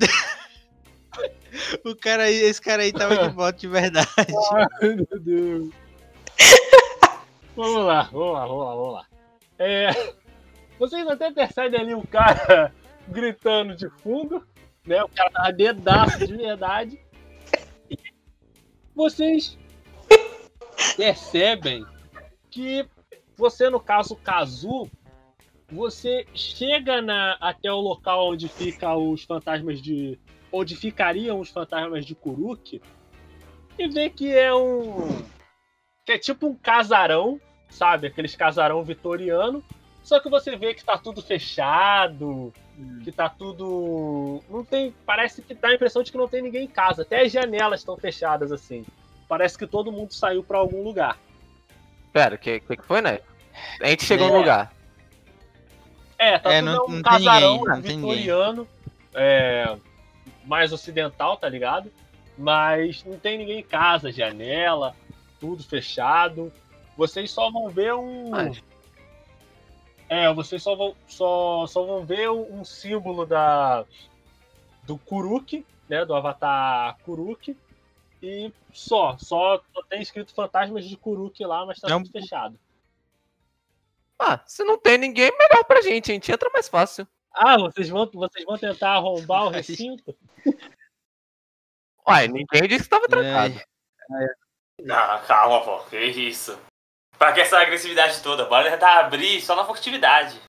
O 1.85 1.97
cara 1.97 2.25
aí, 2.25 2.35
esse 2.35 2.61
cara 2.61 2.83
aí 2.83 2.93
tava 2.93 3.29
de 3.29 3.35
moto 3.35 3.57
de 3.57 3.69
verdade. 3.69 4.09
Ai, 4.83 4.95
meu 4.97 5.21
Deus. 5.21 5.71
Vamos 7.57 7.87
lá, 7.87 8.03
vamos 8.13 8.33
lá, 8.35 8.47
vamos 8.47 8.65
lá, 8.65 8.75
vamos 8.75 8.93
lá. 8.93 9.07
É, 9.59 10.13
vocês 10.79 11.07
até 11.09 11.31
percebem 11.33 11.81
ali 11.81 11.95
o 11.95 12.07
cara 12.07 12.73
gritando 13.09 13.75
de 13.75 13.89
fundo, 14.03 14.47
né? 14.87 15.03
O 15.03 15.09
cara 15.09 15.31
tava 15.31 15.53
dedaço 15.53 16.27
de 16.27 16.37
verdade. 16.37 17.01
E 17.91 17.97
vocês 18.95 19.57
percebem 20.97 21.87
que 22.51 22.87
você, 23.37 23.69
no 23.71 23.79
caso 23.79 24.17
Kazu, 24.17 24.91
você 25.71 26.27
chega 26.35 27.03
na, 27.03 27.37
até 27.41 27.71
o 27.71 27.81
local 27.81 28.31
onde 28.33 28.49
fica 28.49 28.97
os 28.97 29.25
fantasmas 29.25 29.81
de. 29.81 30.19
onde 30.53 30.77
ficariam 30.77 31.41
os 31.41 31.51
fantasmas 31.51 32.05
de 32.07 32.15
Kuruk 32.15 32.81
e 33.79 33.89
vê 33.89 34.09
que 34.09 34.33
é 34.33 34.55
um. 34.55 35.23
que 36.05 36.13
é 36.13 36.19
tipo 36.19 36.47
um 36.47 36.55
casarão, 36.55 37.41
sabe? 37.69 38.07
Aqueles 38.07 38.35
casarão 38.35 38.83
vitoriano. 38.83 39.63
Só 40.03 40.21
que 40.21 40.31
você 40.31 40.57
vê 40.57 40.73
que 40.73 40.85
tá 40.85 40.97
tudo 40.97 41.21
fechado, 41.21 42.53
que 43.03 43.11
tá 43.11 43.29
tudo. 43.29 44.41
Não 44.49 44.65
tem. 44.65 44.95
Parece 45.05 45.43
que 45.43 45.53
dá 45.53 45.69
a 45.69 45.75
impressão 45.75 46.03
de 46.03 46.13
que 46.13 46.19
não 46.19 46.29
tem 46.29 46.41
ninguém 46.41 46.65
em 46.65 46.69
casa. 46.69 47.03
Até 47.03 47.23
as 47.23 47.33
janelas 47.33 47.81
estão 47.81 47.97
fechadas 47.97 48.53
assim. 48.53 48.85
Parece 49.29 49.59
que 49.59 49.67
todo 49.67 49.91
mundo 49.91 50.15
saiu 50.15 50.45
pra 50.45 50.59
algum 50.59 50.83
lugar. 50.85 51.19
Pera, 52.17 52.35
o 52.35 52.39
que, 52.39 52.61
que, 52.61 52.77
que 52.79 52.83
foi, 52.83 53.03
né? 53.03 53.19
A 53.83 53.89
gente 53.89 54.07
chegou 54.07 54.29
É. 54.29 54.31
no 54.31 54.39
lugar. 54.39 54.73
É, 56.19 56.39
tá 56.39 56.51
É, 56.51 56.61
tudo 56.63 56.73
não- 56.73 56.87
um 56.87 56.89
não 56.89 57.03
casarão 57.03 57.53
ninguém, 57.59 57.69
não 57.69 57.83
tem 57.83 57.97
vitoriano, 58.01 58.69
é, 59.13 59.77
mais 60.47 60.73
ocidental, 60.73 61.37
tá 61.37 61.47
ligado? 61.47 61.93
Mas 62.39 63.05
não 63.05 63.19
tem 63.19 63.37
ninguém 63.37 63.59
em 63.59 63.63
casa, 63.63 64.11
janela, 64.11 64.97
tudo 65.39 65.63
fechado. 65.63 66.51
Vocês 66.97 67.31
só 67.31 67.51
vão 67.51 67.69
ver 67.69 67.93
um. 67.93 68.31
Mas- 68.31 68.63
É, 70.09 70.33
vocês 70.33 70.63
só 70.63 70.75
vão, 70.75 70.95
só, 71.07 71.67
só 71.67 71.85
vão 71.85 72.03
ver 72.07 72.31
um 72.31 72.65
símbolo 72.65 73.27
da 73.27 73.85
do 74.85 74.97
Kuruk, 74.97 75.67
né? 75.87 76.03
Do 76.07 76.15
avatar 76.15 76.97
Kuruk. 77.05 77.55
E 78.23 78.53
só, 78.73 79.17
só, 79.19 79.61
só 79.75 79.83
tem 79.89 80.01
escrito 80.03 80.35
fantasmas 80.35 80.85
de 80.87 80.97
Kuruk 80.97 81.45
lá, 81.45 81.65
mas 81.67 81.79
tá 81.79 81.89
É 81.91 81.95
um- 81.95 82.03
tudo 82.03 82.13
fechado. 82.13 82.59
Ah, 84.19 84.41
se 84.47 84.65
não 84.65 84.79
tem 84.79 84.97
ninguém, 84.97 85.31
melhor 85.37 85.65
pra 85.65 85.83
gente. 85.83 86.11
A 86.11 86.15
gente 86.15 86.33
entra 86.33 86.49
mais 86.51 86.69
fácil. 86.69 87.07
Ah, 87.33 87.59
vocês 87.59 87.89
vão, 87.91 88.09
vocês 88.15 88.45
vão 88.47 88.57
tentar 88.57 88.93
arrombar 88.95 89.45
o 89.47 89.51
recinto? 89.51 90.17
Uai, 92.09 92.29
ninguém 92.29 92.69
disse 92.69 92.85
que 92.85 92.89
tava 92.89 93.09
trancado. 93.09 93.61
Não, 94.81 95.23
calma, 95.27 95.61
pô. 95.65 95.79
Que 95.91 95.99
isso? 95.99 96.59
Pra 97.19 97.33
que 97.33 97.41
essa 97.41 97.59
agressividade 97.59 98.23
toda? 98.23 98.45
Bora 98.47 98.71
tentar 98.71 99.01
abrir 99.01 99.41
só 99.41 99.55
na 99.57 99.65
furtividade. 99.65 100.41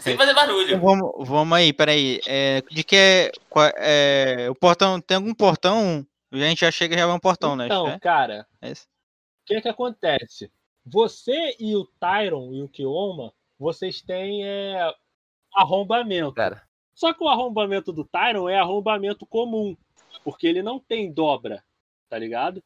Sem 0.00 0.16
fazer 0.16 0.32
Então 0.32 0.34
barulho. 0.34 0.78
vamos, 0.80 1.28
vamos 1.28 1.56
aí, 1.56 1.72
peraí. 1.72 2.20
É, 2.26 2.60
de 2.70 2.82
que 2.84 2.96
é, 2.96 3.32
é. 3.76 4.50
O 4.50 4.54
portão. 4.54 5.00
Tem 5.00 5.16
algum 5.16 5.34
portão? 5.34 6.06
A 6.42 6.48
gente 6.48 6.60
já 6.60 6.70
chega 6.70 6.94
e 6.94 6.98
já 6.98 7.06
vai 7.06 7.14
um 7.14 7.20
portão, 7.20 7.54
né? 7.54 7.66
Então, 7.66 7.88
É? 7.88 7.98
cara, 7.98 8.46
É 8.60 8.72
o 8.72 8.74
que 9.46 9.60
que 9.60 9.68
acontece? 9.68 10.50
Você 10.84 11.56
e 11.58 11.76
o 11.76 11.84
Tyron 11.84 12.52
e 12.52 12.62
o 12.62 12.68
Kioma, 12.68 13.32
vocês 13.58 14.02
têm 14.02 14.44
é, 14.44 14.94
arrombamento. 15.54 16.32
Cara, 16.32 16.62
Só 16.94 17.12
que 17.12 17.22
o 17.22 17.28
arrombamento 17.28 17.92
do 17.92 18.04
Tyron 18.04 18.48
é 18.48 18.58
arrombamento 18.58 19.26
comum, 19.26 19.76
porque 20.22 20.46
ele 20.46 20.62
não 20.62 20.80
tem 20.80 21.12
dobra, 21.12 21.64
tá 22.08 22.18
ligado? 22.18 22.62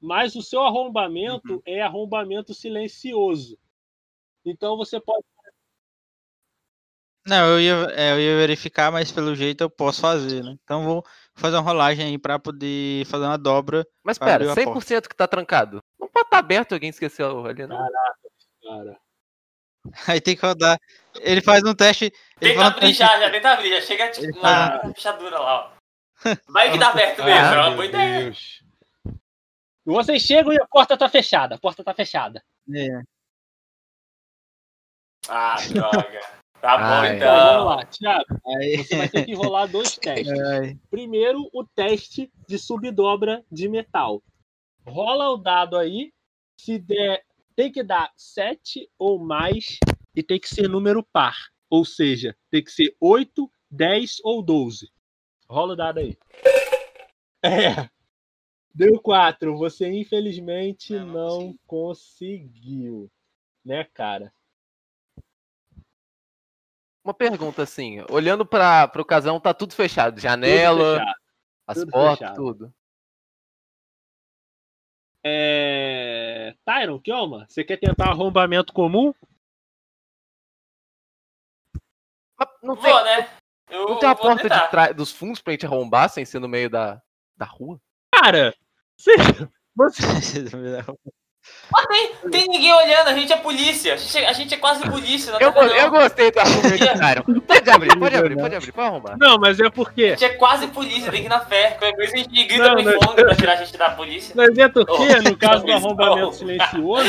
Mas 0.00 0.34
o 0.36 0.42
seu 0.42 0.60
arrombamento 0.62 1.62
é 1.64 1.80
arrombamento 1.80 2.52
silencioso. 2.52 3.58
Então 4.44 4.76
você 4.76 5.00
pode. 5.00 5.24
Não, 7.26 7.46
eu 7.46 7.60
ia, 7.60 7.74
é, 7.94 8.12
eu 8.12 8.20
ia 8.20 8.36
verificar, 8.36 8.92
mas 8.92 9.10
pelo 9.10 9.34
jeito 9.34 9.62
eu 9.62 9.70
posso 9.70 10.02
fazer, 10.02 10.44
né? 10.44 10.58
Então 10.62 10.84
vou, 10.84 11.04
fazer 11.34 11.56
uma 11.56 11.62
rolagem 11.62 12.06
aí 12.06 12.18
pra 12.18 12.38
poder 12.38 13.04
fazer 13.06 13.24
uma 13.24 13.38
dobra. 13.38 13.86
Mas 14.02 14.18
pera, 14.18 14.50
a 14.52 14.54
100% 14.54 15.08
que 15.08 15.16
tá 15.16 15.26
trancado. 15.26 15.80
Não 15.98 16.08
pode 16.08 16.26
estar 16.26 16.38
aberto, 16.38 16.72
alguém 16.72 16.90
esqueceu 16.90 17.44
ali, 17.46 17.66
não. 17.66 17.78
Cara. 18.62 18.98
Aí 20.08 20.20
tem 20.20 20.34
que 20.36 20.44
rodar. 20.46 20.78
Ele 21.20 21.42
faz 21.42 21.62
um 21.64 21.74
teste. 21.74 22.04
Ele 22.40 22.52
Tenta 22.52 22.54
faz 22.54 22.66
um 22.66 22.70
abrir 22.76 22.86
teste- 22.86 22.98
já, 23.02 23.20
já 23.20 23.30
tenta 23.30 23.50
abrir, 23.50 23.70
já 23.70 23.80
chega 23.82 24.04
Ele 24.04 24.12
tipo, 24.12 24.40
na 24.42 24.80
fechadura 24.94 25.38
lá, 25.38 25.54
ó. 25.66 25.74
Vai 26.48 26.72
que 26.72 26.78
dá 26.78 26.88
aberto 26.88 27.22
mesmo, 27.22 27.38
é 27.40 27.60
uma 27.60 27.70
boa 27.72 27.84
ideia. 27.86 28.20
Deus. 28.24 28.62
E 29.86 29.90
vocês 29.90 30.22
chegam 30.22 30.52
e 30.52 30.56
a 30.56 30.66
porta 30.66 30.96
tá 30.96 31.08
fechada. 31.08 31.56
A 31.56 31.58
porta 31.58 31.84
tá 31.84 31.92
fechada. 31.92 32.42
É. 32.74 33.02
Ah, 35.28 35.56
droga. 35.70 36.20
Tá 36.64 36.78
bom 36.78 36.84
Ai, 36.84 37.16
Então, 37.16 37.36
vamos 37.36 37.66
lá, 37.66 37.84
Thiago. 37.84 38.24
Você 38.78 38.96
vai 38.96 39.08
ter 39.10 39.26
que 39.26 39.34
rolar 39.34 39.66
dois 39.66 39.96
testes. 40.00 40.40
ai, 40.40 40.78
Primeiro, 40.90 41.46
o 41.52 41.62
teste 41.62 42.32
de 42.48 42.58
subdobra 42.58 43.44
de 43.52 43.68
metal. 43.68 44.22
Rola 44.86 45.28
o 45.28 45.36
dado 45.36 45.76
aí. 45.76 46.10
Se 46.58 46.78
der, 46.78 47.22
tem 47.54 47.70
que 47.70 47.82
dar 47.82 48.10
7 48.16 48.88
ou 48.98 49.18
mais 49.18 49.78
e 50.16 50.22
tem 50.22 50.40
que 50.40 50.48
ser 50.48 50.66
número 50.66 51.02
par. 51.02 51.36
Ou 51.68 51.84
seja, 51.84 52.34
tem 52.50 52.64
que 52.64 52.70
ser 52.70 52.96
8, 52.98 53.46
10 53.70 54.20
ou 54.24 54.42
12. 54.42 54.90
Rola 55.46 55.74
o 55.74 55.76
dado 55.76 55.98
aí. 55.98 56.16
É. 57.44 57.90
Deu 58.74 58.98
4. 59.02 59.54
Você 59.58 59.86
infelizmente 59.92 60.94
Não, 60.94 61.06
não 61.06 61.40
não 61.40 61.58
conseguiu. 61.66 63.10
Né, 63.62 63.84
cara? 63.92 64.32
Uma 67.04 67.12
pergunta 67.12 67.62
assim, 67.62 68.02
olhando 68.10 68.46
para 68.46 68.90
o 68.96 69.04
casão, 69.04 69.38
tá 69.38 69.52
tudo 69.52 69.74
fechado. 69.74 70.14
Tudo 70.14 70.22
Janela, 70.22 70.98
fechado. 70.98 71.20
as 71.66 71.78
tudo 71.78 71.90
portas, 71.90 72.18
fechado. 72.18 72.34
tudo. 72.34 72.74
É... 75.22 76.54
Tyron, 76.64 76.98
Kioma, 76.98 77.46
você 77.46 77.62
quer 77.62 77.76
tentar 77.76 78.08
arrombamento 78.08 78.72
comum? 78.72 79.12
Não 82.62 82.74
tem, 82.76 82.90
Vou, 82.90 83.04
né? 83.04 83.30
Eu 83.68 83.88
não 83.88 83.98
tem 83.98 84.08
uma 84.08 84.14
vou 84.14 84.22
porta 84.22 84.42
tentar. 84.42 84.64
de 84.64 84.70
trás 84.70 84.96
dos 84.96 85.12
fundos 85.12 85.42
pra 85.42 85.52
gente 85.52 85.66
arrombar 85.66 86.08
sem 86.08 86.24
ser 86.24 86.38
no 86.38 86.48
meio 86.48 86.70
da, 86.70 87.02
da 87.36 87.44
rua? 87.44 87.80
Cara, 88.14 88.54
você, 88.96 89.12
você, 89.76 90.44
Mas 91.72 91.86
tem, 91.86 92.30
tem 92.30 92.48
ninguém 92.48 92.72
olhando, 92.72 93.08
a 93.08 93.14
gente 93.14 93.32
é 93.32 93.36
polícia. 93.36 93.94
A 93.94 93.96
gente 93.96 94.18
é, 94.18 94.28
a 94.28 94.32
gente 94.32 94.54
é 94.54 94.56
quase 94.56 94.88
polícia, 94.88 95.30
Eu, 95.40 95.52
tá 95.52 95.62
eu 95.64 95.90
não? 95.90 96.00
gostei 96.00 96.30
do 96.30 96.38
argumento, 96.40 96.98
cara. 96.98 97.22
Pode 97.46 97.70
abrir, 97.70 97.98
pode 97.98 98.16
abrir, 98.16 98.36
pode 98.36 98.54
abrir, 98.56 98.72
pode 98.72 98.86
arrombar. 98.88 99.16
Não, 99.18 99.38
mas 99.38 99.58
é 99.60 99.68
porque. 99.70 100.04
A 100.04 100.08
gente 100.10 100.24
é 100.24 100.28
quase 100.30 100.66
polícia, 100.68 101.10
tem 101.10 101.20
que 101.22 101.26
ir 101.26 101.30
na 101.30 101.40
fé. 101.40 101.70
Qualquer 101.70 101.96
coisa 101.96 102.12
a 102.14 102.16
gente 102.18 102.44
grita 102.44 102.74
Não, 102.74 102.82
fundo 102.82 103.14
pra 103.14 103.34
tirar 103.34 103.52
a 103.54 103.56
gente 103.56 103.76
da 103.76 103.90
polícia. 103.90 104.34
Mas 104.36 104.56
é 104.58 104.68
porque, 104.68 105.20
no 105.20 105.36
caso 105.38 105.64
do 105.64 105.72
arrombamento 105.72 106.20
não. 106.20 106.32
silencioso, 106.32 107.08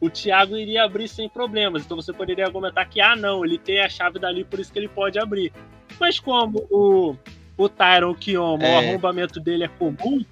o 0.00 0.08
Thiago 0.10 0.56
iria 0.56 0.84
abrir 0.84 1.08
sem 1.08 1.28
problemas. 1.28 1.84
Então 1.84 1.96
você 1.96 2.12
poderia 2.12 2.46
argumentar 2.46 2.84
que, 2.86 3.00
ah, 3.00 3.16
não, 3.16 3.44
ele 3.44 3.58
tem 3.58 3.80
a 3.80 3.88
chave 3.88 4.18
dali, 4.18 4.44
por 4.44 4.60
isso 4.60 4.72
que 4.72 4.78
ele 4.78 4.88
pode 4.88 5.18
abrir. 5.18 5.52
Mas 5.98 6.18
como 6.20 6.66
o, 6.70 7.16
o 7.56 7.68
Tyron 7.68 8.14
Kioma, 8.14 8.62
o 8.62 8.66
É. 8.66 8.88
arrombamento 8.88 9.40
dele 9.40 9.64
é 9.64 9.68
comum, 9.68 10.24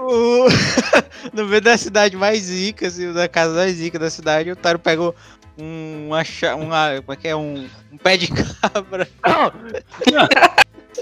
O- 0.00 0.48
no 1.32 1.46
meio 1.46 1.60
da 1.60 1.76
cidade 1.76 2.16
mais 2.16 2.48
rica, 2.48 2.86
assim, 2.86 3.12
da 3.12 3.28
casa 3.28 3.54
mais 3.54 3.78
rica 3.80 3.98
da 3.98 4.10
cidade, 4.10 4.50
o 4.50 4.56
Taro 4.56 4.78
pegou 4.78 5.14
um, 5.58 6.08
uma, 6.08 6.22
uma, 6.56 7.00
como 7.02 7.12
é 7.12 7.16
que 7.16 7.28
é, 7.28 7.36
um, 7.36 7.68
um 7.92 7.98
pé 7.98 8.16
de 8.16 8.28
cabra. 8.28 9.06
Não. 9.26 9.52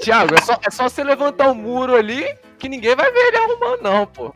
Tiago, 0.02 0.34
é 0.34 0.40
só, 0.40 0.58
é 0.66 0.70
só 0.70 0.88
você 0.88 1.02
levantar 1.02 1.50
o 1.50 1.54
muro 1.54 1.94
ali 1.96 2.24
que 2.58 2.68
ninguém 2.68 2.94
vai 2.94 3.10
ver 3.10 3.18
ele 3.18 3.36
arrumando, 3.36 3.82
não, 3.82 4.06
pô. 4.06 4.34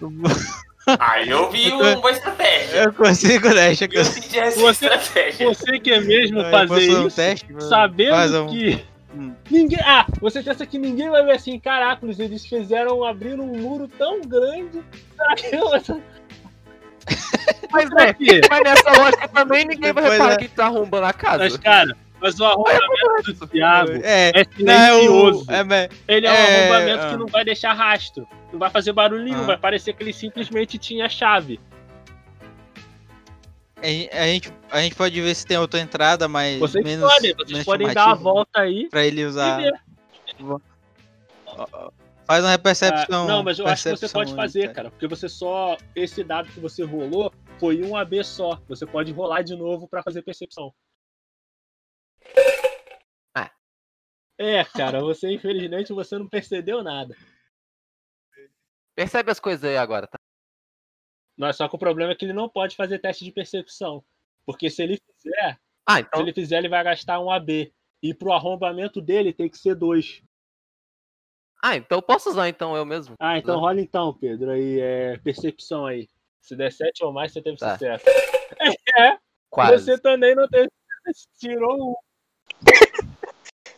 Aí 0.98 1.28
eu 1.28 1.50
vi 1.50 1.70
uma 1.70 1.94
boa 1.96 2.10
estratégia. 2.10 2.84
Eu 2.84 2.92
consigo, 2.92 3.48
né? 3.50 3.70
Eu 3.72 3.76
Você- 4.04 4.86
estratégia. 4.86 5.46
você 5.46 5.78
quer 5.78 6.02
mesmo 6.02 6.40
eu 6.40 6.50
fazer 6.50 6.68
fazer 6.68 6.94
um 6.96 7.06
isso, 7.06 7.16
teste? 7.16 7.52
Faz 7.52 7.64
sabendo 7.68 8.44
um- 8.44 8.48
que 8.48 8.84
Hum. 9.14 9.34
ninguém. 9.50 9.80
Ah, 9.84 10.06
você 10.20 10.42
pensa 10.42 10.64
que 10.64 10.78
ninguém 10.78 11.10
vai 11.10 11.24
ver 11.24 11.32
assim, 11.32 11.58
caracoles, 11.58 12.18
eles 12.20 12.46
fizeram 12.46 13.04
abrir 13.04 13.40
um 13.40 13.58
muro 13.60 13.88
tão 13.88 14.20
grande. 14.20 14.82
Eu. 15.50 15.70
Mas, 17.72 17.88
né, 17.90 18.12
quê? 18.12 18.40
mas 18.50 18.60
nessa 18.62 18.92
lógica 19.00 19.28
também 19.28 19.64
ninguém 19.64 19.92
vai 19.92 20.02
Depois 20.02 20.12
reparar 20.12 20.34
é- 20.34 20.36
que 20.36 20.48
tá 20.48 20.66
arrombando 20.66 21.06
a 21.06 21.12
casa. 21.12 21.38
Mas, 21.38 21.56
cara, 21.56 21.96
mas 22.20 22.38
o 22.38 22.44
arrombamento 22.44 23.32
do 23.32 23.46
Thiago 23.46 23.92
É, 24.02 24.30
é 24.30 24.40
é 24.40 24.44
silencioso. 24.44 25.46
É, 25.50 25.88
Ele 26.08 26.26
é 26.26 26.30
um 26.30 26.34
É, 26.34 26.60
arrombamento 26.60 27.04
ah. 27.04 27.10
que 27.10 27.16
não 27.16 27.26
vai 27.26 27.44
deixar 27.44 27.72
rastro. 27.72 28.26
Não 28.52 28.58
vai 28.58 28.70
fazer 28.70 28.92
barulho 28.92 29.24
nenhum. 29.24 29.42
Ah. 29.42 29.46
Vai 29.46 29.56
parecer 29.58 29.94
que 29.94 30.02
ele 30.02 30.12
simplesmente 30.12 30.78
tinha 30.78 31.06
a 31.06 31.08
chave. 31.08 31.58
A, 33.82 34.26
gente- 34.26 34.52
a 34.70 34.80
gente, 34.80 34.94
pode 34.94 35.20
ver 35.20 35.34
se 35.34 35.46
tem 35.46 35.56
outra 35.58 35.80
entrada, 35.80 36.28
mas. 36.28 36.58
Vocês 36.58 36.84
menos, 36.84 37.10
podem, 37.12 37.34
vocês 37.34 37.50
menos 37.52 37.64
podem 37.64 37.92
dar 37.92 38.10
a 38.10 38.14
volta 38.14 38.60
aí 38.60 38.88
Pra 38.88 39.04
ele 39.04 39.24
usar. 39.24 39.60
Faz 42.26 42.44
uma 42.44 42.54
Ah, 42.54 42.58
percepção. 42.58 43.26
não, 43.26 43.42
mas 43.42 43.58
eu 43.58 43.66
acho 43.66 43.82
que 43.82 43.96
você 43.96 44.08
pode 44.08 44.30
aí, 44.30 44.36
fazer, 44.36 44.72
cara. 44.72 44.90
Porque 44.90 45.08
você 45.08 45.28
só. 45.28 45.76
Esse 45.96 46.22
dado 46.22 46.48
que 46.52 46.60
você 46.60 46.84
rolou 46.84 47.32
foi 47.58 47.82
um 47.82 47.96
AB 47.96 48.22
só. 48.22 48.60
Você 48.68 48.86
pode 48.86 49.10
rolar 49.12 49.42
de 49.42 49.56
novo 49.56 49.88
pra 49.88 50.02
fazer 50.02 50.22
percepção. 50.22 50.72
Ah. 53.34 53.50
É, 54.38 54.64
cara, 54.64 55.00
você 55.00 55.28
infelizmente 55.32 55.92
você 55.92 56.16
não 56.18 56.28
percebeu 56.28 56.84
nada. 56.84 57.16
Percebe 58.94 59.30
as 59.32 59.40
coisas 59.40 59.64
aí 59.64 59.76
agora, 59.76 60.06
tá? 60.06 60.18
Mas 61.40 61.56
só 61.56 61.66
que 61.66 61.74
o 61.74 61.78
problema 61.78 62.12
é 62.12 62.14
que 62.14 62.24
ele 62.26 62.34
não 62.34 62.48
pode 62.50 62.76
fazer 62.76 62.98
teste 62.98 63.24
de 63.24 63.32
percepção. 63.32 64.04
Porque 64.44 64.68
se 64.68 64.82
ele 64.82 65.00
fizer, 65.16 65.58
Ah, 65.86 65.94
se 65.96 66.00
então. 66.02 66.20
ele 66.20 66.34
fizer, 66.34 66.58
ele 66.58 66.68
vai 66.68 66.84
gastar 66.84 67.18
um 67.18 67.30
AB. 67.30 67.72
E 68.02 68.12
pro 68.14 68.32
arrombamento 68.32 69.00
dele 69.00 69.32
tem 69.32 69.48
que 69.48 69.56
ser 69.58 69.74
dois. 69.74 70.22
Ah, 71.62 71.76
então 71.76 71.98
eu 71.98 72.02
posso 72.02 72.28
usar 72.30 72.48
então 72.48 72.76
eu 72.76 72.84
mesmo. 72.84 73.14
Ah, 73.18 73.38
então 73.38 73.54
Não. 73.54 73.60
rola 73.62 73.80
então, 73.80 74.12
Pedro. 74.12 74.50
Aí 74.50 74.80
é 74.80 75.16
percepção 75.18 75.86
aí. 75.86 76.08
Se 76.42 76.54
der 76.56 76.72
7 76.72 77.04
ou 77.04 77.12
mais, 77.12 77.32
você 77.32 77.40
teve 77.42 77.56
Tá. 77.58 77.72
sucesso. 77.72 78.04
Quase. 79.50 79.84
Você 79.84 79.98
também 79.98 80.34
não 80.34 80.46
teve 80.48 80.68
sucesso. 81.04 81.28
Tirou 81.38 81.90
um. 81.90 81.94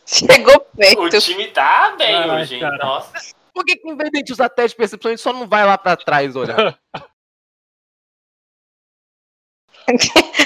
Chegou 0.05 0.55
O 0.55 0.59
perto. 0.77 1.19
time 1.21 1.47
tá 1.47 1.95
bem 1.97 2.13
Ai, 2.13 2.41
hoje, 2.41 2.55
hein? 2.55 2.61
cara. 2.61 2.77
Nossa. 2.77 3.33
Por 3.53 3.63
que, 3.65 3.75
que 3.77 3.89
em 3.89 3.95
vez 3.95 4.09
de 4.11 4.17
a 4.17 4.19
gente 4.19 4.31
usar 4.33 4.49
teste 4.49 4.71
de 4.75 4.77
percepção, 4.77 5.09
a 5.09 5.13
gente 5.13 5.23
só 5.23 5.31
não 5.31 5.47
vai 5.47 5.65
lá 5.65 5.77
pra 5.77 5.95
trás 5.95 6.35
olhar? 6.35 6.77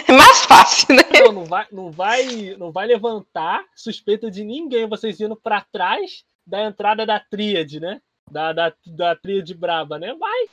É 0.08 0.12
mais 0.14 0.46
fácil, 0.46 0.96
né? 0.96 1.04
Não, 1.26 1.32
não 1.32 1.46
vai, 1.46 1.68
não 1.72 1.92
vai, 1.92 2.56
não 2.58 2.72
vai 2.72 2.88
levantar 2.88 3.64
suspeita 3.76 4.32
de 4.32 4.44
ninguém. 4.44 4.88
Vocês 4.88 5.20
indo 5.20 5.36
pra 5.36 5.66
trás 5.72 6.24
da 6.46 6.64
entrada 6.64 7.06
da 7.06 7.20
tríade, 7.20 7.80
né? 7.80 8.02
Da, 8.32 8.54
da, 8.54 8.74
da 8.86 9.16
tríade 9.16 9.54
braba, 9.54 10.00
né? 10.00 10.14
Vai. 10.16 10.46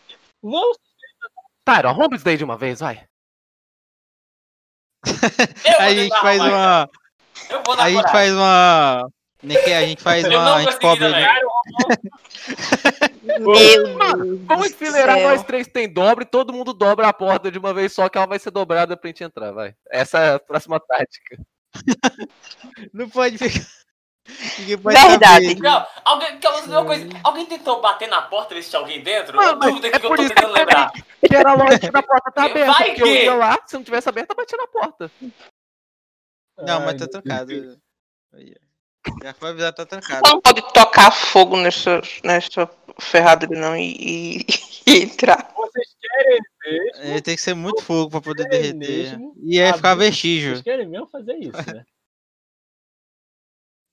Vão. 0.43 0.73
Tyron, 1.65 1.89
arromba 1.89 2.17
isso 2.17 2.25
daí 2.25 2.37
de 2.37 2.45
uma 2.45 2.57
vez, 2.57 2.81
vai. 2.81 3.07
Vou 5.05 5.81
a 5.81 5.95
gente 5.95 6.21
faz 6.21 6.41
uma. 6.41 6.91
Eu 7.51 7.63
vou 7.65 7.77
na 7.77 7.85
A 7.85 7.91
gente 7.91 8.11
faz 8.11 8.33
uma. 8.33 9.09
Nem 9.45 9.63
que 9.63 9.73
a 9.73 9.87
gente 9.87 10.03
faz 10.03 10.25
Eu 10.25 10.33
uma. 10.39 10.57
A 10.57 10.63
gente 10.63 10.79
Deus 13.25 13.91
vamos 14.47 14.67
acelerar, 14.73 15.17
céu. 15.19 15.29
nós 15.29 15.43
três 15.45 15.67
tem 15.69 15.93
dobra 15.93 16.25
e 16.25 16.27
todo 16.27 16.53
mundo 16.53 16.73
dobra 16.73 17.09
a 17.09 17.13
porta 17.13 17.51
de 17.51 17.59
uma 17.59 17.73
vez 17.75 17.93
só, 17.93 18.09
que 18.09 18.17
ela 18.19 18.27
vai 18.27 18.39
ser 18.39 18.51
dobrada 18.51 18.97
pra 18.97 19.09
gente 19.09 19.25
entrar, 19.25 19.53
vai. 19.53 19.75
Essa 19.91 20.19
é 20.19 20.35
a 20.35 20.39
próxima 20.39 20.81
tática. 20.81 21.39
Não 22.93 23.09
pode 23.09 23.39
ficar. 23.39 23.67
Ninguém 24.59 24.79
pode 24.79 24.97
Verdade. 24.97 25.49
saber. 25.49 25.61
Não, 25.61 25.87
alguém, 26.05 26.39
uma 26.69 26.85
coisa, 26.87 27.09
alguém 27.23 27.47
tentou 27.47 27.81
bater 27.83 28.09
na 28.09 28.23
porta 28.23 28.55
ver 28.55 28.63
se 28.63 28.71
tinha 28.71 28.81
alguém 28.81 29.03
dentro? 29.03 29.37
Não, 29.37 29.57
mas 29.57 29.69
dúvida 29.71 29.89
é 29.89 29.99
que 30.01 30.07
eu 30.07 30.11
tô 30.17 30.23
isso 30.23 30.35
tentando 30.35 30.55
que 30.55 30.61
eu 30.61 30.65
lembrar. 30.65 30.93
Que 31.29 31.37
era 31.37 31.53
lógico 31.55 31.91
que 31.91 31.99
a 31.99 32.03
porta 32.03 32.33
tá 32.33 32.45
aberta, 32.47 32.73
Vai 32.73 32.85
porque 32.87 33.03
eu 33.03 33.07
que- 33.07 33.25
ia 33.25 33.35
lá, 33.35 33.59
se 33.67 33.75
não 33.75 33.85
tivesse 33.85 34.09
aberta, 34.09 34.33
eu 34.33 34.37
batia 34.37 34.57
na 34.59 34.67
porta. 34.67 35.11
Não, 36.59 36.81
mas 36.81 36.89
Ai, 36.89 36.95
tá 36.95 36.99
meu 37.05 37.09
trancado. 37.09 37.47
Deus. 37.47 37.79
Já 39.23 39.35
foi 39.35 39.51
avisar, 39.51 39.73
tá 39.73 39.85
trancado. 39.87 40.23
Não 40.29 40.41
pode 40.41 40.63
tocar 40.73 41.11
fogo 41.11 41.57
nessa, 41.57 42.01
nessa 42.23 42.69
ferradura, 43.01 43.59
não, 43.61 43.77
e, 43.77 43.93
e- 44.41 44.47
e 44.87 45.03
entrar. 45.03 45.53
Vocês 45.57 45.95
querem 46.01 46.41
mesmo? 46.67 47.03
Ele 47.05 47.23
tem 47.23 47.37
que 47.37 47.43
ser 47.43 47.55
muito 47.55 47.83
fogo 47.83 48.11
pra 48.11 48.21
poder 48.21 48.45
É 48.47 48.49
derreter. 48.49 48.75
mesmo? 48.79 49.35
E 49.43 49.61
aí 49.61 49.73
ficar 49.73 49.93
Abrir- 49.93 50.07
vestígio. 50.07 50.51
Vocês 50.53 50.63
querem 50.63 50.87
mesmo 50.89 51.07
fazer 51.09 51.35
isso, 51.37 51.75
né? 51.75 51.85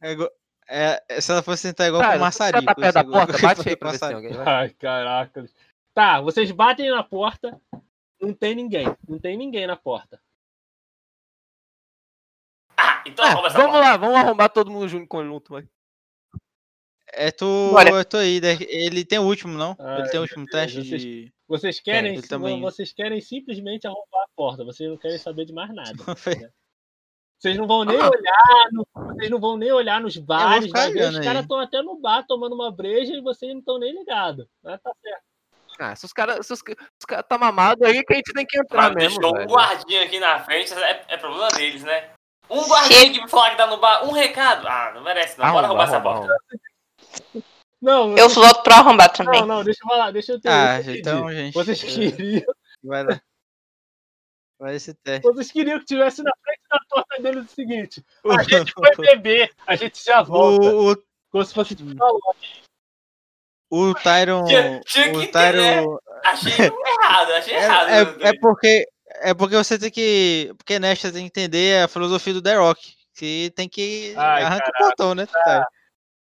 É 0.03 0.11
igual- 0.13 0.31
é, 0.67 1.21
se 1.21 1.31
ela 1.31 1.43
fosse 1.43 1.67
tentar 1.67 1.87
igual 1.87 2.01
Cara, 2.01 2.13
com 2.13 2.17
o 2.19 2.21
maçarico. 2.21 2.65
tá 2.65 2.73
perto 2.75 2.93
da 2.93 3.03
porta, 3.03 3.37
bate 3.39 3.61
aí 3.69 3.75
pra 3.75 3.91
ver 3.91 3.97
se 3.97 3.99
tem 3.99 4.09
maçarico. 4.15 4.15
alguém, 4.15 4.33
vai. 4.33 4.53
Ai, 4.53 4.69
caraca. 4.71 5.45
Tá, 5.93 6.21
vocês 6.21 6.49
batem 6.51 6.89
na 6.89 7.03
porta, 7.03 7.59
não 8.19 8.33
tem 8.33 8.55
ninguém. 8.55 8.87
Não 9.07 9.19
tem 9.19 9.37
ninguém 9.37 9.67
na 9.67 9.75
porta. 9.75 10.19
Então 13.05 13.25
Ah, 13.25 13.49
vamos 13.49 13.79
lá, 13.79 13.97
vamos 13.97 14.15
arrombar 14.15 14.49
todo 14.49 14.71
mundo 14.71 14.87
junto 14.87 15.07
conjunto, 15.07 15.53
vai. 15.53 15.63
É 17.13 17.29
tu, 17.29 17.45
Bora. 17.71 17.89
é 17.99 18.03
tu 18.05 18.17
aí, 18.17 18.39
né? 18.39 18.57
Ele 18.61 19.03
tem 19.03 19.19
o 19.19 19.23
último, 19.23 19.57
não? 19.57 19.75
Ah, 19.79 19.99
ele 19.99 20.09
tem 20.09 20.19
o 20.19 20.23
último 20.23 20.45
beleza, 20.45 20.73
teste 20.75 20.89
vocês- 20.89 21.01
de. 21.01 21.33
Vocês 21.47 21.79
querem, 21.81 22.13
ele 22.13 22.25
também. 22.25 22.61
vocês 22.61 22.93
querem 22.93 23.19
simplesmente 23.19 23.85
arrombar 23.85 24.21
a 24.23 24.27
porta, 24.35 24.63
vocês 24.63 24.89
não 24.89 24.95
querem 24.97 25.17
saber 25.17 25.43
de 25.45 25.51
mais 25.51 25.73
nada. 25.73 25.91
né? 26.47 26.49
Vocês 27.37 27.57
não 27.57 27.67
vão 27.67 27.83
nem 27.83 27.99
Ah. 27.99 28.09
olhar, 28.09 28.67
no- 28.71 28.87
vocês 29.15 29.29
não 29.29 29.39
vão 29.39 29.57
nem 29.57 29.71
olhar 29.73 29.99
nos 29.99 30.15
bares, 30.17 30.67
ficar 30.67 30.79
vai 30.83 30.91
ver, 30.93 31.09
os 31.09 31.19
caras 31.19 31.41
estão 31.41 31.59
até 31.59 31.81
no 31.81 31.99
bar 31.99 32.23
tomando 32.25 32.53
uma 32.55 32.71
breja 32.71 33.13
e 33.13 33.21
vocês 33.21 33.51
não 33.51 33.59
estão 33.59 33.77
nem 33.79 33.91
ligados. 33.93 34.47
Mas 34.63 34.79
tá 34.81 34.93
certo. 35.01 35.23
Ah, 35.79 35.95
se 35.95 36.05
os 36.05 36.13
caras 36.13 36.45
se 36.45 36.53
os, 36.53 36.59
os 36.59 37.05
cara 37.07 37.23
tá 37.23 37.37
mamado 37.37 37.83
aí 37.85 38.03
que 38.05 38.13
a 38.13 38.15
gente 38.17 38.31
tem 38.33 38.45
que 38.45 38.57
entrar 38.59 38.93
Mas 38.93 38.95
mesmo, 39.03 39.19
deixou 39.19 39.37
um 39.37 39.45
guardinha 39.47 40.03
aqui 40.05 40.19
na 40.19 40.39
frente, 40.43 40.71
é, 40.73 41.05
é 41.09 41.17
problema 41.17 41.47
deles, 41.49 41.83
né? 41.83 42.11
Um 42.51 42.67
guardinha 42.67 43.09
aqui 43.09 43.19
pra 43.19 43.27
falar 43.27 43.51
que 43.51 43.57
tá 43.57 43.67
no 43.67 43.77
bar, 43.77 44.03
um 44.05 44.11
recado. 44.11 44.67
Ah, 44.67 44.91
não 44.93 45.01
merece, 45.03 45.39
não. 45.39 45.45
Bora 45.51 45.67
Arromba, 45.67 45.67
roubar 45.67 45.83
essa 45.87 45.97
arromba, 45.97 46.27
porta. 46.27 46.33
arromba. 46.33 47.45
Não, 47.81 48.15
Eu 48.17 48.29
voto 48.29 48.61
pra 48.61 48.75
arrombar 48.75 49.11
também. 49.11 49.39
não, 49.41 49.47
não, 49.47 49.63
deixa 49.63 49.79
eu 49.83 49.87
falar, 49.89 50.11
deixa 50.11 50.31
eu 50.33 50.39
ter. 50.41 50.49
Ah, 50.49 50.81
eu 50.81 50.95
então, 50.95 51.25
pedir. 51.27 51.35
gente. 51.37 51.53
Vocês 51.53 51.83
é, 51.83 51.87
queriam, 51.87 52.53
Vai 52.83 53.03
lá. 53.03 53.21
Vai 54.59 54.75
esse 54.75 54.93
teste. 54.93 55.23
vocês 55.23 55.51
queriam 55.51 55.79
que 55.79 55.85
tivesse 55.85 56.21
na 56.21 56.31
frente 56.43 56.61
da 56.69 56.79
torta 56.87 57.21
deles 57.21 57.45
o 57.45 57.55
seguinte: 57.55 58.05
a 58.29 58.43
gente 58.43 58.71
foi 58.73 58.95
beber, 58.97 59.51
a 59.65 59.75
gente 59.75 60.03
já 60.03 60.21
volta. 60.21 60.63
O, 60.67 60.91
o, 60.91 61.03
Como 61.31 61.43
se 61.43 61.53
fosse 61.53 61.73
tipo, 61.75 61.89
o 63.71 63.93
Tyron. 63.95 64.43
Tinha- 64.45 64.79
tinha 64.81 65.11
que 65.11 65.17
O 65.17 65.21
ter, 65.21 65.31
Tyron. 65.31 65.97
Achei 66.23 66.53
errado, 66.65 67.31
achei 67.31 67.55
errado. 67.55 67.87
É, 67.89 68.05
meu 68.05 68.25
é, 68.27 68.29
é 68.29 68.39
porque. 68.39 68.87
É 69.15 69.33
porque 69.33 69.55
você 69.55 69.77
tem 69.77 69.91
que. 69.91 70.53
Porque 70.57 70.79
Nesta 70.79 71.11
tem 71.11 71.21
que 71.21 71.27
entender 71.27 71.83
a 71.83 71.87
filosofia 71.87 72.33
do 72.33 72.41
The 72.41 72.55
Rock. 72.55 72.93
Que 73.15 73.51
tem 73.55 73.67
que. 73.67 74.13
Ai, 74.17 74.43
arranca 74.43 74.63
caraca. 74.65 74.83
o 74.83 74.87
portão, 74.87 75.15
né? 75.15 75.27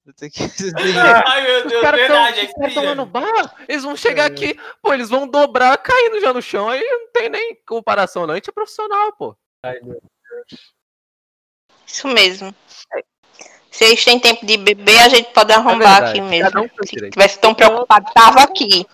Você 0.06 0.12
tem 0.16 0.30
que. 0.30 0.42
você 0.48 0.72
tem 0.72 0.92
que- 0.92 0.98
Ai, 0.98 1.42
meu 1.42 1.56
Os 1.58 1.70
Deus, 1.70 1.82
caras 1.82 2.00
verdade, 2.00 2.40
é 2.40 2.44
estão 2.68 2.84
lá 2.84 2.94
no 2.94 3.06
que 3.06 3.12
bar, 3.12 3.54
eles 3.68 3.82
vão 3.84 3.94
chegar 3.96 4.24
É. 4.24 4.26
aqui, 4.26 4.58
pô, 4.82 4.92
eles 4.94 5.08
vão 5.10 5.28
dobrar 5.28 5.76
caindo 5.78 6.20
já 6.20 6.32
no 6.32 6.40
chão, 6.40 6.68
aí 6.68 6.80
não 6.82 7.12
tem 7.12 7.28
nem 7.28 7.54
comparação, 7.66 8.26
não. 8.26 8.32
A 8.32 8.36
gente 8.36 8.48
é 8.48 8.52
profissional, 8.52 9.12
pô. 9.12 9.36
Isso 11.86 12.08
mesmo. 12.08 12.54
Se 13.70 13.84
eles 13.84 14.04
têm 14.04 14.18
tempo 14.18 14.44
de 14.44 14.56
beber, 14.56 14.98
a 15.00 15.08
gente 15.08 15.32
pode 15.32 15.52
arrombar 15.52 16.00
verdade, 16.00 16.10
aqui 16.18 16.20
mesmo. 16.22 16.62
um 16.62 16.86
Se 16.86 17.10
tivesse 17.10 17.38
tão 17.38 17.54
preocupado, 17.54 18.10
tava 18.12 18.40
aqui. 18.42 18.86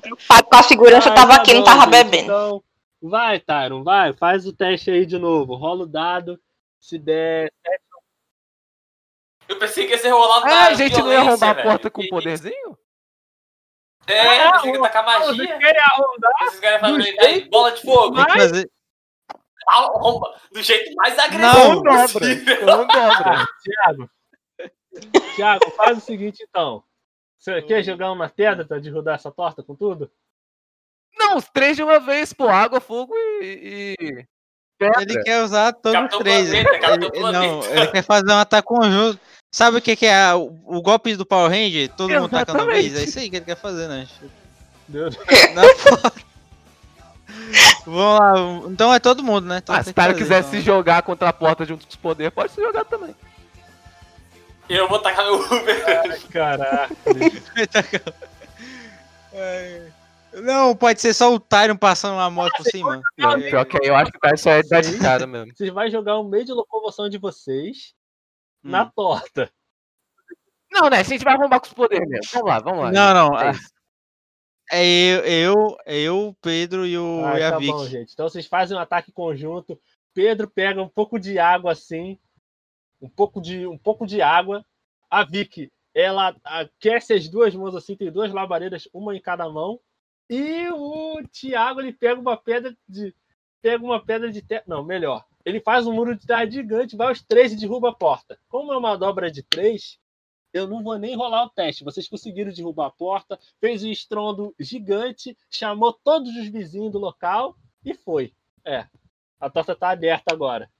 Preocupado 0.00 0.44
com 0.44 0.56
a 0.56 0.62
segurança, 0.62 1.10
Ah, 1.10 1.14
tava 1.14 1.34
tá 1.36 1.40
aqui, 1.42 1.54
não 1.54 1.64
tava 1.64 1.82
gente, 1.82 1.90
bebendo. 1.90 2.24
Então, 2.24 2.64
vai, 3.00 3.38
Tyron, 3.40 3.82
vai, 3.84 4.12
faz 4.12 4.46
o 4.46 4.52
teste 4.52 4.90
aí 4.90 5.06
de 5.06 5.18
novo. 5.18 5.54
Rola 5.54 5.84
o 5.84 5.86
dado. 5.86 6.40
Se 6.80 6.98
der. 6.98 7.52
Eu 9.48 9.58
pensei 9.58 9.86
que 9.86 9.92
ia 9.92 9.98
ser 9.98 10.10
rolado 10.10 10.46
Ah, 10.46 10.66
a 10.66 10.74
gente 10.74 10.98
não 10.98 11.10
ia 11.10 11.20
arrombar 11.20 11.50
a 11.50 11.52
velho. 11.54 11.68
porta 11.68 11.90
com 11.90 12.02
Que- 12.02 12.08
poderzinho? 12.08 12.78
É, 14.06 14.20
Ah, 14.20 14.52
pensei 14.52 14.72
que 14.72 14.76
ia 14.78 14.82
tacar 14.82 15.04
Vocês 15.20 15.36
magia. 15.38 15.58
querem 15.58 15.82
arrombar? 15.82 16.32
Esses 16.42 16.60
caras 16.60 16.80
do 16.80 16.96
fazem 16.96 17.20
aí, 17.20 17.48
bola 17.48 17.72
de 17.72 17.82
fogo. 17.82 18.24
que 18.24 18.32
fazer. 18.32 18.70
Arromba 19.66 20.34
do 20.52 20.62
jeito 20.62 20.94
mais 20.96 21.14
Não. 21.16 21.24
agressivo 21.24 21.74
Não 21.74 21.82
dobra, 21.82 22.08
possível. 22.08 22.66
não 22.66 22.86
dobra. 22.86 23.46
Tiago. 23.62 24.10
Tiago, 25.34 25.70
faz 25.72 25.98
o 25.98 26.00
seguinte 26.00 26.42
então. 26.48 26.82
Você 27.38 27.62
quer 27.62 27.82
jogar 27.84 28.10
uma 28.12 28.28
pedra 28.28 28.64
pra 28.64 28.78
derrubar 28.78 29.14
essa 29.14 29.30
torta 29.30 29.62
com 29.62 29.74
tudo? 29.74 30.10
Não, 31.16 31.36
os 31.36 31.48
três 31.48 31.76
de 31.76 31.82
uma 31.82 32.00
vez, 32.00 32.32
pô, 32.32 32.48
água, 32.48 32.80
fogo 32.80 33.14
e... 33.40 33.94
e... 34.00 34.26
pedra. 34.78 35.02
Ele 35.02 35.22
quer 35.22 35.42
usar 35.42 35.72
todos 35.72 35.92
Capitão 35.98 36.18
os 36.18 36.24
três. 36.24 36.48
Planeta, 36.50 37.16
Ele, 37.16 37.32
não, 37.32 37.64
ele 37.64 37.86
quer 37.88 38.02
fazer 38.02 38.30
um 38.32 38.38
ataque 38.38 38.66
conjunto. 38.68 39.20
Sabe 39.54 39.78
o 39.78 39.82
que, 39.82 39.96
que 39.96 40.06
é 40.06 40.14
a- 40.26 40.36
o, 40.36 40.46
o 40.66 40.82
golpe 40.82 41.16
do 41.16 41.24
Power 41.24 41.50
Ranger? 41.50 41.88
Todo 41.96 42.10
mundo 42.12 42.26
atacando 42.36 42.58
uma 42.64 42.66
vez? 42.72 42.86
Exatamente. 42.86 43.06
É 43.06 43.08
isso 43.08 43.18
aí 43.18 43.30
que 43.30 43.36
ele 43.36 43.44
quer 43.46 43.56
fazer, 43.56 43.88
né? 43.88 44.06
Deus. 44.86 45.16
Não, 45.54 45.62
pô. 45.62 46.28
Vamos 47.86 48.20
lá, 48.20 48.70
então 48.70 48.92
é 48.92 48.98
todo 49.00 49.22
mundo, 49.22 49.46
né? 49.46 49.58
Então 49.58 49.74
Ah, 49.74 49.82
se 49.82 49.90
o 49.90 49.94
cara 49.94 50.12
quiser 50.14 50.40
então. 50.40 50.50
se 50.50 50.60
jogar 50.60 51.02
contra 51.02 51.28
a 51.30 51.32
porta 51.32 51.64
junto 51.64 51.84
com 51.86 51.90
os 51.90 51.96
poderes, 51.96 52.32
pode 52.34 52.52
se 52.52 52.60
jogar 52.60 52.84
também. 52.84 53.14
Eu 54.68 54.88
vou 54.88 54.98
tacar 54.98 55.24
meu 55.24 55.36
Uber. 55.40 56.28
Caraca. 56.30 56.94
É. 59.32 59.90
Não, 60.42 60.76
pode 60.76 61.00
ser 61.00 61.14
só 61.14 61.32
o 61.32 61.40
Tyron 61.40 61.76
passando 61.76 62.14
uma 62.14 62.30
moto 62.30 62.52
por 62.56 62.64
cima. 62.64 63.00
Não, 63.16 63.32
É, 63.32 63.50
pior 63.50 63.64
que 63.64 63.78
eu 63.82 63.94
acho 63.96 64.10
que 64.12 64.18
o 64.18 64.20
cara 64.20 64.36
só 64.36 64.50
é 64.50 64.62
dar 64.62 64.82
de 64.82 64.98
cara 64.98 65.26
mesmo. 65.26 65.52
Vocês 65.56 65.70
vão 65.72 65.88
jogar 65.90 66.18
o 66.18 66.24
meio 66.24 66.44
de 66.44 66.52
locomoção 66.52 67.08
de 67.08 67.18
vocês 67.18 67.94
na 68.62 68.84
Hum. 68.84 68.90
torta. 68.94 69.50
Não, 70.70 70.90
né? 70.90 70.98
A 70.98 71.02
gente 71.02 71.24
vai 71.24 71.34
arrombar 71.34 71.60
com 71.60 71.66
os 71.66 71.72
poderes 71.72 72.06
mesmo. 72.08 72.30
Vamos 72.32 72.48
lá, 72.48 72.58
vamos 72.60 72.80
lá. 72.84 72.92
Não, 72.92 73.14
não. 73.30 73.38
É 73.40 73.50
ah. 73.50 73.52
É 74.70 74.84
eu, 74.84 75.24
eu, 75.24 75.76
eu, 75.86 76.36
Pedro 76.42 76.84
e, 76.86 76.98
o, 76.98 77.24
Ah, 77.24 77.40
e 77.40 77.42
a 77.42 77.52
tá 77.52 77.58
Vicky. 77.58 77.72
bom, 77.72 77.86
gente. 77.86 78.12
Então 78.12 78.28
vocês 78.28 78.46
fazem 78.46 78.76
um 78.76 78.80
ataque 78.80 79.10
conjunto. 79.10 79.80
Pedro 80.12 80.46
pega 80.48 80.82
um 80.82 80.88
pouco 80.88 81.18
de 81.18 81.38
água 81.38 81.72
assim, 81.72 82.18
um 83.00 83.08
pouco 83.08 83.40
de 83.40 83.66
um 83.66 83.78
pouco 83.78 84.06
de 84.06 84.20
água. 84.22 84.64
A 85.10 85.24
Vicky, 85.24 85.72
ela 85.94 86.36
aquece 86.44 87.14
as 87.14 87.28
duas 87.28 87.54
mãos 87.54 87.74
assim, 87.74 87.96
tem 87.96 88.12
duas 88.12 88.32
labaredas, 88.32 88.88
uma 88.92 89.16
em 89.16 89.20
cada 89.20 89.48
mão. 89.48 89.80
E 90.28 90.68
o 90.68 91.22
Thiago 91.32 91.80
ele 91.80 91.92
pega 91.92 92.20
uma 92.20 92.36
pedra 92.36 92.76
de 92.86 93.14
pega 93.62 93.82
uma 93.82 94.04
pedra 94.04 94.30
de 94.30 94.42
terra, 94.42 94.64
não, 94.66 94.84
melhor. 94.84 95.24
Ele 95.44 95.60
faz 95.60 95.86
um 95.86 95.92
muro 95.92 96.14
de 96.14 96.26
terra 96.26 96.48
gigante, 96.48 96.96
vai 96.96 97.08
aos 97.08 97.22
três 97.22 97.52
e 97.52 97.56
derruba 97.56 97.90
a 97.90 97.94
porta. 97.94 98.38
Como 98.48 98.72
é 98.72 98.76
uma 98.76 98.96
dobra 98.96 99.30
de 99.30 99.42
três, 99.42 99.98
eu 100.52 100.66
não 100.66 100.82
vou 100.82 100.98
nem 100.98 101.16
rolar 101.16 101.44
o 101.44 101.50
teste. 101.50 101.84
Vocês 101.84 102.08
conseguiram 102.08 102.52
derrubar 102.52 102.86
a 102.86 102.90
porta, 102.90 103.38
fez 103.60 103.82
um 103.82 103.90
estrondo 103.90 104.54
gigante, 104.58 105.36
chamou 105.50 105.92
todos 105.92 106.34
os 106.36 106.48
vizinhos 106.48 106.92
do 106.92 106.98
local 106.98 107.56
e 107.84 107.94
foi. 107.94 108.32
É. 108.64 108.86
A 109.40 109.48
torta 109.48 109.74
tá 109.74 109.90
aberta 109.90 110.32
agora. 110.32 110.70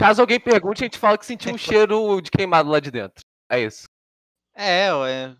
Caso 0.00 0.22
alguém 0.22 0.40
pergunte, 0.40 0.82
a 0.82 0.86
gente 0.86 0.98
fala 0.98 1.18
que 1.18 1.26
sentiu 1.26 1.52
um 1.52 1.58
cheiro 1.58 2.20
de 2.22 2.30
queimado 2.30 2.70
lá 2.70 2.80
de 2.80 2.90
dentro. 2.90 3.22
É 3.50 3.60
isso. 3.60 3.86
É, 4.56 4.90
ué. 4.94 5.34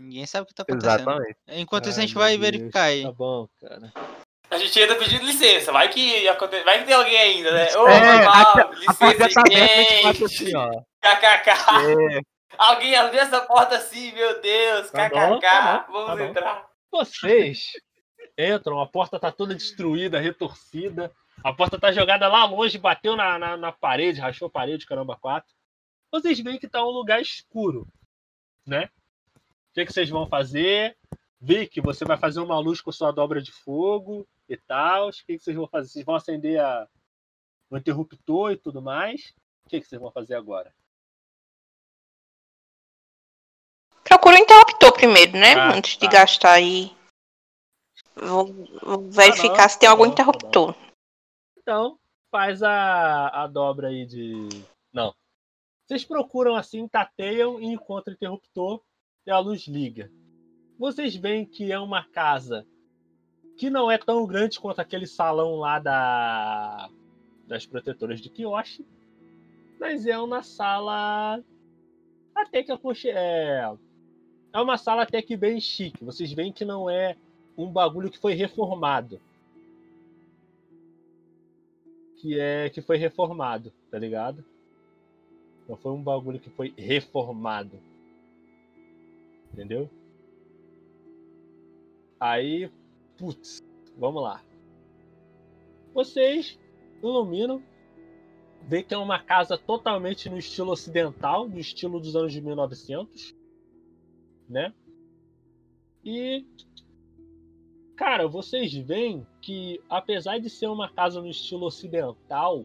Ninguém 0.00 0.24
sabe 0.26 0.44
o 0.44 0.46
que 0.46 0.54
tá 0.54 0.62
acontecendo. 0.62 0.94
Exatamente. 1.00 1.36
Enquanto 1.48 1.88
isso, 1.90 1.98
a 1.98 2.02
Ai, 2.02 2.06
gente 2.06 2.16
vai 2.16 2.30
Deus. 2.38 2.40
verificar 2.40 2.82
aí. 2.84 3.02
Tá 3.02 3.12
bom, 3.12 3.46
cara. 3.60 3.92
A 4.50 4.56
gente 4.58 4.80
ainda 4.80 4.96
pedindo 4.96 5.24
licença. 5.26 5.70
Vai 5.72 5.90
que, 5.90 6.26
aconte... 6.26 6.62
vai 6.64 6.78
que 6.78 6.84
tem 6.86 6.94
alguém 6.94 7.18
ainda, 7.18 7.52
né? 7.52 7.76
Ô, 7.76 7.86
É, 7.86 8.24
mal, 8.24 8.58
A 8.58 8.70
licença, 8.72 9.28
tá 9.34 9.42
a 9.46 9.50
gente 10.12 10.24
assim, 10.24 10.56
ó. 10.56 10.70
KKK. 11.00 11.50
É. 11.50 12.20
Alguém 12.58 12.94
abriu 12.96 13.20
essa 13.20 13.40
porta 13.42 13.76
assim, 13.76 14.12
meu 14.12 14.40
Deus. 14.40 14.90
Tá 14.90 15.08
KKK. 15.10 15.20
bom, 15.28 15.38
tá 15.40 15.86
bom, 15.88 15.92
Vamos 15.92 16.06
tá 16.06 16.16
bom. 16.16 16.22
entrar. 16.24 16.66
Vocês 16.90 17.66
entram, 18.38 18.80
a 18.80 18.86
porta 18.86 19.18
tá 19.20 19.30
toda 19.30 19.54
destruída, 19.54 20.18
retorcida. 20.18 21.12
A 21.44 21.52
porta 21.52 21.78
tá 21.78 21.90
jogada 21.90 22.28
lá 22.28 22.44
longe, 22.44 22.78
bateu 22.78 23.16
na, 23.16 23.38
na, 23.38 23.56
na 23.56 23.72
parede, 23.72 24.20
rachou 24.20 24.46
a 24.46 24.50
parede, 24.50 24.86
caramba, 24.86 25.16
quatro. 25.16 25.52
Vocês 26.10 26.38
veem 26.40 26.58
que 26.58 26.68
tá 26.68 26.84
um 26.84 26.90
lugar 26.90 27.20
escuro, 27.20 27.88
né? 28.66 28.90
O 29.36 29.74
que, 29.74 29.86
que 29.86 29.92
vocês 29.92 30.08
vão 30.08 30.26
fazer? 30.26 30.96
Vic, 31.40 31.80
você 31.80 32.04
vai 32.04 32.16
fazer 32.16 32.40
uma 32.40 32.58
luz 32.58 32.80
com 32.80 32.92
sua 32.92 33.10
dobra 33.10 33.42
de 33.42 33.50
fogo 33.50 34.28
e 34.48 34.56
tal. 34.56 35.08
O 35.08 35.12
que, 35.12 35.36
que 35.36 35.38
vocês 35.38 35.56
vão 35.56 35.66
fazer? 35.66 35.88
Vocês 35.88 36.04
vão 36.04 36.14
acender 36.14 36.60
a, 36.60 36.86
o 37.70 37.76
interruptor 37.76 38.52
e 38.52 38.56
tudo 38.56 38.80
mais? 38.80 39.34
O 39.64 39.68
que, 39.68 39.80
que 39.80 39.86
vocês 39.86 40.00
vão 40.00 40.12
fazer 40.12 40.34
agora? 40.34 40.72
Procura 44.04 44.36
o 44.36 44.38
interruptor 44.38 44.92
primeiro, 44.92 45.32
né? 45.32 45.54
Ah, 45.54 45.74
Antes 45.74 45.96
de 45.96 46.06
tá. 46.06 46.12
gastar 46.12 46.52
aí. 46.52 46.94
Vou, 48.14 48.46
vou 48.82 49.10
verificar 49.10 49.62
bom, 49.62 49.68
se 49.68 49.78
tem 49.78 49.86
tá 49.88 49.90
algum 49.90 50.04
bom, 50.04 50.14
tá 50.14 50.22
interruptor. 50.22 50.74
Então, 51.62 51.96
faz 52.30 52.62
a, 52.62 53.28
a 53.28 53.46
dobra 53.46 53.88
aí 53.88 54.04
de. 54.04 54.48
Não. 54.92 55.14
Vocês 55.86 56.04
procuram 56.04 56.56
assim, 56.56 56.88
tateiam 56.88 57.60
e 57.60 57.66
encontram 57.66 58.12
o 58.12 58.16
interruptor 58.16 58.82
e 59.26 59.30
a 59.30 59.38
luz 59.38 59.68
liga. 59.68 60.10
Vocês 60.78 61.14
veem 61.14 61.46
que 61.46 61.70
é 61.70 61.78
uma 61.78 62.04
casa 62.04 62.66
que 63.56 63.70
não 63.70 63.90
é 63.90 63.96
tão 63.96 64.26
grande 64.26 64.58
quanto 64.58 64.80
aquele 64.80 65.06
salão 65.06 65.56
lá 65.56 65.78
da 65.78 66.90
das 67.46 67.66
protetoras 67.66 68.20
de 68.20 68.30
Kiyoshi, 68.30 68.84
mas 69.78 70.06
é 70.06 70.18
uma 70.18 70.42
sala 70.42 71.42
até 72.34 72.62
que 72.62 72.72
aconche... 72.72 73.10
é 73.10 73.70
é 74.54 74.60
uma 74.60 74.76
sala 74.76 75.02
até 75.02 75.22
que 75.22 75.36
bem 75.36 75.60
chique. 75.60 76.04
Vocês 76.04 76.32
veem 76.32 76.52
que 76.52 76.64
não 76.64 76.88
é 76.88 77.16
um 77.56 77.70
bagulho 77.70 78.10
que 78.10 78.18
foi 78.18 78.34
reformado 78.34 79.20
que 82.22 82.38
é 82.38 82.70
que 82.70 82.80
foi 82.80 82.96
reformado, 82.96 83.72
tá 83.90 83.98
ligado? 83.98 84.44
Não 85.68 85.76
foi 85.76 85.90
um 85.90 86.00
bagulho 86.00 86.38
que 86.38 86.50
foi 86.50 86.72
reformado. 86.78 87.80
Entendeu? 89.52 89.90
Aí, 92.20 92.70
putz, 93.18 93.60
vamos 93.98 94.22
lá. 94.22 94.40
Vocês 95.92 96.56
iluminam 97.02 97.60
vê 98.68 98.84
que 98.84 98.94
é 98.94 98.98
uma 98.98 99.18
casa 99.18 99.58
totalmente 99.58 100.30
no 100.30 100.38
estilo 100.38 100.70
ocidental, 100.70 101.48
no 101.48 101.58
estilo 101.58 101.98
dos 101.98 102.14
anos 102.14 102.32
de 102.32 102.40
1900, 102.40 103.34
né? 104.48 104.72
E 106.04 106.46
cara, 107.96 108.26
vocês 108.26 108.72
veem 108.74 109.26
que 109.40 109.80
apesar 109.88 110.38
de 110.38 110.48
ser 110.50 110.68
uma 110.68 110.88
casa 110.88 111.20
no 111.20 111.28
estilo 111.28 111.66
ocidental, 111.66 112.64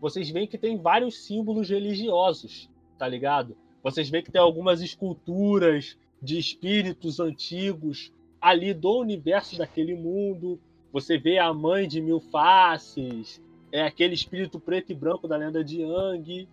vocês 0.00 0.30
veem 0.30 0.46
que 0.46 0.58
tem 0.58 0.76
vários 0.76 1.24
símbolos 1.24 1.68
religiosos, 1.68 2.68
tá 2.98 3.08
ligado? 3.08 3.56
Vocês 3.82 4.08
veem 4.08 4.24
que 4.24 4.32
tem 4.32 4.40
algumas 4.40 4.80
esculturas 4.80 5.98
de 6.20 6.38
espíritos 6.38 7.20
antigos 7.20 8.12
ali 8.40 8.72
do 8.72 8.98
universo 8.98 9.58
daquele 9.58 9.94
mundo. 9.94 10.58
Você 10.92 11.18
vê 11.18 11.38
a 11.38 11.52
mãe 11.52 11.86
de 11.88 12.00
mil 12.00 12.20
faces, 12.20 13.42
é 13.72 13.82
aquele 13.82 14.14
espírito 14.14 14.60
preto 14.60 14.92
e 14.92 14.94
branco 14.94 15.26
da 15.26 15.36
lenda 15.36 15.64
de 15.64 15.82
Yang. 15.82 16.48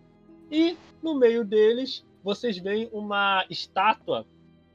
E 0.52 0.78
no 1.02 1.14
meio 1.16 1.46
deles, 1.46 2.06
vocês 2.24 2.58
veem 2.58 2.90
uma 2.92 3.46
estátua 3.50 4.26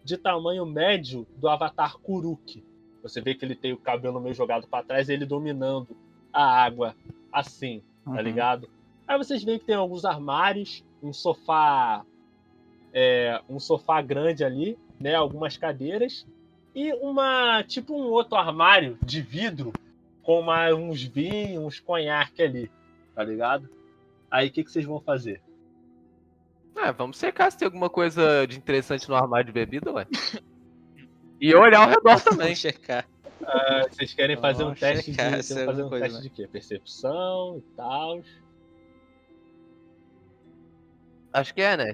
de 0.04 0.16
tamanho 0.16 0.64
médio 0.64 1.26
do 1.36 1.48
avatar 1.48 1.98
Kuruk. 1.98 2.62
Você 3.08 3.20
vê 3.20 3.34
que 3.34 3.44
ele 3.44 3.54
tem 3.54 3.72
o 3.72 3.78
cabelo 3.78 4.20
meio 4.20 4.34
jogado 4.34 4.66
para 4.66 4.84
trás, 4.84 5.08
ele 5.08 5.24
dominando 5.26 5.96
a 6.32 6.44
água 6.44 6.94
assim, 7.32 7.82
tá 8.04 8.12
Uhum. 8.12 8.20
ligado? 8.20 8.68
Aí 9.06 9.16
vocês 9.18 9.42
veem 9.44 9.58
que 9.58 9.64
tem 9.64 9.76
alguns 9.76 10.04
armários, 10.04 10.84
um 11.02 11.12
sofá 11.12 12.04
é, 12.92 13.40
um 13.48 13.60
sofá 13.60 14.00
grande 14.00 14.42
ali, 14.44 14.78
né, 14.98 15.14
algumas 15.14 15.56
cadeiras 15.56 16.26
e 16.74 16.92
uma 16.94 17.62
tipo 17.62 17.94
um 17.94 18.10
outro 18.10 18.36
armário 18.36 18.98
de 19.02 19.20
vidro 19.20 19.72
com 20.22 20.40
uma, 20.40 20.72
uns 20.74 21.02
vinhos, 21.02 21.62
uns 21.62 21.80
conhaque 21.80 22.42
ali, 22.42 22.70
tá 23.14 23.22
ligado? 23.22 23.68
Aí 24.30 24.48
o 24.48 24.50
que, 24.50 24.64
que 24.64 24.70
vocês 24.70 24.84
vão 24.84 25.00
fazer? 25.00 25.40
Ah, 26.74 26.92
vamos 26.92 27.18
checar 27.18 27.50
se 27.50 27.58
tem 27.58 27.66
alguma 27.66 27.88
coisa 27.88 28.46
de 28.46 28.58
interessante 28.58 29.08
no 29.08 29.14
armário 29.14 29.46
de 29.46 29.52
bebida, 29.52 29.92
ué. 29.92 30.06
E 31.40 31.54
olhar 31.54 31.82
ao 31.82 31.88
redor 31.88 32.20
também. 32.20 32.54
Checar. 32.54 33.06
Ah, 33.44 33.84
vocês 33.90 34.14
querem 34.14 34.36
fazer 34.36 34.62
um 34.62 34.66
Vamos 34.66 34.80
teste 34.80 35.10
de, 35.10 35.16
checar 35.16 35.30
vocês 35.32 35.46
se 35.46 35.54
vão 35.54 35.62
é 35.62 35.66
fazer 35.66 35.82
um 35.84 35.90
teste 35.90 36.22
de 36.22 36.30
quê? 36.30 36.48
Percepção 36.50 37.58
e 37.58 37.76
tal. 37.76 38.20
Acho 41.32 41.54
que 41.54 41.60
é, 41.60 41.76
né? 41.76 41.92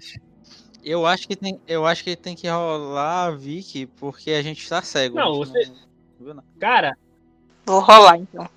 Eu 0.84 1.06
acho 1.06 1.26
que 1.28 1.36
tem, 1.36 1.60
eu 1.66 1.86
acho 1.86 2.02
que 2.04 2.16
tem 2.16 2.34
que 2.34 2.48
rolar 2.48 3.26
a 3.26 3.30
Vicky, 3.30 3.86
porque 3.86 4.30
a 4.32 4.42
gente 4.42 4.68
tá 4.68 4.82
cego. 4.82 5.16
Não, 5.16 5.34
você- 5.36 5.70
não. 6.20 6.42
Cara, 6.60 6.96
Vou 7.64 7.80
rolar 7.80 8.16
então. 8.18 8.48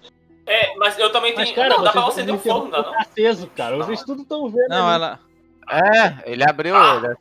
É, 0.47 0.75
mas 0.77 0.97
eu 0.97 1.11
também 1.11 1.33
mas 1.35 1.45
tenho. 1.45 1.55
cara, 1.55 1.69
não, 1.77 1.83
dá 1.83 1.91
pra 1.91 2.01
você 2.05 2.21
o 2.23 2.39
fogo, 2.39 2.67
não 2.67 2.83
tá 2.83 3.01
aceso, 3.01 3.47
cara. 3.55 3.77
Vocês 3.77 4.03
tudo 4.03 4.23
estão 4.23 4.49
vendo. 4.49 4.67
Não, 4.69 4.87
ali. 4.87 4.95
ela. 4.95 5.19
É, 5.69 6.31
ele 6.31 6.43
abriu. 6.43 6.75
Ah, 6.75 7.01
ele- 7.03 7.15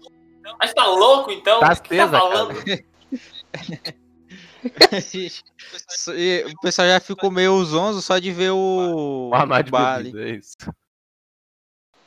A 0.60 0.66
gente 0.66 0.74
tá 0.74 0.86
louco 0.86 1.30
então? 1.30 1.60
Tá 1.60 1.72
O 1.72 1.82
que 1.82 1.96
tá 1.96 2.04
acesa, 2.04 2.18
falando? 2.18 2.68
E 2.68 2.84
o 6.50 6.60
pessoal 6.60 6.88
já 6.88 7.00
ficou 7.00 7.30
meio 7.30 7.64
zonzo 7.64 8.02
só 8.02 8.18
de 8.18 8.32
ver 8.32 8.50
o. 8.50 9.28
O 9.30 9.34
armário 9.34 9.64
de 9.64 9.70
bar 9.70 9.94
ali. 9.96 10.12
bebida, 10.12 10.30
é 10.30 10.36
isso. 10.36 10.56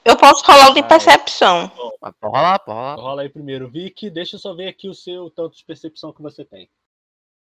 Eu 0.04 0.18
posso 0.18 0.46
rolar 0.46 0.72
o 0.72 0.74
de 0.74 0.84
percepção. 0.84 1.72
Mas 2.02 2.14
pode 2.20 2.34
rolar, 2.34 2.60
pode 2.60 2.78
rolar. 2.78 2.96
Rola 2.96 3.22
aí 3.24 3.30
primeiro. 3.30 3.70
Vicky, 3.70 4.10
deixa 4.10 4.36
eu 4.36 4.40
só 4.40 4.54
ver 4.54 4.70
aqui 4.70 4.88
o 4.88 4.94
seu 4.94 5.30
tanto 5.30 5.58
de 5.58 5.66
percepção 5.66 6.14
que 6.14 6.22
você 6.22 6.46
tem. 6.46 6.70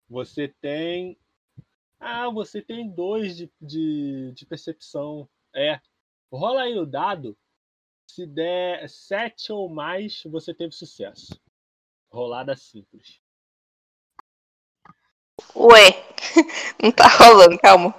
Você 0.09 0.49
tem. 0.61 1.19
Ah, 2.01 2.31
você 2.31 2.63
tem 2.63 2.89
dois 2.89 3.37
de, 3.37 3.53
de, 3.61 4.33
de 4.33 4.47
percepção. 4.47 5.29
É. 5.55 5.81
Rola 6.33 6.63
aí 6.63 6.79
o 6.79 6.87
dado. 6.87 7.37
Se 8.07 8.27
der 8.27 8.89
sete 8.89 9.53
ou 9.53 9.69
mais, 9.69 10.23
você 10.25 10.55
teve 10.55 10.73
sucesso. 10.73 11.39
Rolada 12.11 12.57
simples. 12.57 13.21
Ué, 15.55 15.91
não 16.83 16.93
tá 16.93 17.09
rolando, 17.09 17.59
calma. 17.59 17.95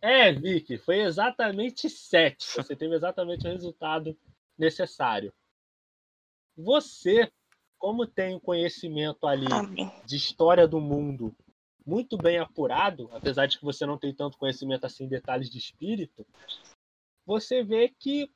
É, 0.00 0.32
Vicky, 0.32 0.78
foi 0.78 1.00
exatamente 1.00 1.88
7. 1.90 2.56
Você 2.56 2.76
teve 2.76 2.94
exatamente 2.94 3.46
o 3.46 3.50
resultado 3.50 4.16
necessário. 4.56 5.32
Você, 6.56 7.30
como 7.78 8.06
tem 8.06 8.36
um 8.36 8.40
conhecimento 8.40 9.26
ali 9.26 9.46
de 10.04 10.16
história 10.16 10.66
do 10.66 10.80
mundo 10.80 11.34
muito 11.84 12.16
bem 12.16 12.38
apurado, 12.38 13.08
apesar 13.12 13.46
de 13.46 13.58
que 13.58 13.64
você 13.64 13.86
não 13.86 13.98
tem 13.98 14.14
tanto 14.14 14.38
conhecimento 14.38 14.84
assim 14.84 15.04
em 15.04 15.08
detalhes 15.08 15.48
de 15.48 15.58
espírito, 15.58 16.26
você 17.24 17.62
vê 17.62 17.88
que 17.88 18.30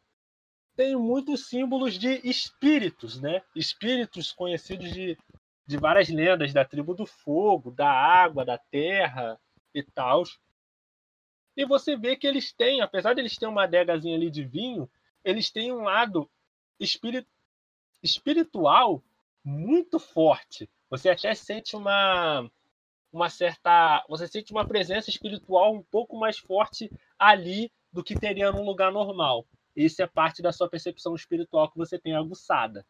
tem 0.76 0.96
muitos 0.96 1.48
símbolos 1.48 1.98
de 1.98 2.20
espíritos, 2.28 3.20
né? 3.20 3.42
Espíritos 3.54 4.32
conhecidos 4.32 4.92
de, 4.92 5.18
de 5.70 5.78
várias 5.78 6.08
lendas 6.08 6.52
da 6.52 6.64
tribo 6.64 6.94
do 6.94 7.06
fogo, 7.06 7.70
da 7.70 7.88
água, 7.88 8.44
da 8.44 8.58
terra 8.58 9.40
e 9.72 9.82
tal. 9.82 10.24
E 11.56 11.64
você 11.64 11.96
vê 11.96 12.16
que 12.16 12.26
eles 12.26 12.52
têm, 12.52 12.80
apesar 12.80 13.14
de 13.14 13.20
eles 13.20 13.36
terem 13.36 13.52
uma 13.52 13.64
adegazinha 13.64 14.16
ali 14.16 14.30
de 14.30 14.44
vinho, 14.44 14.90
eles 15.24 15.48
têm 15.50 15.72
um 15.72 15.82
lado 15.84 16.28
espiri- 16.78 17.26
espiritual 18.02 19.00
muito 19.44 20.00
forte. 20.00 20.68
Você 20.90 21.08
até 21.08 21.34
sente 21.34 21.76
uma 21.76 22.50
uma 23.12 23.28
certa, 23.28 24.04
você 24.08 24.28
sente 24.28 24.52
uma 24.52 24.64
presença 24.64 25.10
espiritual 25.10 25.74
um 25.74 25.82
pouco 25.82 26.16
mais 26.16 26.38
forte 26.38 26.88
ali 27.18 27.72
do 27.92 28.04
que 28.04 28.14
teria 28.18 28.52
num 28.52 28.64
lugar 28.64 28.92
normal. 28.92 29.44
Isso 29.74 30.00
é 30.00 30.06
parte 30.06 30.40
da 30.42 30.52
sua 30.52 30.68
percepção 30.68 31.14
espiritual 31.14 31.68
que 31.68 31.76
você 31.76 31.98
tem 31.98 32.14
aguçada. 32.14 32.86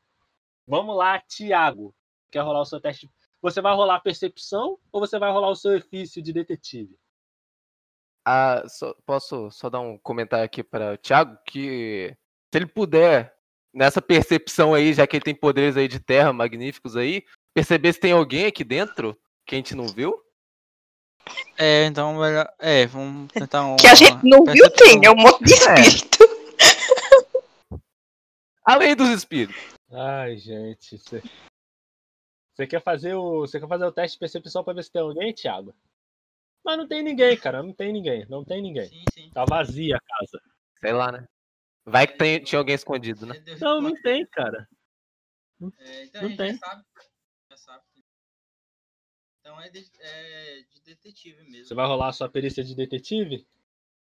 Vamos 0.67 0.95
lá, 0.95 1.19
Tiago. 1.21 1.95
Quer 2.31 2.41
rolar 2.41 2.61
o 2.61 2.65
seu 2.67 2.81
teste? 2.81 3.09
Você 3.43 3.61
vai 3.61 3.75
rolar 3.75 3.97
a 3.97 4.01
percepção 4.01 4.79
ou 4.93 5.01
você 5.01 5.19
vai 5.19 5.31
rolar 5.33 5.49
o 5.49 5.57
seu 5.57 5.77
ofício 5.77 6.23
de 6.23 6.33
detetive? 6.33 6.97
Ah, 8.25 8.63
só- 8.69 8.95
posso 9.07 9.51
só 9.51 9.69
dar 9.71 9.81
um 9.81 9.99
comentário 9.99 10.45
aqui 10.45 10.63
para 10.63 10.95
o 10.95 10.99
Thiago 10.99 11.39
que 11.47 12.15
se 12.53 12.59
ele 12.59 12.67
puder 12.67 13.35
nessa 13.73 14.03
percepção 14.03 14.75
aí, 14.75 14.93
já 14.93 15.07
que 15.07 15.17
ele 15.17 15.25
tem 15.25 15.35
poderes 15.35 15.77
aí 15.77 15.89
de 15.89 15.99
terra 15.99 16.33
magníficos 16.33 16.97
aí, 16.97 17.25
perceber 17.55 17.93
se 17.95 18.01
tem 18.01 18.13
alguém 18.13 18.47
aqui 18.47 18.63
dentro 18.63 19.19
que 19.47 19.55
a 19.55 19.59
gente 19.59 19.75
não 19.75 19.87
viu? 19.89 20.15
É, 21.57 21.87
então 21.87 22.19
melhor. 22.19 22.53
É, 22.59 22.87
vamos 22.87 23.31
tentar 23.33 23.65
um. 23.65 23.77
Que 23.77 23.87
a 23.87 23.95
gente 23.95 24.25
não 24.25 24.45
viu, 24.45 24.71
tem, 24.71 25.05
é 25.05 25.11
um 25.11 25.17
monte 25.17 25.45
de 25.45 25.55
É. 25.55 25.81
espírito. 25.81 26.19
Além 28.65 28.95
dos 28.95 29.09
espíritos. 29.11 29.57
Ai, 29.91 30.37
gente. 30.37 31.01
Você 32.61 32.67
quer 32.67 32.83
fazer 32.83 33.15
o. 33.15 33.41
Você 33.41 33.59
quer 33.59 33.67
fazer 33.67 33.85
o 33.87 33.93
teste 33.93 34.17
de 34.17 34.21
percepção 34.21 34.63
pra 34.63 34.75
ver 34.75 34.85
se 34.85 34.93
tem 34.93 35.01
alguém, 35.01 35.33
Thiago? 35.33 35.75
Mas 36.63 36.77
não 36.77 36.87
tem 36.87 37.03
ninguém, 37.03 37.35
cara. 37.39 37.63
Não 37.63 37.73
tem 37.73 37.91
ninguém. 37.91 38.27
Não 38.29 38.45
tem 38.45 38.61
ninguém. 38.61 38.87
Sim, 38.87 39.05
sim. 39.15 39.31
Tá 39.31 39.47
vazia 39.47 39.97
a 39.97 40.01
casa. 40.01 40.43
Sei 40.79 40.93
lá, 40.93 41.11
né? 41.11 41.27
Vai 41.87 42.07
que 42.07 42.19
tem- 42.19 42.45
tinha 42.45 42.59
alguém 42.59 42.75
escondido, 42.75 43.25
né? 43.25 43.43
Não, 43.59 43.81
não 43.81 43.95
tem, 44.03 44.27
cara. 44.27 44.69
É, 45.79 46.05
então 46.05 46.21
não 46.21 46.27
a 46.27 46.31
gente 46.33 46.37
tem. 46.37 46.53
já 46.53 46.59
sabe. 46.59 46.85
Já 47.49 47.57
sabe. 47.57 47.85
Então 49.41 49.59
é 49.59 49.71
de, 49.71 49.91
é 50.01 50.63
de 50.71 50.81
detetive 50.83 51.43
mesmo. 51.45 51.65
Você 51.65 51.75
vai 51.75 51.87
rolar 51.87 52.09
a 52.09 52.13
sua 52.13 52.29
perícia 52.29 52.63
de 52.63 52.75
detetive? 52.75 53.47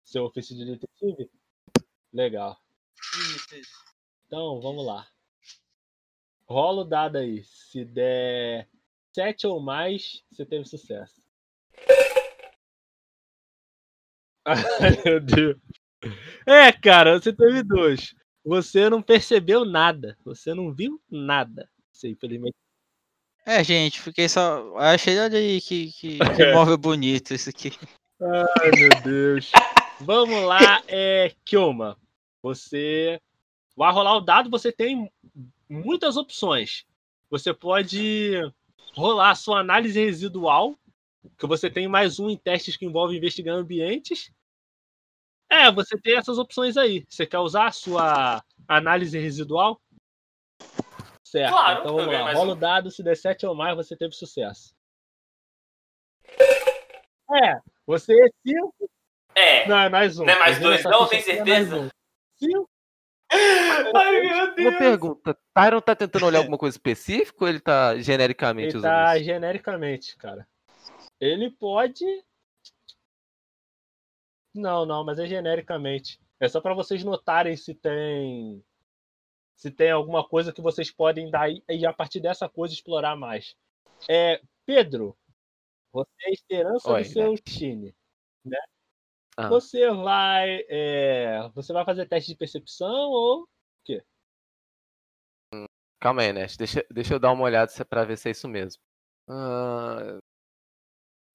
Seu 0.03 0.25
ofício 0.25 0.53
de 0.53 0.65
detetive? 0.65 1.31
Legal. 2.11 2.59
Isso, 3.13 3.55
isso. 3.55 3.85
Então, 4.27 4.59
vamos 4.59 4.85
lá. 4.85 5.07
Rola 6.47 6.81
o 6.81 6.85
dado 6.85 7.17
aí. 7.17 7.43
Se 7.43 7.85
der 7.85 8.67
7 9.15 9.47
ou 9.47 9.59
mais, 9.59 10.23
você 10.31 10.45
teve 10.45 10.65
sucesso. 10.65 11.21
Ai, 14.45 14.55
meu 15.05 15.19
Deus. 15.19 15.57
É, 16.45 16.71
cara, 16.71 17.19
você 17.19 17.31
teve 17.31 17.63
dois. 17.63 18.13
Você 18.45 18.89
não 18.89 19.01
percebeu 19.01 19.63
nada. 19.63 20.17
Você 20.25 20.53
não 20.53 20.73
viu 20.73 21.01
nada. 21.09 21.69
Você, 21.91 22.09
infelizmente. 22.09 22.55
É, 23.45 23.63
gente, 23.63 24.01
fiquei 24.01 24.27
só. 24.27 24.75
Achei 24.77 25.19
olha 25.19 25.37
aí 25.37 25.61
que, 25.61 25.91
que, 25.91 26.17
que 26.35 26.53
móvel 26.53 26.77
bonito 26.77 27.33
isso 27.33 27.49
aqui. 27.49 27.71
Ai, 28.21 28.71
meu 28.71 29.01
Deus. 29.01 29.51
Vamos 29.99 30.43
lá, 30.43 30.81
é 30.87 31.33
Kioma. 31.45 31.97
Você 32.41 33.21
vai 33.75 33.91
rolar 33.93 34.17
o 34.17 34.21
dado, 34.21 34.49
você 34.49 34.71
tem 34.71 35.09
muitas 35.69 36.17
opções. 36.17 36.85
Você 37.29 37.53
pode 37.53 38.33
rolar 38.95 39.31
a 39.31 39.35
sua 39.35 39.59
análise 39.59 39.99
residual, 39.99 40.77
que 41.37 41.47
você 41.47 41.69
tem 41.69 41.87
mais 41.87 42.19
um 42.19 42.29
em 42.29 42.37
testes 42.37 42.77
que 42.77 42.85
envolvem 42.85 43.17
investigar 43.17 43.55
ambientes. 43.55 44.31
É, 45.49 45.71
você 45.71 45.97
tem 45.97 46.17
essas 46.17 46.37
opções 46.37 46.77
aí. 46.77 47.05
Você 47.07 47.25
quer 47.25 47.39
usar 47.39 47.67
a 47.67 47.71
sua 47.71 48.43
análise 48.67 49.17
residual? 49.17 49.79
Certo. 51.23 51.51
Claro, 51.51 51.79
então 51.79 51.95
vamos 51.95 52.13
lá. 52.13 52.33
Rola 52.33 52.53
o 52.53 52.55
um... 52.55 52.59
dado, 52.59 52.91
se 52.91 53.01
der 53.01 53.17
7 53.17 53.45
ou 53.45 53.55
mais, 53.55 53.75
você 53.75 53.95
teve 53.95 54.13
sucesso. 54.13 54.75
É, 57.31 57.59
você 57.85 58.13
é 58.13 58.29
5. 58.47 58.89
É. 59.35 59.67
Não, 59.67 59.77
é 59.77 59.89
mais 59.89 60.19
um. 60.19 60.25
Não 60.25 60.33
é 60.33 60.39
mais 60.39 60.59
dois, 60.59 60.83
tá 60.83 60.89
não, 60.89 61.07
tem 61.07 61.21
certeza? 61.21 61.89
5. 62.37 62.69
Ai, 63.95 64.21
meu 64.21 64.55
Deus. 64.55 64.69
Uma 64.69 64.77
pergunta, 64.79 65.37
Tyron 65.53 65.81
tá 65.81 65.95
tentando 65.95 66.25
olhar 66.25 66.39
alguma 66.39 66.57
coisa 66.57 66.75
específica 66.75 67.43
ou 67.43 67.49
ele 67.49 67.59
tá 67.59 67.95
genericamente 67.97 68.69
Ele 68.69 68.77
usando 68.77 68.91
tá 68.91 69.15
isso? 69.17 69.25
genericamente, 69.25 70.17
cara. 70.17 70.47
Ele 71.19 71.49
pode. 71.51 72.05
Não, 74.53 74.85
não, 74.85 75.03
mas 75.03 75.19
é 75.19 75.25
genericamente. 75.25 76.19
É 76.39 76.47
só 76.47 76.61
pra 76.61 76.73
vocês 76.73 77.03
notarem 77.03 77.55
se 77.55 77.73
tem. 77.73 78.63
Se 79.55 79.71
tem 79.71 79.91
alguma 79.91 80.27
coisa 80.27 80.51
que 80.51 80.61
vocês 80.61 80.91
podem 80.91 81.29
dar 81.29 81.49
e- 81.49 81.85
a 81.85 81.93
partir 81.93 82.19
dessa 82.19 82.49
coisa 82.49 82.73
explorar 82.73 83.15
mais. 83.15 83.55
É, 84.09 84.41
Pedro, 84.65 85.15
você 85.91 86.09
é 86.23 86.31
esperança 86.31 86.91
Oi, 86.91 87.03
do 87.03 87.09
seu 87.09 87.35
time. 87.37 87.95
Né? 88.43 88.57
Ah. 89.37 89.47
Você 89.49 89.89
vai. 89.91 90.63
é, 90.69 91.49
Você 91.55 91.73
vai 91.73 91.83
fazer 91.85 92.07
teste 92.07 92.31
de 92.31 92.37
percepção 92.37 92.89
ou. 93.09 93.47
Calma 95.99 96.21
aí, 96.21 96.33
Nash. 96.33 96.57
Deixa, 96.57 96.85
deixa 96.91 97.13
eu 97.13 97.19
dar 97.19 97.31
uma 97.31 97.43
olhada 97.45 97.71
se 97.71 97.81
é 97.81 97.85
pra 97.85 98.03
ver 98.03 98.17
se 98.17 98.27
é 98.27 98.31
isso 98.31 98.47
mesmo. 98.47 98.81
Ah, 99.29 100.17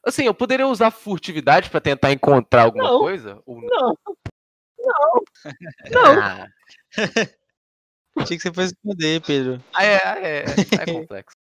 Assim, 0.06 0.24
eu 0.24 0.34
poderia 0.34 0.66
usar 0.66 0.90
furtividade 0.90 1.70
pra 1.70 1.80
tentar 1.80 2.12
encontrar 2.12 2.64
alguma 2.64 2.84
Não. 2.84 2.98
coisa? 2.98 3.42
Ou... 3.46 3.60
Não! 3.62 3.94
Não! 5.90 6.22
Ah, 6.22 6.46
Tinha 8.26 8.38
que 8.38 8.40
você 8.40 8.52
fosse 8.52 8.74
responder, 8.74 9.20
Pedro. 9.22 9.62
ah, 9.74 9.84
é, 9.84 9.96
ah, 10.04 10.18
é, 10.20 10.44
é 10.44 10.44
complexo. 10.92 11.36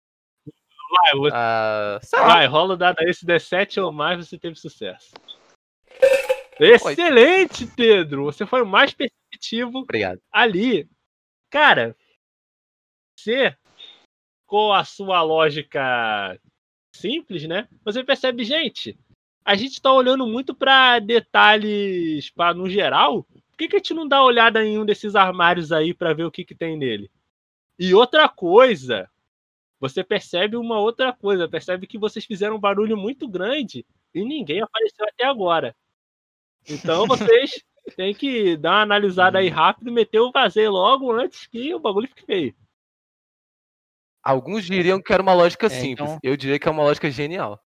Vai, 0.90 1.12
você 1.18 1.34
Ah. 1.36 2.00
Vai, 2.26 2.46
rola 2.46 2.74
o 2.74 2.76
dado 2.76 3.00
aí, 3.00 3.12
se 3.12 3.24
der 3.26 3.40
7 3.40 3.80
ou 3.80 3.90
mais, 3.92 4.18
você 4.26 4.38
teve 4.38 4.54
sucesso. 4.56 5.12
Excelente, 6.60 7.66
Pedro! 7.66 8.24
Você 8.24 8.46
foi 8.46 8.62
o 8.62 8.66
mais 8.66 8.92
perceptivo 8.92 9.78
Obrigado. 9.78 10.20
ali. 10.32 10.88
Cara, 11.50 11.96
você, 13.16 13.56
com 14.46 14.72
a 14.72 14.84
sua 14.84 15.22
lógica 15.22 16.38
simples, 16.94 17.46
né? 17.46 17.68
Você 17.84 18.04
percebe, 18.04 18.44
gente, 18.44 18.98
a 19.44 19.54
gente 19.54 19.80
tá 19.80 19.92
olhando 19.92 20.26
muito 20.26 20.54
pra 20.54 20.98
detalhes, 20.98 22.30
para 22.30 22.54
no 22.54 22.68
geral. 22.68 23.24
Por 23.24 23.58
que, 23.58 23.68
que 23.68 23.76
a 23.76 23.78
gente 23.78 23.94
não 23.94 24.08
dá 24.08 24.20
uma 24.20 24.26
olhada 24.26 24.64
em 24.64 24.78
um 24.78 24.86
desses 24.86 25.14
armários 25.14 25.70
aí 25.70 25.92
pra 25.92 26.14
ver 26.14 26.24
o 26.24 26.30
que, 26.30 26.44
que 26.44 26.54
tem 26.54 26.76
nele? 26.76 27.10
E 27.78 27.94
outra 27.94 28.28
coisa, 28.28 29.08
você 29.78 30.02
percebe 30.02 30.56
uma 30.56 30.78
outra 30.78 31.12
coisa, 31.12 31.48
percebe 31.48 31.86
que 31.86 31.98
vocês 31.98 32.24
fizeram 32.24 32.56
um 32.56 32.60
barulho 32.60 32.96
muito 32.96 33.28
grande 33.28 33.84
e 34.14 34.24
ninguém 34.24 34.62
apareceu 34.62 35.06
até 35.06 35.24
agora. 35.24 35.74
Então 36.68 37.06
vocês 37.06 37.62
têm 37.96 38.14
que 38.14 38.56
dar 38.56 38.70
uma 38.72 38.82
analisada 38.82 39.38
aí 39.38 39.48
rápido 39.48 39.88
e 39.88 39.92
meter 39.92 40.20
o 40.20 40.32
vazio 40.32 40.70
logo 40.70 41.12
antes 41.12 41.46
que 41.46 41.74
o 41.74 41.78
bagulho 41.80 42.08
fique 42.08 42.24
feio. 42.24 42.54
Alguns 44.22 44.64
diriam 44.64 45.02
que 45.02 45.12
era 45.12 45.22
uma 45.22 45.34
lógica 45.34 45.66
É, 45.66 45.70
simples. 45.70 46.08
então- 46.10 46.18
Eu 46.22 46.36
diria 46.36 46.58
que 46.58 46.66
é 46.66 46.70
uma 46.70 46.82
lógica 46.82 47.10
genial. 47.10 47.62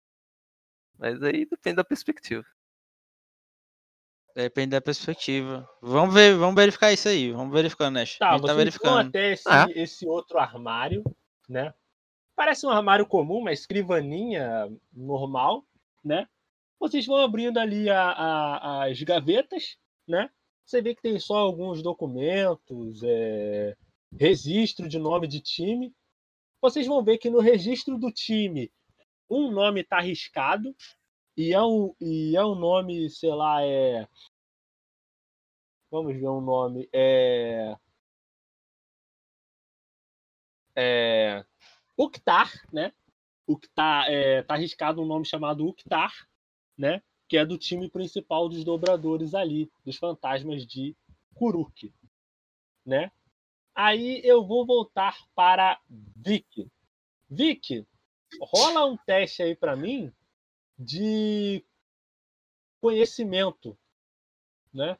Mas 0.98 1.22
aí 1.22 1.46
depende 1.46 1.76
da 1.76 1.84
perspectiva. 1.84 2.46
Depende 4.34 4.72
da 4.72 4.82
perspectiva. 4.82 5.70
Vamos 5.82 6.14
ver, 6.14 6.36
vamos 6.36 6.56
verificar 6.56 6.92
isso 6.92 7.08
aí. 7.08 7.32
Vamos 7.32 7.54
verificando, 7.54 7.96
Nash. 7.96 8.18
Tá, 8.18 8.32
a 8.32 8.38
gente 8.38 8.46
tá 8.48 8.54
verificando. 8.54 9.10
até 9.10 9.34
esse, 9.34 9.44
Ah. 9.48 9.66
esse 9.70 10.06
outro 10.08 10.38
armário, 10.38 11.04
né? 11.48 11.74
Parece 12.36 12.66
um 12.66 12.70
armário 12.70 13.06
comum, 13.06 13.40
uma 13.40 13.54
escrivaninha 13.54 14.70
normal, 14.94 15.66
né? 16.04 16.28
Vocês 16.80 17.06
vão 17.06 17.18
abrindo 17.18 17.58
ali 17.58 17.90
a- 17.90 18.12
a- 18.12 18.86
as 18.86 19.02
gavetas, 19.02 19.78
né? 20.08 20.30
Você 20.66 20.82
vê 20.82 20.96
que 20.96 21.02
tem 21.02 21.20
só 21.20 21.36
alguns 21.38 21.82
documentos, 21.82 23.02
é, 23.04 23.76
registro 24.18 24.88
de 24.88 24.98
nome 25.00 25.28
de 25.28 25.40
time. 25.42 25.94
Vocês 26.62 26.88
vão 26.88 27.04
ver 27.04 27.18
que 27.18 27.30
no 27.30 27.40
registro 27.40 27.98
do 27.98 28.12
time 28.12 28.72
um 29.30 29.52
nome 29.52 29.82
está 29.82 29.98
arriscado 29.98 30.76
e 31.38 31.54
é 31.54 31.62
um, 31.62 31.94
e 32.02 32.36
é 32.36 32.44
um 32.46 32.56
nome, 32.56 33.10
sei 33.10 33.32
lá, 33.34 33.64
é. 33.64 34.08
Vamos 35.92 36.14
ver 36.16 36.28
um 36.30 36.42
nome. 36.42 36.90
É. 36.94 37.76
É. 40.76 41.46
Uktar, 41.98 42.52
né? 42.74 42.92
Uktar, 43.48 44.10
é, 44.12 44.44
tá 44.44 44.56
arriscado 44.56 45.02
um 45.02 45.06
nome 45.06 45.26
chamado 45.26 45.66
Uktar, 45.68 46.12
né? 46.78 47.02
Que 47.28 47.38
é 47.38 47.46
do 47.46 47.58
time 47.58 47.90
principal 47.90 48.48
dos 48.48 48.64
dobradores 48.64 49.34
ali, 49.34 49.72
dos 49.84 49.98
fantasmas 49.98 50.66
de 50.66 50.96
Kuruk, 51.34 51.94
né? 52.86 53.12
Aí 53.74 54.22
eu 54.24 54.46
vou 54.46 54.66
voltar 54.66 55.18
para 55.36 55.80
Vic. 55.90 56.72
Vic, 57.30 57.86
rola 58.40 58.86
um 58.86 58.96
teste 58.96 59.44
aí 59.44 59.56
para 59.56 59.76
mim 59.76 60.14
de 60.78 61.66
conhecimento, 62.80 63.78
né? 64.74 64.98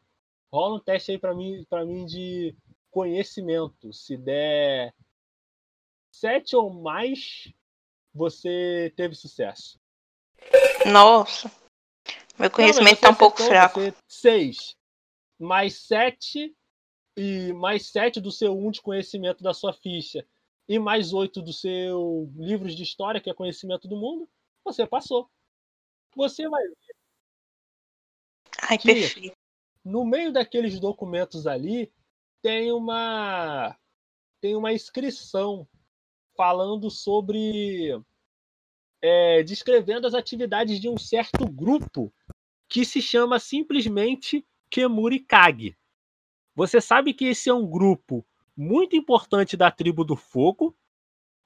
Rola 0.52 0.76
um 0.76 0.80
teste 0.80 1.12
aí 1.12 1.18
para 1.18 1.34
mim, 1.34 1.66
para 1.70 1.86
mim 1.86 2.06
de 2.06 2.56
conhecimento. 2.90 3.94
Se 3.94 4.18
der 4.18 4.94
sete 6.12 6.56
ou 6.56 6.70
mais, 6.74 7.54
você 8.14 8.92
teve 8.96 9.16
sucesso. 9.16 9.80
Nossa. 10.86 11.52
Meu 12.38 12.52
conhecimento 12.52 13.00
tá 13.02 13.10
um 13.10 13.16
pouco 13.16 13.42
fraco. 13.42 13.80
Seis 14.08 14.76
mais 15.40 15.74
sete 15.76 16.56
e 17.18 17.54
mais 17.54 17.88
sete 17.88 18.20
do 18.22 18.32
seu 18.32 18.58
um 18.58 18.72
de 18.72 18.82
conhecimento 18.82 19.44
da 19.44 19.54
sua 19.54 19.74
ficha 19.74 20.26
e 20.68 20.80
mais 20.80 21.14
oito 21.14 21.42
do 21.42 21.54
seu 21.54 22.32
livros 22.36 22.76
de 22.76 22.84
história, 22.84 23.22
que 23.22 23.30
é 23.30 23.34
conhecimento 23.34 23.88
do 23.88 23.96
mundo, 23.96 24.28
você 24.64 24.88
passou. 24.88 25.30
Você 26.16 26.48
vai 26.48 26.64
Ai, 28.62 28.78
Que- 28.78 28.94
perfeito. 28.94 29.38
no 29.84 30.06
meio 30.06 30.32
daqueles 30.32 30.80
documentos 30.80 31.46
ali 31.46 31.92
tem 32.42 32.72
uma 32.72 33.78
tem 34.42 34.56
uma 34.56 34.72
inscrição 34.72 35.68
falando 36.36 36.90
sobre 36.90 38.00
é, 39.02 39.44
descrevendo 39.44 40.08
as 40.08 40.14
atividades 40.14 40.80
de 40.80 40.88
um 40.90 40.98
certo 40.98 41.48
grupo 41.48 42.14
que 42.68 42.86
se 42.86 43.02
chama 43.02 43.40
simplesmente 43.40 44.46
Kemurikage. 44.70 45.78
Você 46.56 46.80
sabe 46.80 47.14
que 47.14 47.26
esse 47.26 47.50
é 47.50 47.54
um 47.54 47.70
grupo 47.70 48.26
muito 48.56 48.96
importante 48.96 49.58
da 49.58 49.70
tribo 49.70 50.04
do 50.04 50.16
fogo, 50.16 50.76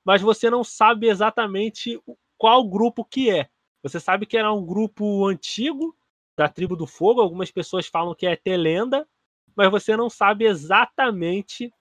mas 0.03 0.21
você 0.21 0.49
não 0.49 0.63
sabe 0.63 1.07
exatamente 1.07 2.01
qual 2.37 2.67
grupo 2.67 3.03
que 3.03 3.29
é. 3.29 3.49
Você 3.81 3.99
sabe 3.99 4.25
que 4.25 4.37
era 4.37 4.51
um 4.53 4.65
grupo 4.65 5.25
antigo 5.25 5.95
da 6.37 6.47
tribo 6.47 6.75
do 6.75 6.87
fogo. 6.87 7.21
Algumas 7.21 7.51
pessoas 7.51 7.87
falam 7.87 8.15
que 8.15 8.25
é 8.25 8.35
Telenda, 8.35 9.07
mas 9.55 9.69
você 9.69 9.95
não 9.97 10.09
sabe 10.09 10.45
exatamente 10.45 11.73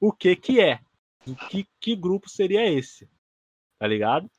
o 0.00 0.12
que 0.12 0.36
que 0.36 0.60
é. 0.60 0.80
Que, 1.50 1.68
que 1.78 1.94
grupo 1.94 2.28
seria 2.28 2.66
esse? 2.66 3.08
Tá 3.78 3.86
ligado? 3.86 4.30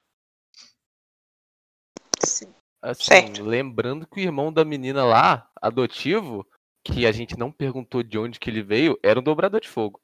Assim, 2.81 3.03
Certo. 3.03 3.43
lembrando 3.43 4.07
que 4.07 4.19
o 4.19 4.23
irmão 4.23 4.51
da 4.51 4.65
menina 4.65 5.05
lá, 5.05 5.49
adotivo, 5.61 6.47
que 6.83 7.05
a 7.05 7.11
gente 7.11 7.37
não 7.37 7.51
perguntou 7.51 8.01
de 8.01 8.17
onde 8.17 8.39
que 8.39 8.49
ele 8.49 8.63
veio, 8.63 8.99
era 9.03 9.19
um 9.19 9.23
dobrador 9.23 9.61
de 9.61 9.69
fogo. 9.69 10.01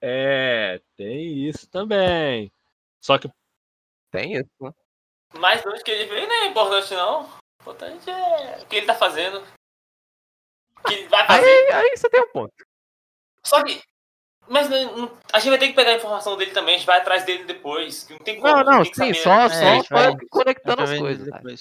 É, 0.00 0.80
tem 0.96 1.48
isso 1.48 1.68
também. 1.68 2.52
Só 3.00 3.18
que 3.18 3.28
Tem 4.10 4.34
isso, 4.34 4.50
né? 4.60 4.72
Mas 5.38 5.62
de 5.62 5.68
onde 5.68 5.82
que 5.82 5.90
ele 5.90 6.06
veio 6.06 6.28
não 6.28 6.34
é 6.34 6.46
importante, 6.46 6.94
não. 6.94 7.22
O 7.22 7.62
importante 7.62 8.10
é 8.10 8.58
o 8.62 8.66
que 8.66 8.76
ele 8.76 8.86
tá 8.86 8.94
fazendo. 8.94 9.42
O 10.78 10.82
que 10.86 10.94
ele 10.94 11.08
vai 11.08 11.26
fazer. 11.26 11.46
Aí, 11.46 11.72
aí 11.72 11.96
você 11.96 12.10
tem 12.10 12.20
um 12.20 12.28
ponto. 12.28 12.54
Só 13.42 13.64
que. 13.64 13.80
Mas 14.48 14.68
não- 14.68 14.96
não- 14.96 15.18
a 15.32 15.38
gente 15.38 15.50
vai 15.50 15.58
ter 15.58 15.68
que 15.68 15.74
pegar 15.74 15.92
a 15.92 15.96
informação 15.96 16.36
dele 16.36 16.50
também, 16.50 16.74
a 16.74 16.78
gente 16.78 16.86
vai 16.86 16.98
atrás 16.98 17.24
dele 17.24 17.44
depois. 17.44 18.04
que 18.04 18.12
Não 18.12 18.20
tem 18.20 18.40
como. 18.40 18.52
Não, 18.54 18.64
não, 18.64 18.84
sim, 18.84 18.92
saber. 18.94 19.14
só, 19.14 19.30
É, 19.30 19.44
a 19.44 19.48
só 19.50 19.74
gente 19.74 19.88
vai- 19.90 20.16
conectando 20.30 20.82
as 20.82 20.98
coisas. 20.98 21.24
depois. 21.30 21.60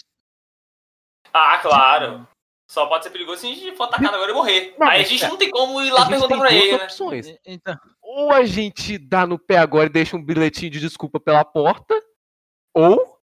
Ah, 1.33 1.59
claro. 1.59 2.27
Só 2.69 2.85
pode 2.85 3.03
ser 3.03 3.09
perigoso 3.09 3.41
se 3.41 3.47
a 3.47 3.53
gente 3.53 3.75
for 3.75 3.83
atacado 3.83 4.15
agora 4.15 4.31
e 4.31 4.33
morrer. 4.33 4.75
Não, 4.79 4.87
Aí 4.87 5.01
a 5.01 5.05
gente 5.05 5.23
é, 5.23 5.27
não 5.27 5.37
tem 5.37 5.49
como 5.49 5.81
ir 5.81 5.91
lá 5.91 6.05
perguntar 6.07 6.27
tem 6.29 6.39
pra 6.39 6.49
duas 6.49 6.61
ele, 6.61 6.77
né? 6.77 6.83
opções. 6.85 7.35
Então, 7.45 7.75
Ou 8.01 8.31
a 8.31 8.43
gente 8.45 8.97
dá 8.97 9.25
no 9.27 9.37
pé 9.37 9.57
agora 9.57 9.87
e 9.87 9.91
deixa 9.91 10.15
um 10.15 10.23
bilhetinho 10.23 10.71
de 10.71 10.79
desculpa 10.79 11.19
pela 11.19 11.43
porta, 11.45 11.93
ou 12.73 13.19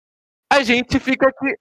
a 0.52 0.62
gente 0.62 0.98
fica 1.00 1.28
aqui. 1.28 1.56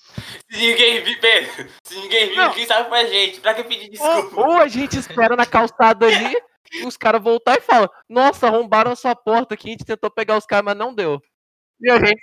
Se 0.49 0.57
ninguém 0.59 1.03
vir, 1.03 1.19
Pedro. 1.19 1.69
Se 1.83 1.95
ninguém 1.95 2.35
Não. 2.35 2.49
ninguém 2.49 2.65
sabe 2.67 2.87
pra 2.89 3.05
gente. 3.05 3.39
Pra 3.39 3.53
que 3.55 3.63
pedir 3.63 3.99
Ou, 3.99 4.15
desculpa? 4.21 4.41
ou 4.47 4.57
a 4.57 4.67
gente 4.67 4.97
espera 4.97 5.35
na 5.35 5.45
calçada 5.45 6.05
ali 6.07 6.35
os 6.85 6.97
caras 6.97 7.21
voltar 7.21 7.57
e 7.57 7.61
falam: 7.61 7.89
Nossa, 8.09 8.47
arrombaram 8.47 8.91
a 8.91 8.95
sua 8.95 9.15
porta 9.15 9.53
aqui, 9.53 9.69
a 9.69 9.71
gente 9.71 9.85
tentou 9.85 10.09
pegar 10.09 10.37
os 10.37 10.45
caras, 10.45 10.65
mas 10.65 10.77
não 10.77 10.93
deu. 10.93 11.21
E 11.81 11.89
a 11.89 11.99
gente. 11.99 12.21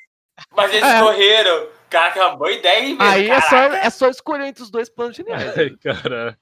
Mas 0.57 0.73
eles 0.73 0.89
É. 0.89 1.01
correram. 1.01 1.69
Cara, 1.91 2.13
que 2.13 2.19
é 2.19 2.25
uma 2.25 2.37
boa 2.37 2.53
ideia, 2.53 2.85
hein? 2.87 2.97
Aí 3.01 3.29
é 3.31 3.41
só, 3.41 3.49
Caraca. 3.51 3.77
é 3.87 3.91
só 3.91 4.09
escolher 4.09 4.47
entre 4.47 4.63
os 4.63 4.71
dois 4.71 4.89
planos 4.89 5.17
geniais. 5.17 5.57
Ai, 5.57 5.71
cara. 5.83 6.39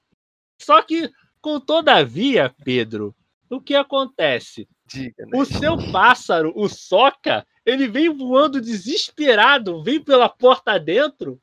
Só 0.61 0.81
que, 0.81 1.09
com 1.41 1.59
todavia, 1.59 2.53
Pedro, 2.63 3.15
o 3.49 3.61
que 3.61 3.73
acontece? 3.75 4.67
Diga, 4.85 5.25
né? 5.25 5.31
O 5.39 5.45
seu 5.45 5.77
pássaro, 5.91 6.51
o 6.55 6.67
Soca, 6.69 7.45
ele 7.65 7.87
vem 7.87 8.09
voando 8.09 8.61
desesperado, 8.61 9.81
vem 9.83 10.01
pela 10.01 10.27
porta 10.29 10.77
dentro 10.79 11.39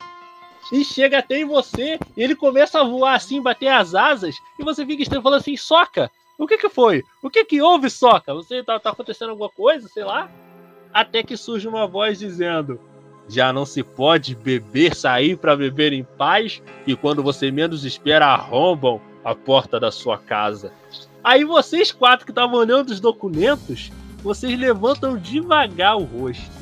e 0.72 0.84
chega 0.84 1.18
até 1.18 1.38
em 1.38 1.44
você. 1.44 1.98
E 2.16 2.22
ele 2.22 2.36
começa 2.36 2.80
a 2.80 2.84
voar 2.84 3.14
assim, 3.14 3.40
bater 3.42 3.68
as 3.68 3.94
asas, 3.94 4.34
e 4.58 4.64
você 4.64 4.84
fica 4.86 5.02
estranho 5.02 5.22
falando 5.22 5.40
assim: 5.40 5.56
Soca, 5.56 6.10
o 6.38 6.46
que 6.46 6.58
que 6.58 6.68
foi? 6.68 7.02
O 7.22 7.30
que 7.30 7.44
que 7.44 7.62
houve, 7.62 7.88
Soca? 7.88 8.34
Você 8.34 8.62
tá, 8.62 8.78
tá 8.78 8.90
acontecendo 8.90 9.30
alguma 9.30 9.48
coisa, 9.48 9.88
sei 9.88 10.04
lá? 10.04 10.30
Até 10.92 11.22
que 11.22 11.36
surge 11.36 11.68
uma 11.68 11.86
voz 11.86 12.18
dizendo: 12.18 12.80
Já 13.28 13.52
não 13.52 13.64
se 13.64 13.82
pode 13.82 14.34
beber, 14.34 14.94
sair 14.94 15.36
para 15.36 15.56
beber 15.56 15.92
em 15.92 16.04
paz, 16.04 16.62
e 16.86 16.96
quando 16.96 17.22
você 17.22 17.50
menos 17.50 17.84
espera, 17.84 18.26
arrombam 18.26 19.00
a 19.24 19.34
porta 19.34 19.80
da 19.80 19.90
sua 19.90 20.18
casa. 20.18 20.72
Aí 21.22 21.44
vocês 21.44 21.90
quatro 21.90 22.26
que 22.26 22.32
estavam 22.32 22.58
olhando 22.58 22.90
os 22.90 23.00
documentos, 23.00 23.90
vocês 24.22 24.58
levantam 24.58 25.16
devagar 25.16 25.96
o 25.96 26.04
rosto. 26.04 26.52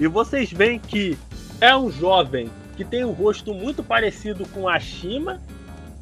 E 0.00 0.08
vocês 0.08 0.50
veem 0.50 0.80
que 0.80 1.16
é 1.60 1.76
um 1.76 1.90
jovem 1.90 2.50
que 2.76 2.84
tem 2.84 3.04
um 3.04 3.12
rosto 3.12 3.54
muito 3.54 3.82
parecido 3.82 4.44
com 4.48 4.68
a 4.68 4.80
Shima, 4.80 5.40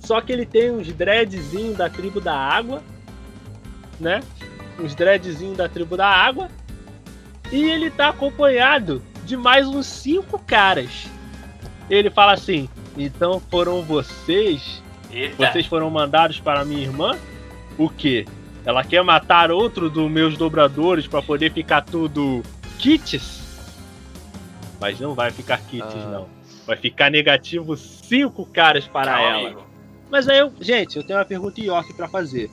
só 0.05 0.21
que 0.21 0.33
ele 0.33 0.45
tem 0.47 0.71
uns 0.71 0.93
dreadzinhos 0.93 1.77
da 1.77 1.89
tribo 1.89 2.21
da 2.21 2.35
água, 2.37 2.83
né? 4.01 4.21
Uns 4.79 4.95
dreadzinhos 4.95 5.57
da 5.57 5.69
tribo 5.69 5.97
da 5.97 6.09
água. 6.09 6.49
E 7.51 7.63
ele 7.71 7.91
tá 7.91 8.09
acompanhado 8.09 9.03
de 9.25 9.37
mais 9.37 9.67
uns 9.69 9.87
cinco 9.87 10.39
caras. 10.39 11.07
Ele 11.91 12.11
fala 12.11 12.33
assim: 12.33 12.69
então 12.97 13.41
foram 13.51 13.83
vocês 13.83 14.83
Eita. 15.11 15.37
vocês 15.51 15.67
foram 15.67 15.91
mandados 15.91 16.41
para 16.41 16.65
minha 16.65 16.83
irmã? 16.83 17.17
O 17.79 17.89
quê? 17.89 18.27
Ela 18.65 18.85
quer 18.85 19.03
matar 19.03 19.51
outro 19.51 19.91
dos 19.91 20.11
meus 20.11 20.37
dobradores 20.37 21.07
para 21.07 21.21
poder 21.21 21.53
ficar 21.53 21.83
tudo 21.83 22.43
kits? 22.79 23.43
Mas 24.81 24.99
não 24.99 25.15
vai 25.15 25.31
ficar 25.31 25.59
kits, 25.59 25.85
Ah. 25.95 26.09
não. 26.11 26.29
Vai 26.67 26.77
ficar 26.77 27.11
negativo 27.11 27.77
cinco 27.77 28.47
caras 28.47 28.87
para 28.87 29.13
Calma, 29.13 29.29
ela. 29.29 29.47
amigo. 29.49 29.72
Mas 30.13 30.29
aí 30.29 30.41
eu, 30.41 30.53
gente, 30.61 30.99
eu 30.99 31.03
tenho 31.07 31.19
uma 31.19 31.25
pergunta 31.25 31.59
York 31.59 31.95
para 31.95 32.07
fazer. 32.07 32.51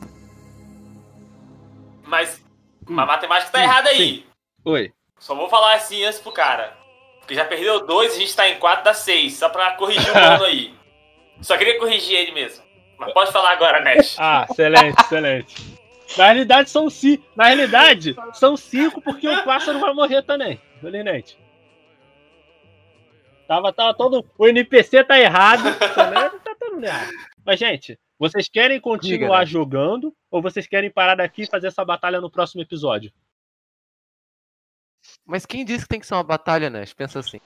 Mas 2.07 2.41
Hum. 2.89 2.97
a 2.97 3.05
matemática 3.05 3.51
tá 3.51 3.59
Hum, 3.59 3.63
errada 3.63 3.89
aí. 3.89 4.25
Oi. 4.63 4.93
Só 5.19 5.35
vou 5.35 5.49
falar 5.49 5.73
assim 5.75 6.01
antes 6.05 6.21
pro 6.21 6.31
cara. 6.31 6.77
Porque 7.19 7.35
já 7.35 7.43
perdeu 7.43 7.85
dois, 7.85 8.15
a 8.15 8.17
gente 8.17 8.33
tá 8.33 8.47
em 8.47 8.57
quatro, 8.59 8.85
dá 8.85 8.93
seis. 8.93 9.33
Só 9.35 9.49
pra 9.49 9.73
corrigir 9.73 10.09
o 10.09 10.13
mano 10.15 10.45
aí. 10.45 10.73
Só 11.41 11.57
queria 11.57 11.77
corrigir 11.77 12.17
ele 12.17 12.31
mesmo. 12.31 12.63
Mas 12.97 13.11
pode 13.11 13.31
falar 13.33 13.51
agora, 13.51 13.81
Nash. 13.81 14.15
Ah, 14.17 14.47
excelente, 14.49 15.01
excelente. 15.01 15.79
Na 16.17 16.25
realidade 16.27 16.69
são 16.69 16.89
cinco. 16.89 17.25
Na 17.35 17.47
realidade, 17.47 18.15
são 18.33 18.55
cinco 18.55 19.01
porque 19.01 19.27
o 19.27 19.43
pássaro 19.43 19.79
vai 19.79 19.93
morrer 19.93 20.21
também. 20.23 20.61
Belinete. 20.81 21.37
Tava, 23.49 23.73
tava 23.73 23.93
todo. 23.93 24.25
O 24.37 24.47
NPC 24.47 25.03
tá 25.03 25.19
errado. 25.19 25.77
tá 25.77 25.89
todo 25.89 26.38
errado. 26.85 27.11
Mas, 27.45 27.59
gente, 27.59 27.97
vocês 28.17 28.49
querem 28.49 28.79
continuar 28.79 29.17
Diga, 29.17 29.39
né? 29.39 29.45
jogando 29.45 30.15
ou 30.29 30.41
vocês 30.41 30.67
querem 30.67 30.91
parar 30.91 31.15
daqui 31.15 31.43
e 31.43 31.47
fazer 31.47 31.67
essa 31.67 31.85
batalha 31.85 32.19
no 32.19 32.29
próximo 32.29 32.61
episódio? 32.61 33.11
Mas 35.25 35.45
quem 35.45 35.63
disse 35.63 35.83
que 35.83 35.89
tem 35.89 35.99
que 35.99 36.07
ser 36.07 36.15
uma 36.15 36.23
batalha, 36.23 36.69
Nash? 36.69 36.93
Pensa 36.93 37.19
assim. 37.19 37.39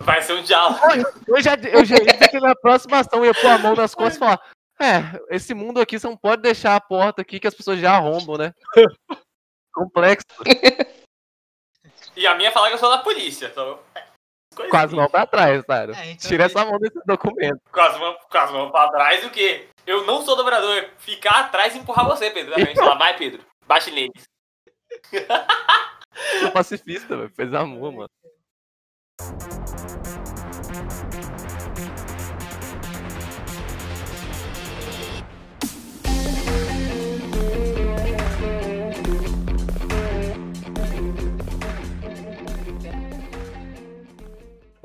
Vai 0.00 0.20
ser 0.22 0.32
um 0.34 0.42
diálogo. 0.42 0.80
Eu 1.26 1.40
já, 1.40 1.54
eu 1.54 1.84
já 1.84 1.96
dizer 1.96 2.28
que 2.28 2.40
na 2.40 2.54
próxima 2.54 2.98
ação 2.98 3.20
eu 3.20 3.26
ia 3.26 3.34
pôr 3.34 3.50
a 3.50 3.58
mão 3.58 3.74
nas 3.74 3.94
costas 3.94 4.16
e 4.16 4.18
falar: 4.18 4.40
É, 4.80 5.34
esse 5.34 5.54
mundo 5.54 5.80
aqui 5.80 5.98
você 5.98 6.06
não 6.06 6.16
pode 6.16 6.42
deixar 6.42 6.74
a 6.74 6.80
porta 6.80 7.22
aqui 7.22 7.38
que 7.38 7.46
as 7.46 7.54
pessoas 7.54 7.78
já 7.80 7.94
arrombam, 7.96 8.36
né? 8.36 8.52
Complexo. 9.72 10.26
E 12.16 12.26
a 12.26 12.34
minha 12.34 12.50
fala 12.50 12.68
que 12.68 12.74
eu 12.74 12.78
sou 12.78 12.90
da 12.90 12.98
polícia. 12.98 13.46
Então, 13.46 13.78
Quase 14.68 14.86
assim. 14.86 14.96
mão 14.96 15.08
pra 15.08 15.26
trás, 15.26 15.62
cara. 15.64 15.92
É, 15.96 16.10
então 16.10 16.28
Tira 16.28 16.44
é- 16.44 16.46
essa 16.46 16.64
mão 16.64 16.78
desse 16.78 16.98
documento. 17.06 17.60
Quase 17.70 17.98
mão, 17.98 18.16
quase 18.30 18.52
mão 18.52 18.70
pra 18.70 18.88
trás 18.90 19.24
o 19.24 19.30
quê? 19.30 19.68
Eu 19.86 20.04
não 20.06 20.22
sou 20.22 20.36
dobrador. 20.36 20.88
Ficar 20.98 21.40
atrás 21.40 21.74
e 21.74 21.78
empurrar 21.78 22.06
você, 22.06 22.30
Pedro. 22.30 22.54
Falar, 22.74 22.96
vai, 22.98 23.16
Pedro. 23.16 23.42
Bate 23.66 23.90
neles. 23.90 24.24
Sou 26.40 26.50
pacifista, 26.52 27.16
velho. 27.16 27.30
Fez 27.30 27.54
amor, 27.54 27.92
mano. 27.92 28.08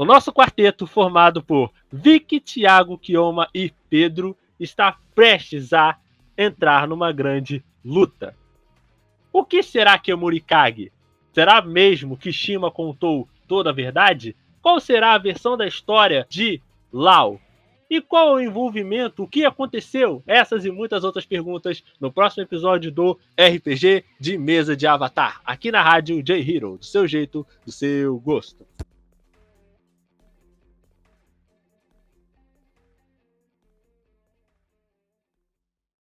O 0.03 0.05
nosso 0.05 0.33
quarteto, 0.33 0.85
formado 0.85 1.41
por 1.41 1.71
Vicky, 1.89 2.41
Thiago, 2.41 2.97
Kioma 2.97 3.47
e 3.55 3.71
Pedro, 3.89 4.35
está 4.59 4.97
prestes 5.15 5.71
a 5.71 5.97
entrar 6.37 6.85
numa 6.89 7.13
grande 7.13 7.63
luta. 7.85 8.35
O 9.31 9.45
que 9.45 9.63
será 9.63 9.97
que 9.97 10.11
é 10.11 10.15
Murikage? 10.15 10.91
Será 11.31 11.61
mesmo 11.61 12.17
que 12.17 12.33
Shima 12.33 12.69
contou 12.69 13.29
toda 13.47 13.69
a 13.69 13.73
verdade? 13.73 14.35
Qual 14.61 14.77
será 14.81 15.13
a 15.13 15.17
versão 15.17 15.55
da 15.55 15.65
história 15.65 16.27
de 16.29 16.61
Lau? 16.91 17.39
E 17.89 18.01
qual 18.01 18.33
o 18.33 18.41
envolvimento? 18.41 19.23
O 19.23 19.27
que 19.27 19.45
aconteceu? 19.45 20.21
Essas 20.27 20.65
e 20.65 20.69
muitas 20.69 21.05
outras 21.05 21.25
perguntas 21.25 21.81
no 21.97 22.11
próximo 22.11 22.43
episódio 22.43 22.91
do 22.91 23.17
RPG 23.39 24.03
de 24.19 24.37
Mesa 24.37 24.75
de 24.75 24.85
Avatar, 24.85 25.39
aqui 25.45 25.71
na 25.71 25.81
rádio 25.81 26.21
J 26.21 26.41
Hero, 26.41 26.77
do 26.77 26.85
seu 26.85 27.07
jeito, 27.07 27.47
do 27.65 27.71
seu 27.71 28.19
gosto. 28.19 28.67